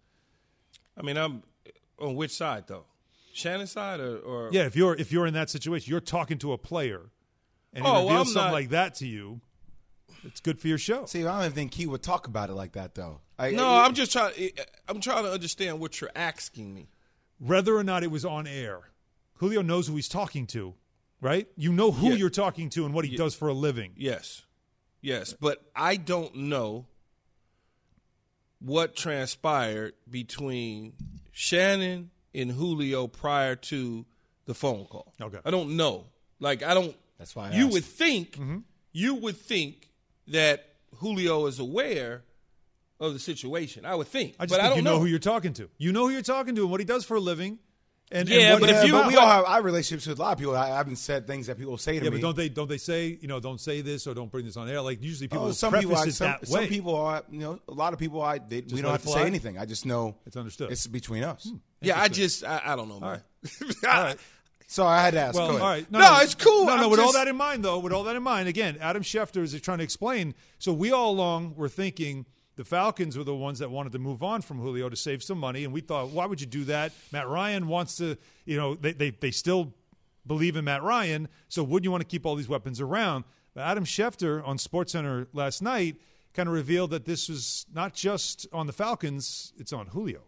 I 0.98 1.02
mean, 1.02 1.16
I'm 1.16 1.42
on 1.98 2.14
which 2.16 2.32
side 2.32 2.64
though? 2.66 2.84
Shannon's 3.32 3.70
side 3.70 4.00
or, 4.00 4.18
or 4.18 4.50
Yeah, 4.52 4.64
if 4.66 4.76
you're 4.76 4.94
if 4.96 5.10
you're 5.10 5.26
in 5.26 5.34
that 5.34 5.48
situation, 5.48 5.90
you're 5.90 6.00
talking 6.00 6.38
to 6.38 6.52
a 6.52 6.58
player, 6.58 7.00
and 7.72 7.84
he 7.84 7.90
Oh, 7.90 7.94
well, 7.94 8.02
reveals 8.08 8.28
I'm 8.28 8.32
something 8.34 8.46
not- 8.48 8.52
like 8.52 8.68
that 8.70 8.94
to 8.96 9.06
you. 9.06 9.40
It's 10.24 10.40
good 10.40 10.60
for 10.60 10.68
your 10.68 10.78
show. 10.78 11.06
see, 11.06 11.20
I 11.24 11.32
don't 11.36 11.40
even 11.46 11.52
think 11.52 11.74
he 11.74 11.86
would 11.86 12.02
talk 12.02 12.26
about 12.26 12.50
it 12.50 12.52
like 12.54 12.72
that, 12.72 12.94
though. 12.94 13.20
I, 13.42 13.50
No, 13.50 13.68
I- 13.68 13.84
I'm 13.84 13.94
just 13.94 14.12
trying. 14.12 14.32
I'm 14.88 15.00
trying 15.00 15.24
to 15.24 15.32
understand 15.32 15.80
what 15.80 16.00
you're 16.00 16.10
asking 16.14 16.72
me. 16.74 16.88
Whether 17.38 17.76
or 17.76 17.82
not 17.84 18.02
it 18.04 18.10
was 18.10 18.24
on 18.24 18.46
air, 18.46 18.80
Julio 19.34 19.62
knows 19.62 19.88
who 19.88 19.96
he's 19.96 20.08
talking 20.08 20.46
to, 20.48 20.74
right? 21.20 21.48
You 21.56 21.72
know 21.72 21.90
who 21.90 22.10
Yeah. 22.10 22.14
you're 22.14 22.30
talking 22.30 22.70
to 22.70 22.84
and 22.84 22.94
what 22.94 23.04
he 23.04 23.16
does 23.16 23.34
for 23.34 23.48
a 23.48 23.52
living. 23.52 23.92
Yes, 23.96 24.42
yes, 25.00 25.34
but 25.38 25.60
I 25.74 25.96
don't 25.96 26.34
know 26.36 26.86
what 28.60 28.94
transpired 28.94 29.94
between 30.08 30.92
Shannon 31.32 32.10
and 32.34 32.50
Julio 32.52 33.08
prior 33.08 33.56
to 33.56 34.06
the 34.46 34.54
phone 34.54 34.84
call. 34.86 35.12
Okay. 35.20 35.38
I 35.44 35.50
don't 35.50 35.76
know. 35.76 36.06
Like 36.38 36.62
I 36.62 36.74
don't. 36.74 36.96
That's 37.18 37.34
why 37.34 37.50
I 37.50 37.54
you 37.56 37.64
asked. 37.66 37.72
would 37.72 37.84
think 37.84 38.32
Mm-hmm. 38.36 38.58
you 38.92 39.14
would 39.16 39.36
think 39.36 39.88
that 40.28 40.68
Julio 40.96 41.46
is 41.46 41.58
aware 41.58 42.22
of 43.02 43.12
the 43.12 43.18
situation. 43.18 43.84
I 43.84 43.94
would 43.94 44.08
think, 44.08 44.36
I 44.38 44.44
just 44.46 44.50
but 44.50 44.56
think 44.56 44.62
I 44.64 44.68
don't 44.68 44.76
you 44.78 44.82
know. 44.82 44.92
know 44.94 44.98
who 45.00 45.06
you're 45.06 45.18
talking 45.18 45.52
to. 45.54 45.68
You 45.78 45.92
know 45.92 46.06
who 46.06 46.10
you're 46.12 46.22
talking 46.22 46.54
to 46.54 46.62
and 46.62 46.70
what 46.70 46.80
he 46.80 46.86
does 46.86 47.04
for 47.04 47.16
a 47.16 47.20
living. 47.20 47.58
And, 48.14 48.28
Yeah, 48.28 48.52
and 48.52 48.60
but 48.60 48.68
if 48.68 48.84
you- 48.86 48.94
about. 48.94 49.08
we 49.08 49.16
all 49.16 49.26
have 49.26 49.44
our 49.46 49.62
relationships 49.62 50.06
with 50.06 50.18
a 50.18 50.22
lot 50.22 50.32
of 50.32 50.38
people. 50.38 50.54
I 50.54 50.68
haven't 50.68 50.96
said 50.96 51.26
things 51.26 51.46
that 51.46 51.56
people 51.58 51.78
say 51.78 51.94
to 51.94 52.00
me. 52.00 52.04
Yeah, 52.04 52.10
me. 52.10 52.16
but 52.18 52.22
don't 52.22 52.36
they 52.36 52.48
don't 52.50 52.68
they 52.68 52.76
say 52.78 53.18
you 53.20 53.26
know 53.26 53.40
don't 53.40 53.58
say 53.60 53.80
this 53.80 54.06
or 54.06 54.12
don't 54.12 54.30
bring 54.30 54.44
this 54.44 54.56
on 54.58 54.68
air? 54.68 54.82
Like 54.82 55.02
usually 55.02 55.28
oh, 55.28 55.34
people 55.34 55.46
Oh, 55.46 55.52
some 55.52 55.72
people, 55.72 55.96
I, 55.96 56.08
some, 56.10 56.26
that 56.26 56.46
some 56.46 56.66
people 56.66 56.94
are, 56.94 57.22
you 57.30 57.40
know, 57.40 57.58
a 57.68 57.72
lot 57.72 57.94
of 57.94 57.98
people, 57.98 58.20
I 58.20 58.38
they, 58.38 58.60
we 58.60 58.82
don't 58.82 58.90
have 58.92 59.00
to 59.02 59.08
fly? 59.08 59.20
say 59.22 59.26
anything. 59.26 59.56
I 59.58 59.64
just 59.64 59.86
know 59.86 60.16
It's 60.26 60.36
understood. 60.36 60.70
It's 60.70 60.86
between 60.86 61.24
us. 61.24 61.48
Hmm, 61.48 61.56
yeah, 61.80 61.98
I 62.00 62.08
just 62.08 62.44
I, 62.44 62.60
I 62.66 62.76
don't 62.76 62.88
know, 62.90 63.00
man. 63.00 63.22
All 63.86 63.90
right. 63.90 64.18
So 64.66 64.86
I 64.86 65.02
had 65.02 65.12
to 65.14 65.20
ask. 65.20 65.34
Well, 65.34 65.48
Go 65.48 65.52
all 65.52 65.68
ahead. 65.68 65.86
right. 65.90 65.90
No, 65.90 66.18
it's 66.20 66.34
cool. 66.34 66.64
No, 66.66 66.76
no. 66.76 66.84
I'm 66.84 66.90
with 66.90 67.00
all 67.00 67.12
that 67.12 67.28
in 67.28 67.36
mind, 67.36 67.62
though, 67.62 67.78
with 67.78 67.92
all 67.92 68.04
that 68.04 68.16
in 68.16 68.22
mind, 68.22 68.48
again, 68.48 68.78
Adam 68.80 69.02
Schefter 69.02 69.42
is 69.42 69.58
trying 69.60 69.78
to 69.78 69.84
explain. 69.84 70.34
So 70.58 70.72
we 70.72 70.92
all 70.92 71.10
along 71.10 71.56
were 71.56 71.68
thinking 71.68 72.24
the 72.56 72.64
Falcons 72.64 73.16
were 73.16 73.24
the 73.24 73.34
ones 73.34 73.58
that 73.60 73.70
wanted 73.70 73.92
to 73.92 73.98
move 73.98 74.22
on 74.22 74.42
from 74.42 74.58
Julio 74.58 74.88
to 74.88 74.96
save 74.96 75.22
some 75.22 75.38
money, 75.38 75.64
and 75.64 75.72
we 75.72 75.80
thought, 75.80 76.10
why 76.10 76.26
would 76.26 76.40
you 76.40 76.46
do 76.46 76.64
that? 76.64 76.92
Matt 77.10 77.28
Ryan 77.28 77.66
wants 77.66 77.96
to, 77.96 78.16
you 78.44 78.56
know, 78.56 78.74
they 78.74 78.92
they, 78.92 79.10
they 79.10 79.30
still 79.30 79.72
believe 80.26 80.56
in 80.56 80.64
Matt 80.64 80.82
Ryan, 80.82 81.28
so 81.48 81.62
wouldn't 81.62 81.84
you 81.84 81.90
want 81.90 82.02
to 82.02 82.08
keep 82.08 82.26
all 82.26 82.36
these 82.36 82.48
weapons 82.48 82.80
around? 82.80 83.24
But 83.54 83.62
Adam 83.62 83.84
Schefter 83.84 84.46
on 84.46 84.56
SportsCenter 84.58 85.26
last 85.32 85.62
night 85.62 85.96
kind 86.34 86.48
of 86.48 86.54
revealed 86.54 86.90
that 86.90 87.04
this 87.04 87.28
was 87.28 87.66
not 87.72 87.94
just 87.94 88.46
on 88.52 88.66
the 88.66 88.72
Falcons; 88.72 89.52
it's 89.58 89.72
on 89.72 89.88
Julio. 89.88 90.22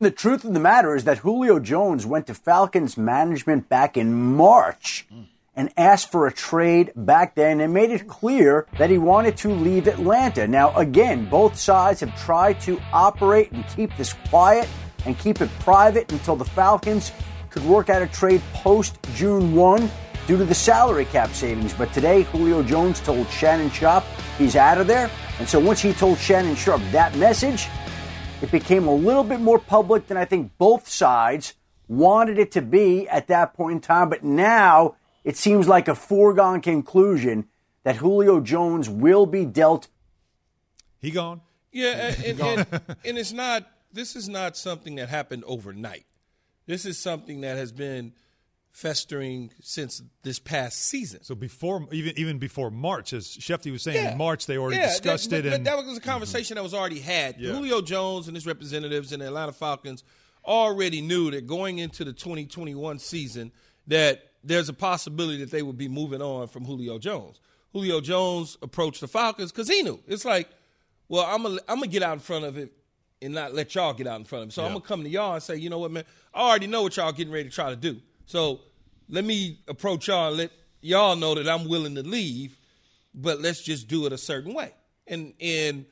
The 0.00 0.10
truth 0.10 0.44
of 0.44 0.54
the 0.54 0.60
matter 0.60 0.96
is 0.96 1.04
that 1.04 1.18
Julio 1.18 1.58
Jones 1.60 2.06
went 2.06 2.26
to 2.28 2.34
Falcons 2.34 2.96
management 2.96 3.68
back 3.68 3.96
in 3.98 4.14
March 4.14 5.06
mm. 5.12 5.26
And 5.60 5.70
asked 5.76 6.10
for 6.10 6.26
a 6.26 6.32
trade 6.32 6.90
back 6.96 7.34
then 7.34 7.60
and 7.60 7.74
made 7.74 7.90
it 7.90 8.08
clear 8.08 8.66
that 8.78 8.88
he 8.88 8.96
wanted 8.96 9.36
to 9.36 9.50
leave 9.50 9.88
Atlanta. 9.88 10.48
Now, 10.48 10.74
again, 10.74 11.28
both 11.28 11.54
sides 11.58 12.00
have 12.00 12.18
tried 12.18 12.62
to 12.62 12.80
operate 12.94 13.52
and 13.52 13.68
keep 13.68 13.94
this 13.98 14.14
quiet 14.30 14.66
and 15.04 15.18
keep 15.18 15.42
it 15.42 15.50
private 15.58 16.10
until 16.12 16.34
the 16.34 16.46
Falcons 16.46 17.12
could 17.50 17.62
work 17.66 17.90
out 17.90 18.00
a 18.00 18.06
trade 18.06 18.40
post 18.54 18.96
June 19.14 19.54
1 19.54 19.90
due 20.26 20.38
to 20.38 20.46
the 20.46 20.54
salary 20.54 21.04
cap 21.04 21.28
savings. 21.34 21.74
But 21.74 21.92
today, 21.92 22.22
Julio 22.22 22.62
Jones 22.62 22.98
told 22.98 23.28
Shannon 23.28 23.70
Sharpe 23.70 24.04
he's 24.38 24.56
out 24.56 24.78
of 24.78 24.86
there. 24.86 25.10
And 25.40 25.46
so 25.46 25.60
once 25.60 25.82
he 25.82 25.92
told 25.92 26.16
Shannon 26.16 26.56
Sharpe 26.56 26.80
that 26.92 27.14
message, 27.16 27.68
it 28.40 28.50
became 28.50 28.88
a 28.88 28.94
little 28.94 29.24
bit 29.24 29.42
more 29.42 29.58
public 29.58 30.06
than 30.06 30.16
I 30.16 30.24
think 30.24 30.52
both 30.56 30.88
sides 30.88 31.52
wanted 31.86 32.38
it 32.38 32.52
to 32.52 32.62
be 32.62 33.06
at 33.10 33.26
that 33.26 33.52
point 33.52 33.72
in 33.74 33.80
time. 33.82 34.08
But 34.08 34.24
now 34.24 34.96
it 35.24 35.36
seems 35.36 35.68
like 35.68 35.88
a 35.88 35.94
foregone 35.94 36.60
conclusion 36.60 37.48
that 37.82 37.96
Julio 37.96 38.40
Jones 38.40 38.88
will 38.88 39.26
be 39.26 39.44
dealt. 39.44 39.88
He 41.00 41.10
gone. 41.10 41.40
Yeah, 41.72 42.14
and, 42.24 42.40
and, 42.40 42.66
and 43.04 43.18
it's 43.18 43.32
not. 43.32 43.68
This 43.92 44.14
is 44.14 44.28
not 44.28 44.56
something 44.56 44.96
that 44.96 45.08
happened 45.08 45.44
overnight. 45.46 46.04
This 46.66 46.84
is 46.84 46.98
something 46.98 47.40
that 47.40 47.56
has 47.56 47.72
been 47.72 48.12
festering 48.70 49.50
since 49.60 50.00
this 50.22 50.38
past 50.38 50.78
season. 50.84 51.22
So 51.24 51.34
before 51.34 51.88
even 51.90 52.12
even 52.16 52.38
before 52.38 52.70
March, 52.70 53.12
as 53.12 53.26
Shefty 53.26 53.72
was 53.72 53.82
saying, 53.82 54.02
Yeah. 54.04 54.12
in 54.12 54.18
March 54.18 54.46
they 54.46 54.56
already 54.58 54.76
Yeah, 54.76 54.88
discussed 54.88 55.30
that, 55.30 55.38
it. 55.40 55.44
but 55.44 55.52
And 55.54 55.66
that 55.66 55.76
was 55.76 55.96
a 55.96 56.00
mhm. 56.00 56.04
conversation 56.04 56.54
that 56.54 56.62
was 56.62 56.72
already 56.74 57.00
had. 57.00 57.40
Yeah. 57.40 57.50
Julio 57.52 57.80
Jones 57.82 58.28
and 58.28 58.36
his 58.36 58.46
representatives 58.46 59.10
and 59.12 59.20
the 59.22 59.26
Atlanta 59.26 59.52
Falcons 59.52 60.04
already 60.44 61.00
knew 61.00 61.30
that 61.32 61.46
going 61.46 61.78
into 61.78 62.04
the 62.04 62.12
2021 62.12 62.98
season 63.00 63.50
that 63.88 64.29
there's 64.42 64.68
a 64.68 64.72
possibility 64.72 65.38
that 65.38 65.50
they 65.50 65.62
would 65.62 65.76
be 65.78 65.88
moving 65.88 66.22
on 66.22 66.48
from 66.48 66.64
Julio 66.64 66.98
Jones. 66.98 67.40
Julio 67.72 68.00
Jones 68.00 68.56
approached 68.62 69.00
the 69.00 69.08
Falcons 69.08 69.52
because 69.52 69.68
he 69.68 69.82
knew 69.82 70.00
it's 70.08 70.24
like, 70.24 70.48
well, 71.08 71.24
I'm 71.26 71.42
gonna 71.42 71.60
I'm 71.68 71.76
gonna 71.76 71.86
get 71.88 72.02
out 72.02 72.14
in 72.14 72.18
front 72.20 72.44
of 72.44 72.56
it 72.56 72.72
and 73.22 73.34
not 73.34 73.54
let 73.54 73.74
y'all 73.74 73.92
get 73.92 74.06
out 74.06 74.18
in 74.18 74.24
front 74.24 74.44
of 74.44 74.48
it. 74.48 74.52
So 74.52 74.62
I'm 74.64 74.72
gonna 74.72 74.80
come 74.80 75.02
to 75.04 75.08
y'all 75.10 75.34
and 75.34 75.42
say, 75.42 75.56
you 75.56 75.70
know 75.70 75.78
what, 75.78 75.90
man, 75.90 76.04
I 76.34 76.40
already 76.40 76.66
know 76.66 76.82
what 76.82 76.96
y'all 76.96 77.12
getting 77.12 77.32
ready 77.32 77.48
to 77.48 77.54
try 77.54 77.70
to 77.70 77.76
do. 77.76 78.00
So 78.26 78.60
let 79.08 79.24
me 79.24 79.58
approach 79.68 80.08
y'all 80.08 80.28
and 80.28 80.36
let 80.36 80.50
y'all 80.80 81.16
know 81.16 81.34
that 81.34 81.48
I'm 81.48 81.68
willing 81.68 81.94
to 81.96 82.02
leave, 82.02 82.56
but 83.14 83.40
let's 83.40 83.60
just 83.62 83.88
do 83.88 84.06
it 84.06 84.12
a 84.12 84.18
certain 84.18 84.54
way. 84.54 84.72
And 85.06 85.34
and 85.40 85.84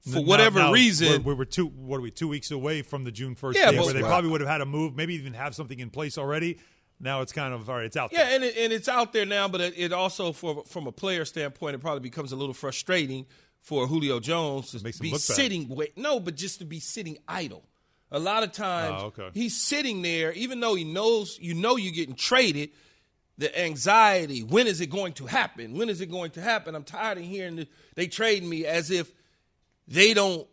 for 0.00 0.16
Now- 0.16 0.22
whatever 0.22 0.58
now 0.60 0.72
reason, 0.72 1.22
we're, 1.22 1.32
we 1.32 1.38
were 1.38 1.44
two. 1.44 1.66
What 1.66 1.98
are 1.98 2.00
we? 2.00 2.10
Two 2.10 2.28
weeks 2.28 2.50
away 2.50 2.82
from 2.82 3.04
the 3.04 3.10
June 3.12 3.34
first 3.34 3.58
Yeah, 3.58 3.70
date, 3.70 3.80
where 3.80 3.92
they 3.92 4.02
Right. 4.02 4.08
probably 4.08 4.30
would 4.30 4.40
have 4.40 4.50
had 4.50 4.60
a 4.60 4.66
move, 4.66 4.94
maybe 4.96 5.14
even 5.14 5.34
have 5.34 5.54
something 5.54 5.78
in 5.78 5.90
place 5.90 6.16
already. 6.18 6.58
Now 6.98 7.20
it's 7.20 7.32
kind 7.32 7.52
of 7.52 7.68
all 7.68 7.76
right. 7.76 7.84
It's 7.84 7.96
out 7.96 8.10
there. 8.10 8.20
Yeah, 8.20 8.26
there. 8.26 8.34
and 8.36 8.44
it, 8.44 8.56
and 8.56 8.72
it's 8.72 8.88
out 8.88 9.12
there 9.12 9.26
now, 9.26 9.48
but 9.48 9.60
it, 9.60 9.74
it 9.76 9.92
also, 9.92 10.32
for 10.32 10.64
from 10.64 10.86
a 10.86 10.92
player 10.92 11.24
standpoint, 11.24 11.74
it 11.74 11.78
probably 11.80 12.00
becomes 12.00 12.32
a 12.32 12.36
little 12.36 12.54
frustrating 12.54 13.26
for 13.60 13.86
Julio 13.86 14.20
Jones 14.20 14.70
to 14.70 14.82
Makes 14.82 15.00
be 15.00 15.12
sitting. 15.16 15.68
Wait, 15.68 15.98
no, 15.98 16.20
but 16.20 16.36
just 16.36 16.60
to 16.60 16.64
be 16.64 16.80
sitting 16.80 17.18
idle. 17.28 17.64
A 18.12 18.18
lot 18.20 18.44
of 18.44 18.52
times, 18.52 19.02
Oh, 19.02 19.06
okay. 19.06 19.30
he's 19.34 19.60
sitting 19.60 20.00
there, 20.00 20.32
even 20.32 20.60
though 20.60 20.74
he 20.76 20.84
knows 20.84 21.38
you 21.40 21.54
know 21.54 21.76
you're 21.76 21.92
getting 21.92 22.14
traded. 22.14 22.70
The 23.38 23.56
anxiety: 23.60 24.42
when 24.42 24.66
is 24.66 24.80
it 24.80 24.86
going 24.86 25.12
to 25.14 25.26
happen? 25.26 25.74
When 25.76 25.90
is 25.90 26.00
it 26.00 26.10
going 26.10 26.30
to 26.32 26.40
happen? 26.40 26.74
I'm 26.74 26.84
tired 26.84 27.18
of 27.18 27.24
hearing 27.24 27.56
that 27.56 27.68
they 27.94 28.06
trade 28.06 28.42
me 28.42 28.64
as 28.64 28.90
if 28.90 29.12
they 29.88 30.14
don't 30.14 30.46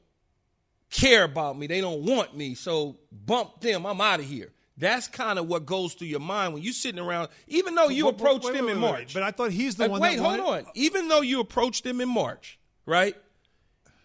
care 0.91 1.23
about 1.23 1.57
me. 1.57 1.67
They 1.67 1.79
don't 1.81 2.03
want 2.03 2.35
me. 2.35 2.55
So 2.55 2.97
bump 3.11 3.61
them. 3.61 3.85
I'm 3.85 4.01
out 4.01 4.19
of 4.19 4.25
here. 4.25 4.51
That's 4.77 5.07
kind 5.07 5.37
of 5.37 5.47
what 5.47 5.65
goes 5.67 5.93
through 5.93 6.07
your 6.07 6.19
mind 6.19 6.53
when 6.53 6.63
you're 6.63 6.73
sitting 6.73 6.99
around, 6.99 7.29
even 7.47 7.75
though 7.75 7.89
you 7.89 8.05
Wait, 8.05 8.15
approached 8.15 8.45
wait, 8.45 8.55
him 8.55 8.65
wait, 8.65 8.71
in 8.71 8.79
March. 8.79 9.13
But 9.13 9.21
I 9.23 9.29
thought 9.31 9.51
he's 9.51 9.75
the 9.75 9.85
Uh, 9.85 9.89
one. 9.89 10.01
Wait, 10.01 10.17
hold 10.17 10.39
wanted- 10.39 10.65
on. 10.65 10.71
Even 10.73 11.07
though 11.09 11.21
you 11.21 11.39
approached 11.39 11.85
him 11.85 12.01
in 12.01 12.09
March, 12.09 12.57
right? 12.87 13.15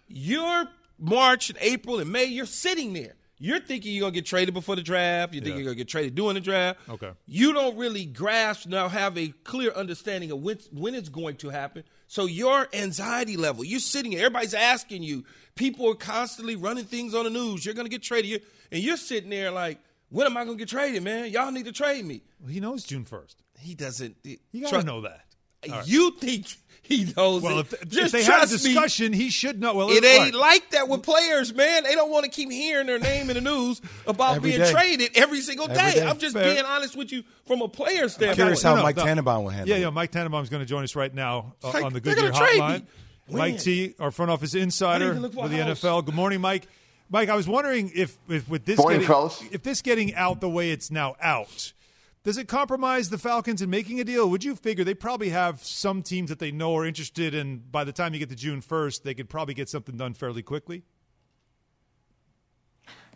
You're 0.09 0.69
March 0.99 1.51
and 1.51 1.59
April 1.61 2.01
and 2.01 2.11
May, 2.11 2.25
you're 2.27 2.47
sitting 2.47 2.93
there. 2.93 3.15
You're 3.41 3.61
thinking 3.61 3.93
you're 3.95 4.01
going 4.01 4.15
to 4.15 4.21
get 4.21 4.27
traded 4.27 4.53
before 4.53 4.75
the 4.75 4.83
draft. 4.83 5.33
You 5.33 5.41
think 5.41 5.51
Yeah. 5.51 5.57
you're 5.59 5.65
going 5.67 5.77
to 5.77 5.79
get 5.85 5.89
traded 5.89 6.17
during 6.17 6.35
the 6.35 6.41
draft. 6.41 6.81
Okay. 6.89 7.13
You 7.27 7.53
don't 7.53 7.77
really 7.77 8.05
grasp 8.05 8.67
now, 8.67 8.89
have 8.89 9.17
a 9.17 9.29
clear 9.45 9.71
understanding 9.71 10.33
of 10.33 10.41
when, 10.41 10.59
when 10.73 10.95
it's 10.97 11.09
going 11.09 11.37
to 11.37 11.51
happen. 11.51 11.85
So 12.09 12.27
your 12.27 12.69
anxiety 12.73 13.37
level, 13.37 13.63
you're 13.65 13.79
sitting 13.79 14.11
here, 14.11 14.23
everybody's 14.23 14.55
asking 14.55 15.05
you. 15.05 15.25
People 15.55 15.89
are 15.89 15.95
constantly 15.95 16.57
running 16.57 16.85
things 16.85 17.15
on 17.15 17.25
the 17.25 17.31
news. 17.31 17.65
You're 17.65 17.75
going 17.75 17.87
to 17.87 17.91
get 17.91 18.03
traded. 18.03 18.29
You- 18.31 18.41
And 18.73 18.83
you're 18.83 18.97
sitting 18.97 19.31
there 19.31 19.53
like, 19.53 19.79
when 20.11 20.27
am 20.27 20.37
I 20.37 20.45
going 20.45 20.57
to 20.57 20.61
get 20.63 20.69
traded, 20.69 21.03
man? 21.03 21.31
Y'all 21.31 21.51
need 21.53 21.67
to 21.67 21.73
trade 21.73 22.05
me. 22.05 22.23
Well, 22.41 22.51
he 22.51 22.61
knows 22.61 22.85
June 22.85 23.05
first. 23.05 23.43
He 23.59 23.75
doesn't. 23.75 24.17
You 24.25 24.63
gotta 24.63 24.83
know 24.85 25.01
that. 25.03 25.23
All 25.69 25.79
right. 25.79 25.89
You 25.89 26.13
think 26.13 26.47
he 26.83 27.13
knows 27.17 27.43
Well, 27.43 27.59
it. 27.59 27.73
if, 27.73 27.83
if 27.83 27.89
Just 27.89 28.13
they 28.13 28.23
had 28.23 28.45
a 28.45 28.47
trust 28.47 28.65
me. 28.65 28.73
discussion, 28.73 29.13
he 29.13 29.29
should 29.31 29.61
know. 29.61 29.75
Well, 29.75 29.91
It 29.91 30.05
all 30.05 30.11
ain't 30.11 30.23
right. 30.35 30.35
like 30.35 30.71
that 30.71 30.89
with 30.89 31.03
players, 31.03 31.53
man. 31.53 31.83
They 31.83 31.97
don't 31.97 32.11
want 32.13 32.25
to 32.25 32.31
keep 32.31 32.49
hearing 32.51 32.87
their 32.87 33.01
name 33.01 33.29
in 33.29 33.35
the 33.35 33.41
news 33.41 33.81
about 34.07 34.37
Every 34.37 34.51
being 34.51 34.63
day. 34.63 34.71
traded 34.71 35.11
every 35.17 35.41
single 35.41 35.65
Every 35.69 35.77
day. 35.77 35.95
day. 36.01 36.07
I'm 36.07 36.19
just 36.19 36.35
Fair. 36.37 36.55
being 36.55 36.65
honest 36.65 36.97
with 36.97 37.11
you 37.11 37.25
from 37.47 37.61
a 37.63 37.69
player 37.69 38.05
I'm 38.05 38.09
standpoint. 38.09 38.37
curious 38.37 38.63
how 38.63 38.71
No, 38.71 38.77
no, 38.77 38.83
Mike 38.85 38.97
no. 38.97 39.05
Tannenbaum 39.05 39.43
will 39.43 39.51
handle 39.51 39.69
Yeah, 39.69 39.77
it. 39.77 39.81
yeah. 39.81 39.91
Mike 39.91 40.13
Tannenbaum 40.13 40.45
is 40.45 40.49
going 40.49 40.63
to 40.63 40.67
join 40.67 40.85
us 40.85 40.95
right 40.95 41.13
now 41.13 41.55
uh, 41.65 41.73
Like, 41.75 41.85
on 41.85 41.93
the 41.93 41.99
they're 42.01 42.15
Goodyear 42.15 42.31
Hotline. 42.33 42.81
me. 42.83 42.87
Mike 43.37 43.59
T, 43.59 43.95
our 43.99 44.13
front 44.13 44.31
office 44.31 44.55
insider 44.55 45.15
for 45.17 45.29
for 45.31 45.49
the 45.49 45.57
house. 45.63 45.81
NFL. 45.81 46.07
Good 46.07 46.15
morning, 46.15 46.41
Mike. 46.41 46.69
Mike, 47.11 47.29
I 47.29 47.37
was 47.37 47.49
wondering 47.49 47.91
if, 47.95 48.19
if 48.29 48.49
with 48.49 48.65
this 48.67 48.79
Morning, 48.79 49.01
getting, 49.01 49.07
fellas. 49.07 49.43
if 49.51 49.63
this 49.63 49.81
getting 49.81 50.15
out 50.15 50.41
the 50.41 50.49
way 50.49 50.71
it's 50.71 50.91
now 50.91 51.17
out, 51.23 51.73
does 52.23 52.37
it 52.37 52.49
compromise 52.49 53.09
the 53.09 53.17
Falcons 53.17 53.63
in 53.63 53.71
making 53.71 54.01
a 54.01 54.05
deal? 54.05 54.29
Would 54.29 54.45
you 54.45 54.55
figure 54.55 54.85
they 54.85 54.95
probably 54.95 55.31
have 55.31 55.65
some 55.65 56.03
teams 56.03 56.29
that 56.29 56.39
they 56.39 56.51
know 56.51 56.77
are 56.77 56.85
interested, 56.85 57.35
and 57.35 57.71
by 57.73 57.85
the 57.85 57.93
time 57.93 58.13
you 58.13 58.19
get 58.19 58.29
to 58.29 58.37
June 58.37 58.61
first, 58.61 59.05
they 59.05 59.15
could 59.15 59.31
probably 59.31 59.55
get 59.55 59.71
something 59.71 59.97
done 59.97 60.13
fairly 60.13 60.43
quickly? 60.43 60.83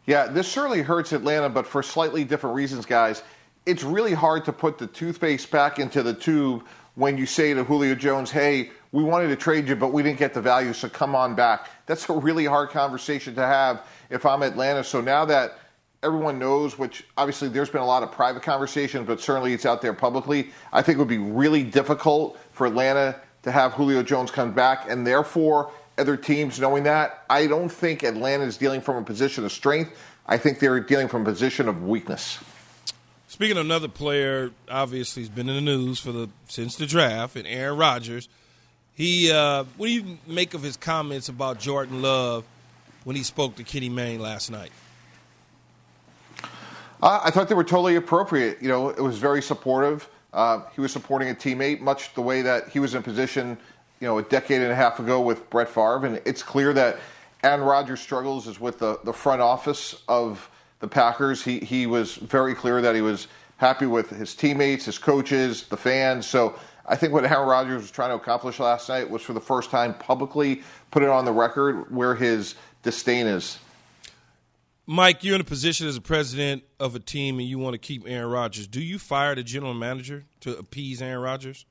Yeah, 0.06 0.26
this 0.26 0.48
certainly 0.48 0.82
hurts 0.82 1.12
Atlanta, 1.12 1.48
but 1.48 1.66
for 1.66 1.82
slightly 1.82 2.24
different 2.24 2.56
reasons, 2.56 2.86
guys. 2.86 3.22
It's 3.66 3.84
really 3.84 4.14
hard 4.14 4.44
to 4.46 4.52
put 4.52 4.78
the 4.78 4.88
toothpaste 4.88 5.50
back 5.50 5.78
into 5.78 6.02
the 6.02 6.14
tube 6.14 6.64
when 6.94 7.16
you 7.16 7.26
say 7.26 7.54
to 7.54 7.62
Julio 7.62 7.94
Jones, 7.94 8.30
hey, 8.30 8.70
we 8.92 9.02
wanted 9.02 9.28
to 9.28 9.36
trade 9.36 9.68
you, 9.68 9.74
but 9.74 9.92
we 9.92 10.02
didn't 10.02 10.18
get 10.18 10.34
the 10.34 10.42
value, 10.42 10.72
so 10.72 10.88
come 10.88 11.14
on 11.14 11.34
back. 11.34 11.70
That's 11.86 12.08
a 12.08 12.12
really 12.12 12.44
hard 12.44 12.70
conversation 12.70 13.34
to 13.34 13.46
have 13.46 13.82
if 14.10 14.26
I'm 14.26 14.42
Atlanta. 14.42 14.84
So 14.84 15.00
now 15.00 15.24
that 15.24 15.58
everyone 16.02 16.38
knows, 16.38 16.78
which 16.78 17.04
obviously 17.16 17.48
there's 17.48 17.70
been 17.70 17.80
a 17.80 17.86
lot 17.86 18.02
of 18.02 18.12
private 18.12 18.42
conversations, 18.42 19.06
but 19.06 19.20
certainly 19.20 19.54
it's 19.54 19.64
out 19.64 19.80
there 19.80 19.94
publicly, 19.94 20.50
I 20.72 20.82
think 20.82 20.96
it 20.96 20.98
would 20.98 21.08
be 21.08 21.18
really 21.18 21.62
difficult 21.62 22.38
for 22.52 22.66
Atlanta 22.66 23.18
to 23.44 23.50
have 23.50 23.72
Julio 23.72 24.02
Jones 24.02 24.30
come 24.30 24.52
back, 24.52 24.86
and 24.88 25.06
therefore 25.06 25.72
other 25.98 26.16
teams 26.16 26.60
knowing 26.60 26.84
that, 26.84 27.24
I 27.30 27.46
don't 27.46 27.68
think 27.68 28.02
Atlanta 28.02 28.44
is 28.44 28.56
dealing 28.56 28.80
from 28.80 28.96
a 28.96 29.02
position 29.02 29.44
of 29.44 29.52
strength. 29.52 29.96
I 30.26 30.38
think 30.38 30.58
they're 30.58 30.80
dealing 30.80 31.08
from 31.08 31.22
a 31.22 31.24
position 31.24 31.68
of 31.68 31.82
weakness. 31.82 32.38
Speaking 33.28 33.56
of 33.56 33.64
another 33.64 33.88
player, 33.88 34.50
obviously 34.70 35.22
he's 35.22 35.30
been 35.30 35.48
in 35.48 35.54
the 35.54 35.60
news 35.60 35.98
for 35.98 36.12
the 36.12 36.28
since 36.46 36.76
the 36.76 36.86
draft, 36.86 37.36
and 37.36 37.46
Aaron 37.46 37.78
Rodgers. 37.78 38.28
He, 38.94 39.32
uh, 39.32 39.64
what 39.76 39.86
do 39.86 39.92
you 39.92 40.18
make 40.26 40.54
of 40.54 40.62
his 40.62 40.76
comments 40.76 41.28
about 41.28 41.58
Jordan 41.58 42.02
Love 42.02 42.44
when 43.04 43.16
he 43.16 43.22
spoke 43.22 43.56
to 43.56 43.64
Kenny 43.64 43.88
Mayne 43.88 44.20
last 44.20 44.50
night? 44.50 44.70
Uh, 47.02 47.20
I 47.24 47.30
thought 47.30 47.48
they 47.48 47.54
were 47.54 47.64
totally 47.64 47.96
appropriate. 47.96 48.62
You 48.62 48.68
know, 48.68 48.90
it 48.90 49.00
was 49.00 49.18
very 49.18 49.42
supportive. 49.42 50.08
Uh, 50.32 50.60
he 50.74 50.80
was 50.80 50.92
supporting 50.92 51.30
a 51.30 51.34
teammate, 51.34 51.80
much 51.80 52.14
the 52.14 52.22
way 52.22 52.42
that 52.42 52.68
he 52.68 52.80
was 52.80 52.94
in 52.94 53.02
position, 53.02 53.56
you 54.00 54.06
know, 54.06 54.18
a 54.18 54.22
decade 54.22 54.60
and 54.60 54.70
a 54.70 54.74
half 54.74 55.00
ago 55.00 55.20
with 55.20 55.48
Brett 55.50 55.68
Favre. 55.68 56.06
And 56.06 56.20
it's 56.24 56.42
clear 56.42 56.72
that 56.74 56.98
Aaron 57.42 57.62
Rodgers' 57.62 58.00
struggles 58.00 58.46
is 58.46 58.60
with 58.60 58.78
the, 58.78 59.00
the 59.04 59.12
front 59.12 59.42
office 59.42 60.02
of 60.06 60.48
the 60.80 60.88
Packers. 60.88 61.42
He 61.42 61.58
he 61.60 61.86
was 61.86 62.14
very 62.16 62.54
clear 62.54 62.80
that 62.82 62.94
he 62.94 63.00
was 63.00 63.26
happy 63.56 63.86
with 63.86 64.10
his 64.10 64.34
teammates, 64.34 64.84
his 64.84 64.98
coaches, 64.98 65.64
the 65.64 65.76
fans. 65.76 66.26
So 66.26 66.54
I 66.86 66.96
think 66.96 67.12
what 67.12 67.24
Aaron 67.24 67.48
Rodgers 67.48 67.82
was 67.82 67.90
trying 67.90 68.10
to 68.10 68.16
accomplish 68.16 68.58
last 68.58 68.88
night 68.88 69.08
was 69.08 69.22
for 69.22 69.32
the 69.32 69.40
first 69.40 69.70
time 69.70 69.94
publicly 69.94 70.62
put 70.90 71.02
it 71.02 71.08
on 71.08 71.24
the 71.24 71.32
record 71.32 71.94
where 71.94 72.14
his 72.14 72.54
disdain 72.82 73.26
is. 73.26 73.58
Mike, 74.84 75.22
you're 75.22 75.36
in 75.36 75.40
a 75.40 75.44
position 75.44 75.86
as 75.86 75.96
a 75.96 76.00
president 76.00 76.64
of 76.80 76.96
a 76.96 76.98
team 76.98 77.38
and 77.38 77.48
you 77.48 77.58
want 77.58 77.74
to 77.74 77.78
keep 77.78 78.02
Aaron 78.06 78.30
Rodgers. 78.30 78.66
Do 78.66 78.80
you 78.80 78.98
fire 78.98 79.34
the 79.34 79.44
general 79.44 79.74
manager 79.74 80.24
to 80.40 80.56
appease 80.58 81.00
Aaron 81.00 81.22
Rodgers? 81.22 81.66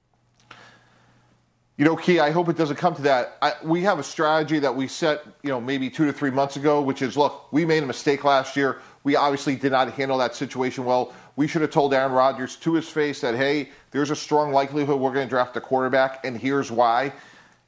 You 1.78 1.86
know, 1.86 1.96
Key, 1.96 2.20
I 2.20 2.32
hope 2.32 2.48
it 2.48 2.58
doesn't 2.58 2.76
come 2.76 2.96
to 2.96 3.02
that. 3.04 3.38
I, 3.42 3.54
we 3.64 3.82
have 3.82 3.98
a 3.98 4.04
strategy 4.04 4.60
that 4.60 4.76
we 4.76 4.88
set, 4.88 5.26
you 5.42 5.50
know, 5.50 5.60
maybe 5.60 5.90
two 5.90 6.06
to 6.06 6.14
three 6.14 6.30
months 6.30 6.56
ago, 6.56 6.82
which 6.82 7.02
is 7.02 7.18
look, 7.18 7.52
we 7.52 7.66
made 7.66 7.82
a 7.82 7.86
mistake 7.88 8.24
last 8.24 8.56
year. 8.56 8.80
We 9.04 9.16
obviously 9.16 9.56
did 9.56 9.72
not 9.72 9.92
handle 9.94 10.20
that 10.20 10.36
situation 10.36 10.86
well. 10.86 11.14
We 11.36 11.48
should 11.48 11.62
have 11.62 11.72
told 11.72 11.94
Aaron 11.94 12.12
Rodgers 12.12 12.56
to 12.58 12.74
his 12.74 12.88
face 12.90 13.22
that, 13.22 13.36
hey, 13.36 13.70
there's 13.92 14.12
a 14.12 14.16
strong 14.16 14.52
likelihood 14.52 15.00
we're 15.00 15.14
going 15.14 15.26
to 15.26 15.30
draft 15.30 15.56
a 15.58 15.62
quarterback, 15.62 16.26
and 16.26 16.38
here's 16.38 16.72
why. 16.72 17.14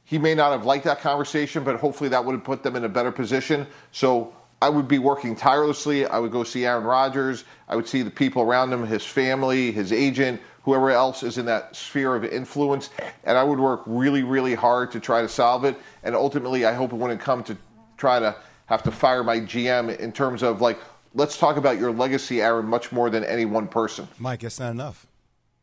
he 0.05 0.17
may 0.17 0.35
not 0.35 0.51
have 0.51 0.65
liked 0.65 0.83
that 0.85 0.99
conversation, 0.99 1.63
but 1.63 1.79
hopefully 1.79 2.09
that 2.09 2.23
would 2.23 2.33
have 2.33 2.43
put 2.43 2.63
them 2.63 2.75
in 2.75 2.83
a 2.83 2.89
better 2.89 3.11
position. 3.11 3.65
So 3.91 4.33
I 4.61 4.69
would 4.69 4.87
be 4.87 4.99
working 4.99 5.35
tirelessly. 5.35 6.05
I 6.05 6.19
would 6.19 6.31
go 6.31 6.43
see 6.43 6.65
Aaron 6.65 6.83
Rodgers. 6.83 7.45
I 7.67 7.75
would 7.75 7.87
see 7.87 8.01
the 8.01 8.11
people 8.11 8.41
around 8.41 8.71
him, 8.71 8.85
his 8.85 9.05
family, 9.05 9.71
his 9.71 9.91
agent, 9.91 10.41
whoever 10.63 10.91
else 10.91 11.23
is 11.23 11.37
in 11.37 11.45
that 11.45 11.75
sphere 11.75 12.15
of 12.15 12.23
influence, 12.23 12.89
and 13.23 13.37
I 13.37 13.43
would 13.43 13.59
work 13.59 13.83
really, 13.85 14.23
really 14.23 14.55
hard 14.55 14.91
to 14.91 14.99
try 14.99 15.21
to 15.21 15.27
solve 15.29 15.65
it. 15.65 15.77
And 16.03 16.15
ultimately, 16.15 16.65
I 16.65 16.73
hope 16.73 16.93
it 16.93 16.95
wouldn't 16.95 17.19
come 17.19 17.43
to 17.45 17.57
try 17.97 18.19
to 18.19 18.35
have 18.67 18.83
to 18.83 18.91
fire 18.91 19.23
my 19.23 19.39
GM 19.39 19.97
in 19.99 20.11
terms 20.11 20.41
of 20.41 20.61
like, 20.61 20.79
let's 21.13 21.37
talk 21.37 21.57
about 21.57 21.79
your 21.79 21.91
legacy, 21.91 22.41
Aaron, 22.41 22.65
much 22.65 22.91
more 22.91 23.09
than 23.09 23.23
any 23.23 23.45
one 23.45 23.67
person. 23.67 24.07
Mike, 24.19 24.41
that's 24.41 24.59
not 24.59 24.71
enough. 24.71 25.07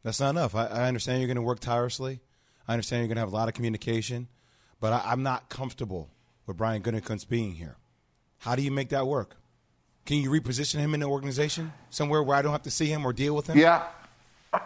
That's 0.02 0.20
not 0.20 0.30
enough. 0.30 0.54
I, 0.54 0.66
I 0.66 0.88
understand 0.88 1.20
you're 1.20 1.28
going 1.28 1.36
to 1.36 1.42
work 1.42 1.60
tirelessly. 1.60 2.20
I 2.66 2.72
understand 2.72 3.00
you're 3.00 3.08
going 3.08 3.16
to 3.16 3.20
have 3.20 3.32
a 3.32 3.36
lot 3.36 3.48
of 3.48 3.54
communication, 3.54 4.28
but 4.80 4.92
I, 4.92 5.02
I'm 5.06 5.22
not 5.22 5.48
comfortable 5.48 6.08
with 6.46 6.56
Brian 6.56 6.82
Gutekunst 6.82 7.28
being 7.28 7.52
here. 7.52 7.76
How 8.38 8.54
do 8.54 8.62
you 8.62 8.70
make 8.70 8.88
that 8.90 9.06
work? 9.06 9.36
Can 10.06 10.18
you 10.18 10.30
reposition 10.30 10.78
him 10.78 10.94
in 10.94 11.00
the 11.00 11.06
organization 11.06 11.72
somewhere 11.90 12.22
where 12.22 12.36
I 12.36 12.42
don't 12.42 12.52
have 12.52 12.62
to 12.62 12.70
see 12.70 12.86
him 12.86 13.04
or 13.04 13.12
deal 13.12 13.36
with 13.36 13.48
him? 13.48 13.58
Yeah. 13.58 13.84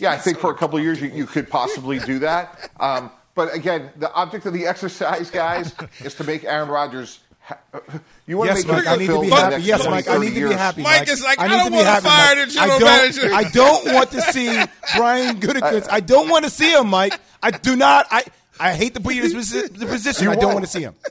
yeah, 0.00 0.12
I 0.12 0.16
think 0.16 0.38
for 0.38 0.50
a 0.50 0.54
couple 0.54 0.78
of 0.78 0.84
years 0.84 1.00
you, 1.00 1.08
you 1.08 1.26
could 1.26 1.48
possibly 1.50 1.98
do 1.98 2.18
that. 2.20 2.70
Um, 2.80 3.10
but 3.34 3.54
again, 3.54 3.90
the 3.96 4.12
object 4.12 4.46
of 4.46 4.52
the 4.52 4.66
exercise, 4.66 5.30
guys, 5.30 5.74
is 6.02 6.14
to 6.14 6.24
make 6.24 6.44
Aaron 6.44 6.68
Rodgers. 6.68 7.20
Ha- 7.44 7.58
uh, 7.74 7.80
you 8.26 8.38
want 8.38 8.50
Yes, 8.50 8.62
to 8.62 8.68
make 8.72 8.84
Mike, 8.84 8.86
I 8.86 8.96
need 8.96 9.06
to 9.08 9.20
be 9.20 9.28
happy. 9.30 9.62
Yes, 9.62 9.86
Mike, 9.86 10.08
I 10.08 10.18
need 10.18 10.34
to 10.34 10.48
be 10.48 10.54
happy. 10.54 10.82
Mike 10.82 11.08
is 11.08 11.22
like, 11.22 11.40
I 11.40 11.48
need 11.48 11.54
don't 11.54 11.64
to 11.66 11.70
be 11.70 11.76
wanna 11.78 11.88
happy, 11.90 12.06
fire 12.08 12.36
Mike. 12.36 12.46
the 12.48 12.52
general 12.54 12.76
I 12.76 12.78
don't, 12.78 12.88
manager. 12.88 13.34
I 13.34 13.42
don't 13.50 13.94
want 13.94 14.10
to 14.12 14.22
see 14.22 14.64
Brian 14.96 15.40
Gutekunst. 15.40 15.88
I 15.90 16.00
don't 16.00 16.28
want 16.28 16.44
to 16.44 16.50
see 16.50 16.72
him, 16.72 16.88
Mike. 16.88 17.18
I 17.42 17.50
do 17.50 17.74
not. 17.76 18.06
I, 18.10 18.24
I 18.60 18.74
hate 18.74 18.94
to 18.94 19.00
put 19.00 19.14
you 19.14 19.24
in 19.24 19.32
this 19.32 19.50
the 19.70 19.86
position. 19.86 20.24
You 20.24 20.30
I 20.30 20.34
don't 20.34 20.44
won't. 20.44 20.54
want 20.54 20.66
to 20.66 20.70
see 20.70 20.82
him. 20.82 20.94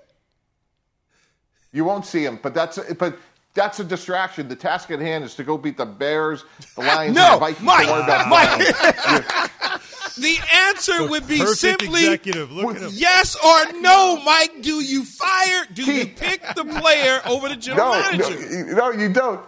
You 1.74 1.86
won't 1.86 2.06
see 2.06 2.26
him, 2.26 2.38
but 2.44 2.54
that's 2.54 2.78
but 2.96 3.18
that's 3.54 3.80
a 3.80 3.86
distraction. 3.86 4.50
The 4.50 4.58
task 4.58 4.92
at 4.92 5.00
hand 5.00 5.24
is 5.24 5.36
to 5.36 5.44
go 5.46 5.58
beat 5.58 5.78
the 5.78 5.86
Bears, 5.86 6.44
the 6.76 6.82
Lions, 6.82 7.16
No, 7.16 7.24
and 7.24 7.36
the 7.36 7.40
Vikings. 7.40 7.62
Mike, 7.66 7.88
Don't 7.88 8.30
Mike. 8.30 9.81
Browns. 10.16 10.16
The 10.16 10.38
answer 10.68 11.08
would 11.08 11.28
be 11.28 11.46
simply 11.46 12.02
executive. 12.06 12.52
Look 12.52 12.76
at 12.76 12.82
him. 12.84 12.92
yes 12.94 13.36
or 13.36 13.80
no, 13.80 14.22
Mike. 14.24 14.62
Do 14.62 14.82
you 14.84 15.04
fire? 15.06 15.66
Do 15.74 15.84
you 15.92 16.06
pick 16.08 16.42
the 16.56 16.66
player 16.66 17.22
over 17.26 17.50
the 17.50 17.56
general 17.56 17.92
no, 17.94 18.02
manager? 18.02 18.30
no, 18.30 18.40
you- 18.40 18.76
no, 18.76 18.92
you 18.92 19.14
don't. 19.14 19.42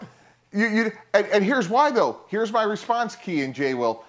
You, 0.55 0.67
you, 0.67 0.91
and, 1.15 1.25
and 1.27 1.43
here's 1.43 1.67
why, 1.67 1.89
though. 1.89 2.19
Here's 2.27 2.51
my 2.51 2.61
response, 2.63 3.15
Key 3.15 3.41
and 3.41 3.55
Jay 3.55 3.73
Will. 3.73 4.03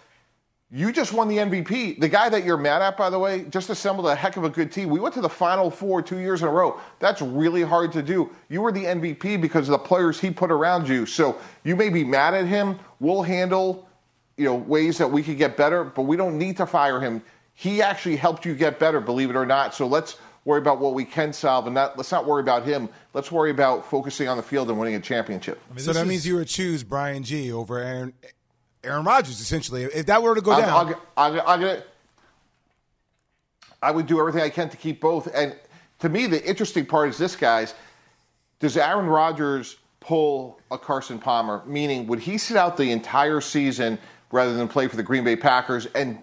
You 0.70 0.92
just 0.92 1.12
won 1.12 1.28
the 1.28 1.36
MVP. 1.38 2.00
The 2.00 2.08
guy 2.08 2.28
that 2.28 2.44
you're 2.44 2.56
mad 2.56 2.82
at, 2.82 2.96
by 2.96 3.08
the 3.08 3.18
way, 3.18 3.44
just 3.44 3.70
assembled 3.70 4.08
a 4.08 4.14
heck 4.14 4.36
of 4.36 4.44
a 4.44 4.50
good 4.50 4.72
team. 4.72 4.90
We 4.90 4.98
went 4.98 5.14
to 5.14 5.20
the 5.20 5.28
Final 5.28 5.70
Four 5.70 6.02
two 6.02 6.18
years 6.18 6.42
in 6.42 6.48
a 6.48 6.50
row. 6.50 6.80
That's 6.98 7.22
really 7.22 7.62
hard 7.62 7.92
to 7.92 8.02
do. 8.02 8.28
You 8.48 8.60
were 8.60 8.72
the 8.72 8.84
MVP 8.84 9.40
because 9.40 9.68
of 9.68 9.72
the 9.72 9.78
players 9.78 10.20
he 10.20 10.30
put 10.30 10.50
around 10.50 10.88
you. 10.88 11.06
So 11.06 11.38
you 11.62 11.76
may 11.76 11.90
be 11.90 12.02
mad 12.02 12.34
at 12.34 12.46
him. 12.46 12.78
We'll 12.98 13.22
handle, 13.22 13.88
you 14.36 14.44
know, 14.44 14.54
ways 14.54 14.98
that 14.98 15.10
we 15.10 15.22
could 15.22 15.38
get 15.38 15.56
better, 15.56 15.84
but 15.84 16.02
we 16.02 16.16
don't 16.16 16.38
need 16.38 16.56
to 16.56 16.66
fire 16.66 17.00
him. 17.00 17.22
He 17.54 17.82
actually 17.82 18.16
helped 18.16 18.44
you 18.44 18.54
get 18.54 18.78
better, 18.78 19.00
believe 19.00 19.30
it 19.30 19.36
or 19.36 19.46
not. 19.46 19.74
So 19.74 19.86
let's 19.86 20.16
worry 20.44 20.58
about 20.58 20.80
what 20.80 20.94
we 20.94 21.04
can 21.04 21.32
solve, 21.32 21.66
and 21.66 21.74
not 21.74 21.96
let's 21.96 22.10
not 22.10 22.26
worry 22.26 22.42
about 22.42 22.64
him. 22.64 22.88
Let's 23.12 23.30
worry 23.30 23.50
about 23.50 23.88
focusing 23.88 24.28
on 24.28 24.36
the 24.36 24.42
field 24.42 24.68
and 24.70 24.78
winning 24.78 24.96
a 24.96 25.00
championship. 25.00 25.60
so 25.76 25.92
that 25.92 26.06
means 26.06 26.26
you 26.26 26.36
would 26.36 26.48
choose 26.48 26.82
Brian 26.82 27.22
G 27.22 27.52
over 27.52 27.78
Aaron 27.78 28.12
Aaron 28.82 29.04
Rodgers, 29.04 29.40
essentially. 29.40 29.84
If 29.84 30.06
that 30.06 30.22
were 30.22 30.34
to 30.34 30.40
go 30.40 30.52
I'm- 30.52 30.60
down, 30.62 30.94
I'm, 31.16 31.34
I'm, 31.34 31.40
I'm 31.46 31.60
gonna, 31.60 31.82
I 33.82 33.90
would 33.90 34.06
do 34.06 34.18
everything 34.18 34.40
I 34.42 34.50
can 34.50 34.68
to 34.70 34.76
keep 34.76 35.00
both. 35.00 35.28
And 35.34 35.56
to 36.00 36.08
me, 36.08 36.26
the 36.26 36.44
interesting 36.44 36.86
part 36.86 37.08
is 37.08 37.18
this, 37.18 37.36
guys. 37.36 37.74
Does 38.58 38.76
Aaron 38.76 39.06
Rodgers 39.06 39.76
pull 40.00 40.60
a 40.70 40.78
Carson 40.78 41.18
Palmer? 41.18 41.62
Meaning, 41.66 42.06
would 42.06 42.18
he 42.20 42.38
sit 42.38 42.56
out 42.56 42.76
the 42.76 42.90
entire 42.90 43.40
season 43.40 43.98
rather 44.34 44.52
than 44.54 44.66
play 44.68 44.88
for 44.88 44.96
the 44.96 45.02
Green 45.02 45.24
Bay 45.24 45.36
Packers? 45.36 45.86
And 45.94 46.18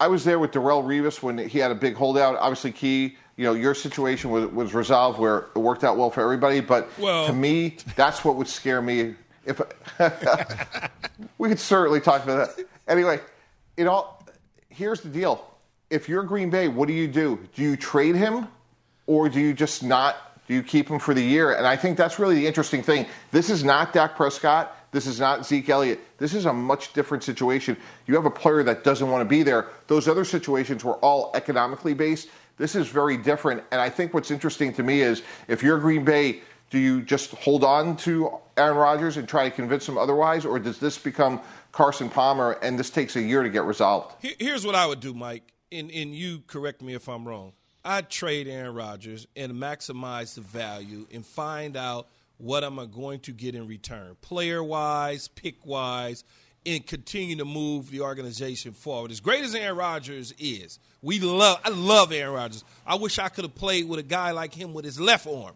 I 0.00 0.08
was 0.08 0.24
there 0.24 0.38
with 0.38 0.52
Darrelle 0.52 0.82
Revis 0.82 1.22
when 1.22 1.36
he 1.38 1.58
had 1.58 1.70
a 1.70 1.74
big 1.74 1.94
holdout. 1.94 2.36
Obviously, 2.36 2.72
key. 2.72 3.16
You 3.36 3.44
know, 3.44 3.54
your 3.54 3.74
situation 3.74 4.30
was, 4.30 4.46
was 4.50 4.74
resolved 4.74 5.18
where 5.18 5.46
it 5.54 5.58
worked 5.58 5.84
out 5.84 5.96
well 5.96 6.10
for 6.10 6.22
everybody. 6.22 6.60
But 6.60 6.88
Well- 6.98 7.26
to 7.26 7.32
me, 7.32 7.76
that's 7.96 8.24
what 8.24 8.36
would 8.36 8.48
scare 8.48 8.82
me. 8.82 9.14
If 9.46 9.60
we 11.38 11.48
could 11.48 11.58
certainly 11.58 12.00
talk 12.00 12.24
about 12.24 12.56
that. 12.56 12.66
Anyway, 12.88 13.20
you 13.76 13.84
know, 13.84 14.08
here's 14.68 15.00
the 15.00 15.08
deal. 15.08 15.46
If 15.88 16.08
you're 16.08 16.22
Green 16.22 16.50
Bay, 16.50 16.68
what 16.68 16.86
do 16.88 16.94
you 16.94 17.08
do? 17.08 17.38
Do 17.54 17.62
you 17.62 17.76
trade 17.76 18.14
him 18.16 18.46
or 19.06 19.28
do 19.28 19.40
you 19.40 19.54
just 19.54 19.82
not? 19.82 20.16
Do 20.46 20.54
you 20.54 20.62
keep 20.62 20.88
him 20.88 20.98
for 20.98 21.14
the 21.14 21.22
year? 21.22 21.52
And 21.52 21.66
I 21.66 21.76
think 21.76 21.96
that's 21.96 22.18
really 22.18 22.34
the 22.34 22.46
interesting 22.46 22.82
thing. 22.82 23.06
This 23.32 23.50
is 23.50 23.64
not 23.64 23.92
Dak 23.92 24.16
Prescott. 24.16 24.76
This 24.92 25.06
is 25.06 25.20
not 25.20 25.46
Zeke 25.46 25.68
Elliott. 25.68 26.00
This 26.18 26.34
is 26.34 26.46
a 26.46 26.52
much 26.52 26.92
different 26.92 27.22
situation. 27.22 27.76
You 28.06 28.14
have 28.14 28.26
a 28.26 28.30
player 28.30 28.62
that 28.64 28.82
doesn't 28.82 29.08
want 29.08 29.22
to 29.22 29.24
be 29.24 29.42
there. 29.42 29.68
Those 29.86 30.08
other 30.08 30.24
situations 30.24 30.84
were 30.84 30.96
all 30.96 31.30
economically 31.34 31.94
based. 31.94 32.28
This 32.56 32.74
is 32.74 32.88
very 32.88 33.16
different. 33.16 33.62
And 33.70 33.80
I 33.80 33.88
think 33.88 34.12
what's 34.12 34.30
interesting 34.30 34.72
to 34.74 34.82
me 34.82 35.02
is 35.02 35.22
if 35.48 35.62
you're 35.62 35.78
Green 35.78 36.04
Bay, 36.04 36.40
do 36.70 36.78
you 36.78 37.02
just 37.02 37.32
hold 37.32 37.64
on 37.64 37.96
to 37.98 38.30
Aaron 38.56 38.76
Rodgers 38.76 39.16
and 39.16 39.28
try 39.28 39.48
to 39.48 39.54
convince 39.54 39.88
him 39.88 39.98
otherwise, 39.98 40.44
or 40.44 40.58
does 40.58 40.78
this 40.78 40.98
become 40.98 41.40
Carson 41.72 42.08
Palmer 42.08 42.52
and 42.62 42.78
this 42.78 42.90
takes 42.90 43.16
a 43.16 43.22
year 43.22 43.42
to 43.42 43.48
get 43.48 43.64
resolved? 43.64 44.14
Here's 44.38 44.64
what 44.64 44.74
I 44.74 44.86
would 44.86 45.00
do, 45.00 45.14
Mike, 45.14 45.52
and, 45.72 45.90
and 45.90 46.14
you 46.14 46.42
correct 46.46 46.80
me 46.80 46.94
if 46.94 47.08
I'm 47.08 47.26
wrong. 47.26 47.52
I'd 47.84 48.10
trade 48.10 48.46
Aaron 48.46 48.74
Rodgers 48.74 49.26
and 49.34 49.52
maximize 49.54 50.34
the 50.34 50.42
value 50.42 51.06
and 51.12 51.24
find 51.24 51.76
out 51.76 52.08
what 52.40 52.64
am 52.64 52.78
I 52.78 52.86
going 52.86 53.20
to 53.20 53.32
get 53.32 53.54
in 53.54 53.66
return, 53.66 54.16
player 54.22 54.62
wise, 54.64 55.28
pick 55.28 55.64
wise, 55.66 56.24
and 56.66 56.86
continue 56.86 57.36
to 57.36 57.44
move 57.44 57.90
the 57.90 58.00
organization 58.00 58.72
forward. 58.72 59.10
As 59.10 59.20
great 59.20 59.44
as 59.44 59.54
Aaron 59.54 59.76
Rodgers 59.76 60.34
is, 60.38 60.78
we 61.02 61.20
love 61.20 61.60
I 61.64 61.70
love 61.70 62.12
Aaron 62.12 62.34
Rodgers. 62.34 62.64
I 62.86 62.96
wish 62.96 63.18
I 63.18 63.28
could 63.28 63.44
have 63.44 63.54
played 63.54 63.88
with 63.88 63.98
a 63.98 64.04
guy 64.04 64.30
like 64.32 64.54
him 64.54 64.72
with 64.72 64.84
his 64.84 65.00
left 65.00 65.26
arm. 65.26 65.54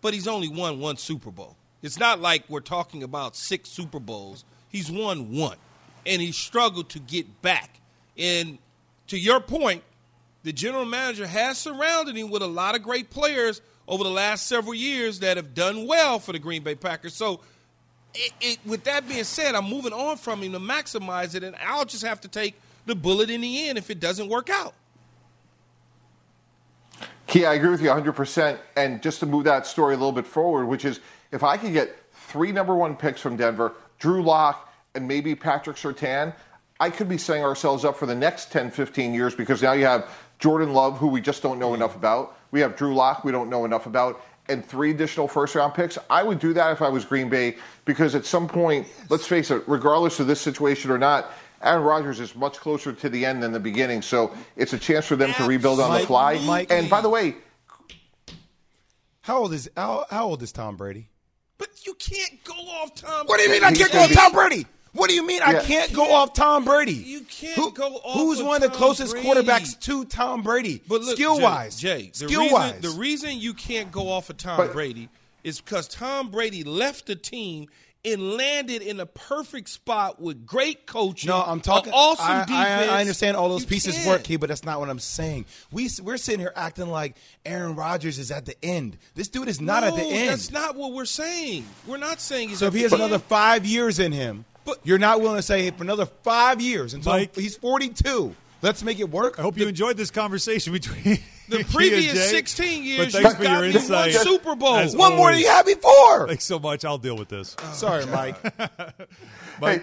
But 0.00 0.14
he's 0.14 0.26
only 0.26 0.48
won 0.48 0.80
one 0.80 0.96
Super 0.96 1.30
Bowl. 1.30 1.56
It's 1.82 1.98
not 1.98 2.20
like 2.20 2.44
we're 2.48 2.60
talking 2.60 3.02
about 3.02 3.36
six 3.36 3.70
Super 3.70 4.00
Bowls. 4.00 4.44
He's 4.68 4.90
won 4.90 5.36
one. 5.36 5.56
And 6.06 6.20
he 6.20 6.32
struggled 6.32 6.88
to 6.90 6.98
get 6.98 7.42
back. 7.42 7.80
And 8.18 8.58
to 9.08 9.18
your 9.18 9.40
point, 9.40 9.84
the 10.42 10.52
general 10.52 10.84
manager 10.84 11.26
has 11.26 11.58
surrounded 11.58 12.16
him 12.16 12.30
with 12.30 12.42
a 12.42 12.46
lot 12.46 12.74
of 12.74 12.82
great 12.82 13.10
players 13.10 13.60
over 13.88 14.04
the 14.04 14.10
last 14.10 14.46
several 14.46 14.74
years 14.74 15.20
that 15.20 15.36
have 15.36 15.54
done 15.54 15.86
well 15.86 16.18
for 16.18 16.32
the 16.32 16.38
Green 16.38 16.62
Bay 16.62 16.74
Packers. 16.74 17.14
So, 17.14 17.40
it, 18.14 18.32
it, 18.40 18.58
with 18.66 18.84
that 18.84 19.08
being 19.08 19.24
said, 19.24 19.54
I'm 19.54 19.68
moving 19.68 19.92
on 19.92 20.16
from 20.16 20.42
him 20.42 20.52
to 20.52 20.58
maximize 20.58 21.34
it, 21.34 21.42
and 21.42 21.56
I'll 21.56 21.84
just 21.84 22.04
have 22.04 22.20
to 22.22 22.28
take 22.28 22.54
the 22.86 22.94
bullet 22.94 23.30
in 23.30 23.40
the 23.40 23.68
end 23.68 23.78
if 23.78 23.90
it 23.90 24.00
doesn't 24.00 24.28
work 24.28 24.50
out. 24.50 24.74
Key, 27.26 27.46
I 27.46 27.54
agree 27.54 27.70
with 27.70 27.80
you 27.80 27.88
100%. 27.88 28.58
And 28.76 29.02
just 29.02 29.20
to 29.20 29.26
move 29.26 29.44
that 29.44 29.66
story 29.66 29.94
a 29.94 29.96
little 29.96 30.12
bit 30.12 30.26
forward, 30.26 30.66
which 30.66 30.84
is 30.84 31.00
if 31.30 31.42
I 31.42 31.56
could 31.56 31.72
get 31.72 31.96
three 32.12 32.52
number 32.52 32.74
one 32.74 32.96
picks 32.96 33.20
from 33.20 33.36
Denver, 33.36 33.72
Drew 33.98 34.22
Lock, 34.22 34.70
and 34.94 35.08
maybe 35.08 35.34
Patrick 35.34 35.76
Surtain, 35.76 36.34
I 36.78 36.90
could 36.90 37.08
be 37.08 37.16
setting 37.16 37.44
ourselves 37.44 37.84
up 37.84 37.96
for 37.96 38.06
the 38.06 38.14
next 38.14 38.50
10, 38.52 38.70
15 38.70 39.14
years 39.14 39.34
because 39.34 39.62
now 39.62 39.72
you 39.72 39.86
have 39.86 40.10
Jordan 40.42 40.72
Love, 40.72 40.98
who 40.98 41.06
we 41.06 41.20
just 41.20 41.40
don't 41.40 41.60
know 41.60 41.72
enough 41.72 41.94
about. 41.94 42.36
We 42.50 42.58
have 42.60 42.74
Drew 42.74 42.94
Lock, 42.96 43.22
we 43.22 43.30
don't 43.30 43.48
know 43.48 43.64
enough 43.64 43.86
about, 43.86 44.20
and 44.48 44.66
three 44.66 44.90
additional 44.90 45.28
first 45.28 45.54
round 45.54 45.72
picks. 45.72 45.96
I 46.10 46.24
would 46.24 46.40
do 46.40 46.52
that 46.54 46.72
if 46.72 46.82
I 46.82 46.88
was 46.88 47.04
Green 47.04 47.28
Bay 47.28 47.56
because 47.84 48.16
at 48.16 48.26
some 48.26 48.48
point, 48.48 48.88
let's 49.08 49.24
face 49.24 49.52
it, 49.52 49.62
regardless 49.68 50.18
of 50.18 50.26
this 50.26 50.40
situation 50.40 50.90
or 50.90 50.98
not, 50.98 51.30
Aaron 51.62 51.84
Rodgers 51.84 52.18
is 52.18 52.34
much 52.34 52.58
closer 52.58 52.92
to 52.92 53.08
the 53.08 53.24
end 53.24 53.40
than 53.40 53.52
the 53.52 53.60
beginning. 53.60 54.02
So 54.02 54.34
it's 54.56 54.72
a 54.72 54.78
chance 54.78 55.06
for 55.06 55.14
them 55.14 55.32
to 55.34 55.44
rebuild 55.46 55.78
on 55.78 55.92
the 55.92 56.04
fly. 56.04 56.38
Mike- 56.44 56.72
and 56.72 56.90
by 56.90 57.00
the 57.00 57.08
way, 57.08 57.36
how 59.20 59.38
old 59.38 59.52
is 59.52 59.70
how, 59.76 60.04
how 60.10 60.24
old 60.26 60.42
is 60.42 60.50
Tom 60.50 60.76
Brady? 60.76 61.08
But 61.56 61.86
you 61.86 61.94
can't 61.94 62.42
go 62.42 62.54
off 62.54 62.96
Tom 62.96 63.26
What 63.26 63.38
do 63.38 63.44
you 63.44 63.50
mean 63.52 63.62
I 63.62 63.70
can't 63.70 63.92
go 63.92 64.00
off 64.00 64.12
Tom 64.12 64.32
Brady? 64.32 64.66
What 64.92 65.08
do 65.08 65.14
you 65.14 65.24
mean 65.24 65.40
I 65.40 65.52
Yeah. 65.52 65.62
can't 65.62 65.92
go 65.92 66.12
off 66.12 66.34
Tom 66.34 66.64
Brady? 66.64 66.92
You 66.92 67.21
can't 67.42 67.54
Who- 67.56 67.72
go 67.72 67.96
off 67.96 68.14
Who's 68.18 68.40
of 68.40 68.46
one 68.46 68.62
of 68.62 68.70
the 68.70 68.76
closest 68.76 69.12
Brady. 69.12 69.28
quarterbacks 69.28 69.78
to 69.80 70.04
Tom 70.04 70.42
Brady? 70.42 70.82
But 70.88 71.02
look, 71.02 71.16
skill 71.16 71.40
wise, 71.40 71.76
Jay, 71.76 72.04
Jay 72.04 72.08
the 72.10 72.14
skill 72.28 72.40
reason, 72.42 72.52
wise. 72.54 72.80
the 72.80 72.90
reason 72.90 73.38
you 73.38 73.54
can't 73.54 73.90
go 73.92 74.08
off 74.08 74.30
of 74.30 74.36
Tom 74.36 74.56
But- 74.56 74.72
Brady 74.72 75.08
is 75.44 75.60
because 75.60 75.88
Tom 75.88 76.30
Brady 76.30 76.62
left 76.64 77.06
the 77.06 77.16
team 77.16 77.68
and 78.04 78.32
landed 78.36 78.82
in 78.82 78.98
a 78.98 79.06
perfect 79.06 79.68
spot 79.68 80.20
with 80.20 80.44
great 80.44 80.86
coaching. 80.86 81.28
No, 81.28 81.40
I'm 81.40 81.60
talking. 81.60 81.92
awesome 81.92 82.26
I, 82.26 82.42
I- 82.42 82.44
defense. 82.44 82.90
I 82.90 83.00
understand 83.00 83.36
all 83.36 83.48
those 83.48 83.60
You 83.62 83.68
pieces 83.68 83.94
can't. 83.94 84.08
work, 84.08 84.24
Key, 84.24 84.36
but 84.36 84.48
that's 84.48 84.64
not 84.64 84.80
what 84.80 84.90
I'm 84.90 84.98
saying. 84.98 85.44
We 85.70 85.88
we're 86.02 86.16
sitting 86.16 86.40
here 86.40 86.52
acting 86.56 86.88
like 86.88 87.16
Aaron 87.46 87.76
Rodgers 87.76 88.18
is 88.18 88.32
at 88.32 88.44
the 88.44 88.56
end. 88.64 88.98
This 89.14 89.28
dude 89.28 89.46
is 89.48 89.60
not 89.60 89.84
at 89.84 89.94
the 89.94 90.02
end. 90.02 90.30
That's 90.30 90.50
not 90.50 90.74
what 90.74 90.92
we're 90.92 91.04
saying. 91.04 91.64
We're 91.86 91.96
not 91.98 92.20
saying 92.20 92.48
he's 92.48 92.58
so 92.58 92.66
if 92.66 92.74
he 92.74 92.82
has 92.82 92.92
end. 92.92 93.02
another 93.02 93.20
five 93.20 93.64
years 93.64 94.00
in 94.00 94.10
him, 94.10 94.44
But- 94.64 94.78
you're 94.84 94.98
not 94.98 95.20
willing 95.20 95.36
to 95.36 95.42
say 95.42 95.62
hey, 95.64 95.70
for 95.70 95.82
another 95.82 96.06
five 96.06 96.60
years 96.60 96.94
until 96.94 97.12
Mike- 97.12 97.34
he's 97.36 97.56
42. 97.56 98.34
Let's 98.62 98.84
make 98.84 99.00
it 99.00 99.10
work. 99.10 99.38
I 99.38 99.42
hope 99.42 99.58
you 99.58 99.66
enjoyed 99.66 99.96
this 99.96 100.10
conversation 100.12 100.72
between 100.72 101.18
The 101.48 101.64
previous 101.72 102.12
Jay. 102.12 102.26
16 102.28 102.84
years, 102.84 103.12
But 103.12 103.12
thanks 103.12 103.30
you 103.30 103.36
for 103.36 103.42
got 103.42 103.52
your 103.54 103.60
me 103.62 103.68
one 103.72 103.76
insight. 103.82 104.12
Super 104.12 104.54
Bowl. 104.54 104.76
As 104.76 104.94
One 104.96 105.16
more 105.16 105.32
than 105.32 105.40
you 105.40 105.48
had 105.48 105.66
before. 105.66 106.28
Thanks 106.28 106.44
so 106.44 106.58
much. 106.60 106.84
I'll 106.84 106.96
deal 106.96 107.16
with 107.16 107.28
this. 107.28 107.56
Sorry, 107.72 108.06
Mike. 108.06 108.36
Hey, 109.60 109.82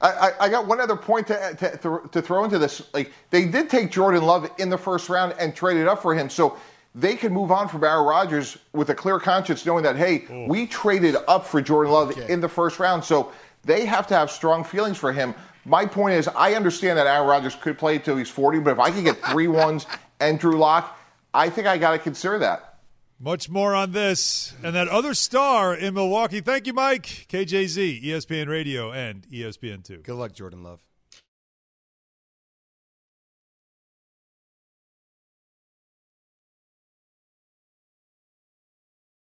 I, 0.00 0.10
I, 0.10 0.32
I 0.40 0.48
got 0.48 0.66
one 0.66 0.80
other 0.80 0.96
point 0.96 1.28
to, 1.28 1.54
to, 1.58 1.76
to, 1.78 2.08
to 2.12 2.20
throw 2.22 2.44
into 2.44 2.58
this. 2.58 2.82
Like 2.92 3.12
they 3.30 3.46
did 3.46 3.70
take 3.70 3.90
Jordan 3.92 4.22
Love 4.24 4.50
in 4.58 4.68
the 4.68 4.78
first 4.78 5.08
round 5.08 5.34
and 5.38 5.54
traded 5.54 5.86
up 5.86 6.02
for 6.02 6.14
him, 6.14 6.28
so 6.28 6.56
they 6.94 7.14
can 7.14 7.32
move 7.32 7.50
on 7.52 7.68
from 7.68 7.84
Aaron 7.84 8.04
Rodgers 8.06 8.58
with 8.72 8.90
a 8.90 8.94
clear 8.94 9.18
conscience, 9.18 9.64
knowing 9.64 9.84
that 9.84 9.96
hey, 9.96 10.26
we 10.48 10.66
traded 10.66 11.16
up 11.28 11.46
for 11.46 11.60
Jordan 11.62 11.92
Love 11.92 12.18
in 12.28 12.40
the 12.40 12.48
first 12.48 12.78
round, 12.78 13.04
so 13.04 13.32
they 13.66 13.84
have 13.84 14.06
to 14.08 14.14
have 14.14 14.30
strong 14.30 14.64
feelings 14.64 14.96
for 14.96 15.12
him. 15.12 15.34
My 15.64 15.84
point 15.84 16.14
is, 16.14 16.28
I 16.28 16.54
understand 16.54 16.98
that 16.98 17.06
Aaron 17.06 17.26
Rodgers 17.26 17.56
could 17.56 17.76
play 17.76 17.96
until 17.96 18.16
he's 18.16 18.30
40, 18.30 18.60
but 18.60 18.70
if 18.72 18.78
I 18.78 18.90
can 18.90 19.04
get 19.04 19.22
three 19.24 19.48
ones 19.64 19.86
and 20.20 20.38
Drew 20.38 20.56
Lock, 20.56 20.96
I 21.34 21.50
think 21.50 21.66
I 21.66 21.76
got 21.76 21.92
to 21.92 21.98
consider 21.98 22.38
that. 22.38 22.78
Much 23.18 23.48
more 23.48 23.74
on 23.74 23.92
this 23.92 24.54
and 24.62 24.74
that 24.76 24.88
other 24.88 25.14
star 25.14 25.74
in 25.74 25.94
Milwaukee. 25.94 26.40
Thank 26.40 26.66
you, 26.66 26.74
Mike. 26.74 27.26
KJZ, 27.28 28.04
ESPN 28.04 28.46
Radio, 28.46 28.92
and 28.92 29.26
E 29.32 29.40
ESPN2. 29.40 30.02
Good 30.02 30.14
luck, 30.14 30.32
Jordan 30.34 30.62
Love. 30.62 30.85